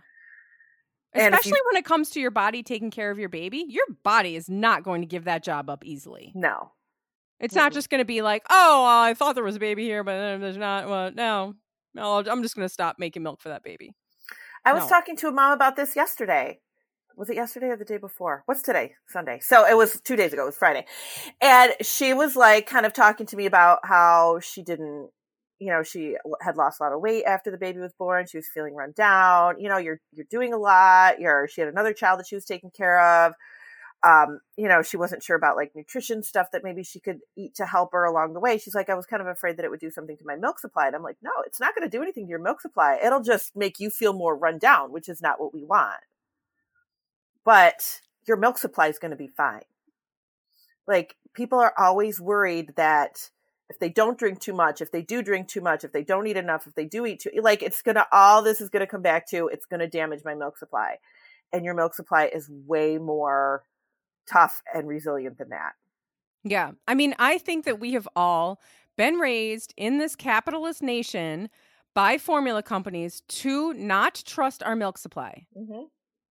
And 1.13 1.33
if 1.33 1.45
you- 1.45 1.51
Especially 1.53 1.61
when 1.71 1.77
it 1.77 1.85
comes 1.85 2.09
to 2.11 2.19
your 2.19 2.31
body 2.31 2.63
taking 2.63 2.91
care 2.91 3.11
of 3.11 3.17
your 3.17 3.29
baby, 3.29 3.63
your 3.67 3.85
body 4.03 4.35
is 4.35 4.49
not 4.49 4.83
going 4.83 5.01
to 5.01 5.07
give 5.07 5.23
that 5.23 5.43
job 5.43 5.69
up 5.69 5.85
easily. 5.85 6.31
No. 6.35 6.73
It's 7.39 7.55
not 7.55 7.71
just 7.71 7.89
going 7.89 7.99
to 7.99 8.05
be 8.05 8.21
like, 8.21 8.43
oh, 8.49 8.83
well, 8.83 9.01
I 9.03 9.13
thought 9.13 9.35
there 9.35 9.43
was 9.43 9.55
a 9.55 9.59
baby 9.59 9.83
here, 9.83 10.03
but 10.03 10.39
there's 10.39 10.57
not. 10.57 10.89
Well, 10.89 11.11
no, 11.13 11.53
no, 11.93 12.17
I'm 12.17 12.41
just 12.41 12.55
going 12.55 12.67
to 12.67 12.73
stop 12.73 12.97
making 12.99 13.23
milk 13.23 13.39
for 13.41 13.49
that 13.49 13.63
baby. 13.63 13.93
I 14.65 14.73
was 14.73 14.83
No. 14.83 14.89
talking 14.89 15.15
to 15.17 15.27
a 15.27 15.31
mom 15.31 15.53
about 15.53 15.75
this 15.75 15.95
yesterday. 15.95 16.59
Was 17.17 17.31
it 17.31 17.35
yesterday 17.35 17.69
or 17.69 17.75
the 17.75 17.83
day 17.83 17.97
before? 17.97 18.43
What's 18.45 18.61
today? 18.61 18.93
Sunday. 19.07 19.39
So 19.41 19.65
it 19.67 19.75
was 19.75 19.99
two 20.01 20.15
days 20.15 20.33
ago. 20.33 20.43
It 20.43 20.45
was 20.45 20.55
Friday. 20.55 20.85
And 21.41 21.73
she 21.81 22.13
was 22.13 22.35
like 22.35 22.67
kind 22.67 22.85
of 22.85 22.93
talking 22.93 23.25
to 23.25 23.35
me 23.35 23.47
about 23.47 23.79
how 23.83 24.39
she 24.39 24.61
didn't, 24.61 25.09
you 25.57 25.71
know, 25.71 25.81
she 25.81 26.15
had 26.41 26.57
lost 26.57 26.79
a 26.79 26.83
lot 26.83 26.93
of 26.93 27.01
weight 27.01 27.23
after 27.25 27.49
the 27.49 27.57
baby 27.57 27.79
was 27.79 27.93
born. 27.97 28.27
She 28.27 28.37
was 28.37 28.47
feeling 28.53 28.75
run 28.75 28.93
down. 28.95 29.59
You 29.59 29.67
know, 29.67 29.77
you're, 29.77 29.99
you're 30.13 30.27
doing 30.29 30.53
a 30.53 30.57
lot. 30.57 31.19
You're, 31.19 31.47
she 31.47 31.59
had 31.61 31.69
another 31.71 31.91
child 31.91 32.19
that 32.19 32.27
she 32.27 32.35
was 32.35 32.45
taking 32.45 32.69
care 32.69 33.01
of. 33.01 33.33
um, 34.03 34.39
you 34.57 34.67
know, 34.67 34.81
she 34.81 34.97
wasn't 34.97 35.23
sure 35.23 35.35
about 35.35 35.55
like 35.55 35.71
nutrition 35.75 36.21
stuff 36.21 36.47
that 36.51 36.63
maybe 36.63 36.83
she 36.83 36.99
could 36.99 37.19
eat 37.35 37.55
to 37.55 37.65
help 37.65 37.93
her 37.93 38.05
along 38.05 38.33
the 38.33 38.39
way. 38.39 38.57
She's 38.57 38.75
like, 38.75 38.89
I 38.89 38.95
was 38.95 39.07
kind 39.07 39.21
of 39.21 39.27
afraid 39.27 39.57
that 39.57 39.65
it 39.65 39.71
would 39.71 39.79
do 39.79 39.89
something 39.89 40.17
to 40.17 40.25
my 40.25 40.35
milk 40.35 40.59
supply. 40.59 40.87
And 40.87 40.95
I'm 40.95 41.03
like, 41.03 41.17
no, 41.23 41.31
it's 41.45 41.59
not 41.59 41.75
going 41.75 41.89
to 41.89 41.97
do 41.97 42.03
anything 42.03 42.25
to 42.25 42.29
your 42.29 42.39
milk 42.41 42.61
supply. 42.61 42.99
It'll 43.03 43.23
just 43.23 43.55
make 43.55 43.79
you 43.79 43.89
feel 43.89 44.13
more 44.13 44.37
run 44.37 44.59
down, 44.59 44.91
which 44.91 45.09
is 45.09 45.21
not 45.21 45.39
what 45.39 45.53
we 45.53 45.63
want. 45.63 45.99
But 47.47 48.01
your 48.27 48.35
milk 48.35 48.57
supply 48.57 48.87
is 48.87 48.99
going 48.99 49.11
to 49.11 49.17
be 49.17 49.29
fine. 49.29 49.61
Like 50.85 51.15
people 51.33 51.59
are 51.59 51.73
always 51.77 52.19
worried 52.19 52.73
that 52.75 53.29
if 53.69 53.79
they 53.79 53.87
don't 53.87 54.19
drink 54.19 54.41
too 54.41 54.51
much, 54.51 54.81
if 54.81 54.91
they 54.91 55.01
do 55.01 55.21
drink 55.21 55.47
too 55.47 55.61
much, 55.61 55.85
if 55.85 55.93
they 55.93 56.03
don't 56.03 56.27
eat 56.27 56.35
enough, 56.35 56.67
if 56.67 56.75
they 56.75 56.83
do 56.83 57.05
eat 57.05 57.21
too, 57.21 57.29
like 57.41 57.63
it's 57.63 57.81
going 57.81 57.95
to, 57.95 58.05
all 58.11 58.41
this 58.41 58.59
is 58.59 58.69
going 58.69 58.81
to 58.81 58.91
come 58.91 59.01
back 59.01 59.29
to, 59.29 59.47
it's 59.47 59.65
going 59.65 59.79
to 59.79 59.87
damage 59.87 60.23
my 60.25 60.35
milk 60.35 60.57
supply. 60.57 60.97
And 61.53 61.63
your 61.63 61.73
milk 61.73 61.95
supply 61.95 62.25
is 62.25 62.49
way 62.49 62.97
more 62.97 63.63
tough 64.29 64.61
and 64.73 64.85
resilient 64.85 65.37
than 65.37 65.47
that. 65.49 65.71
Yeah. 66.43 66.71
I 66.85 66.95
mean, 66.95 67.15
I 67.17 67.37
think 67.37 67.63
that 67.63 67.79
we 67.79 67.93
have 67.93 68.09
all 68.13 68.59
been 68.97 69.15
raised 69.19 69.73
in 69.77 69.99
this 69.99 70.17
capitalist 70.17 70.83
nation 70.83 71.49
by 71.95 72.17
formula 72.17 72.61
companies 72.61 73.21
to 73.29 73.73
not 73.73 74.21
trust 74.25 74.61
our 74.63 74.75
milk 74.75 74.97
supply. 74.97 75.47
Mm-hmm. 75.57 75.85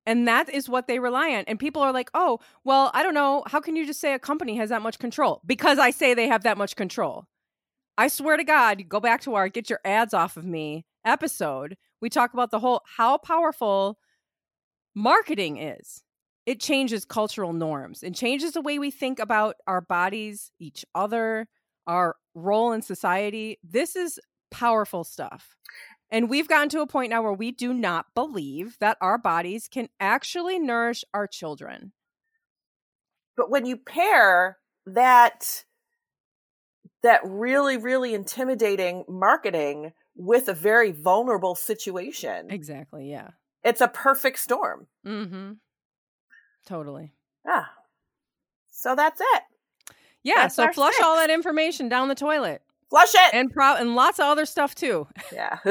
And 0.07 0.29
that 0.29 0.49
is 0.49 0.69
what 0.69 0.87
they 0.87 1.01
rely 1.01 1.31
on. 1.31 1.45
And 1.49 1.59
people 1.59 1.83
are 1.83 1.93
like, 1.93 2.11
oh, 2.15 2.39
well, 2.63 2.93
I 2.95 3.03
don't 3.03 3.15
know. 3.15 3.43
How 3.49 3.61
can 3.61 3.75
you 3.75 3.85
just 3.85 4.01
say 4.01 4.15
a 4.15 4.19
company 4.21 4.57
has 4.57 4.71
that 4.71 4.83
much 4.83 5.01
control? 5.01 5.43
Because 5.45 5.79
I 5.79 5.91
say 5.91 6.15
they 6.15 6.29
have 6.29 6.45
that 6.45 6.57
much 6.57 6.77
control. 6.77 7.27
I 7.99 8.09
swear 8.09 8.37
to 8.37 8.45
God, 8.45 8.89
go 8.89 9.01
back 9.01 9.23
to 9.23 9.35
our 9.35 9.49
Get 9.49 9.69
Your 9.69 9.81
Ads 9.85 10.15
Off 10.15 10.37
of 10.37 10.45
Me 10.45 10.85
episode. 11.05 11.77
We 12.01 12.09
talk 12.09 12.35
about 12.35 12.51
the 12.51 12.61
whole 12.61 12.83
how 12.97 13.19
powerful 13.19 13.99
marketing 14.95 15.59
is. 15.59 16.03
It 16.45 16.61
changes 16.61 17.05
cultural 17.05 17.53
norms 17.53 18.05
and 18.05 18.15
changes 18.15 18.53
the 18.53 18.61
way 18.61 18.79
we 18.79 18.93
think 18.93 19.19
about 19.19 19.57
our 19.67 19.81
bodies, 19.81 20.53
each 20.61 20.85
other, 20.95 21.49
our 21.87 22.15
role 22.35 22.73
in 22.73 22.83
society. 22.83 23.59
This 23.65 23.97
is 23.97 24.21
powerful 24.51 25.03
stuff. 25.03 25.57
And 26.11 26.31
we've 26.31 26.49
gotten 26.49 26.69
to 26.71 26.81
a 26.81 26.87
point 26.87 27.11
now 27.11 27.23
where 27.23 27.33
we 27.33 27.51
do 27.51 27.75
not 27.75 28.15
believe 28.15 28.79
that 28.79 28.97
our 29.01 29.19
bodies 29.19 29.69
can 29.69 29.89
actually 29.99 30.59
nourish 30.59 31.05
our 31.13 31.27
children. 31.27 31.93
But 33.37 33.51
when 33.51 33.67
you 33.67 33.77
pair 33.77 34.59
that 34.87 35.65
that 37.03 37.21
really 37.25 37.77
really 37.77 38.15
intimidating 38.15 39.05
marketing 39.09 39.93
with 40.15 40.49
a 40.49 40.55
very 40.55 40.93
vulnerable 40.93 41.55
situation. 41.55 42.51
Exactly, 42.51 43.11
yeah. 43.11 43.31
It's 43.63 43.81
a 43.81 43.89
perfect 43.89 44.39
storm. 44.39 44.87
Mhm. 45.05 45.59
Totally. 46.65 47.13
Yeah. 47.45 47.67
So 48.71 48.95
that's 48.95 49.21
it. 49.21 49.43
Yeah, 50.23 50.43
that's 50.43 50.57
so 50.57 50.69
flush 50.73 50.95
six. 50.95 51.05
all 51.05 51.17
that 51.17 51.31
information 51.31 51.89
down 51.89 52.09
the 52.09 52.15
toilet. 52.15 52.63
Flush 52.91 53.15
it. 53.15 53.35
And 53.35 53.51
pro- 53.51 53.77
and 53.77 53.95
lots 53.95 54.19
of 54.19 54.27
other 54.27 54.47
stuff 54.47 54.75
too. 54.75 55.07
Yeah. 55.33 55.59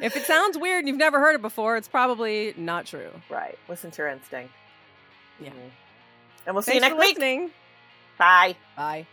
if 0.00 0.16
it 0.16 0.24
sounds 0.24 0.56
weird 0.56 0.80
and 0.80 0.88
you've 0.88 0.96
never 0.96 1.18
heard 1.18 1.34
it 1.34 1.42
before, 1.42 1.76
it's 1.76 1.88
probably 1.88 2.54
not 2.56 2.86
true. 2.86 3.10
Right. 3.28 3.58
Listen 3.68 3.90
to 3.90 4.02
your 4.02 4.08
instinct. 4.08 4.52
Yeah. 5.40 5.50
Mm-hmm. 5.50 5.58
And 6.46 6.54
we'll 6.54 6.62
see 6.62 6.74
you 6.74 6.80
next 6.80 6.98
week. 6.98 7.18
Bye. 8.18 8.56
Bye. 8.76 9.06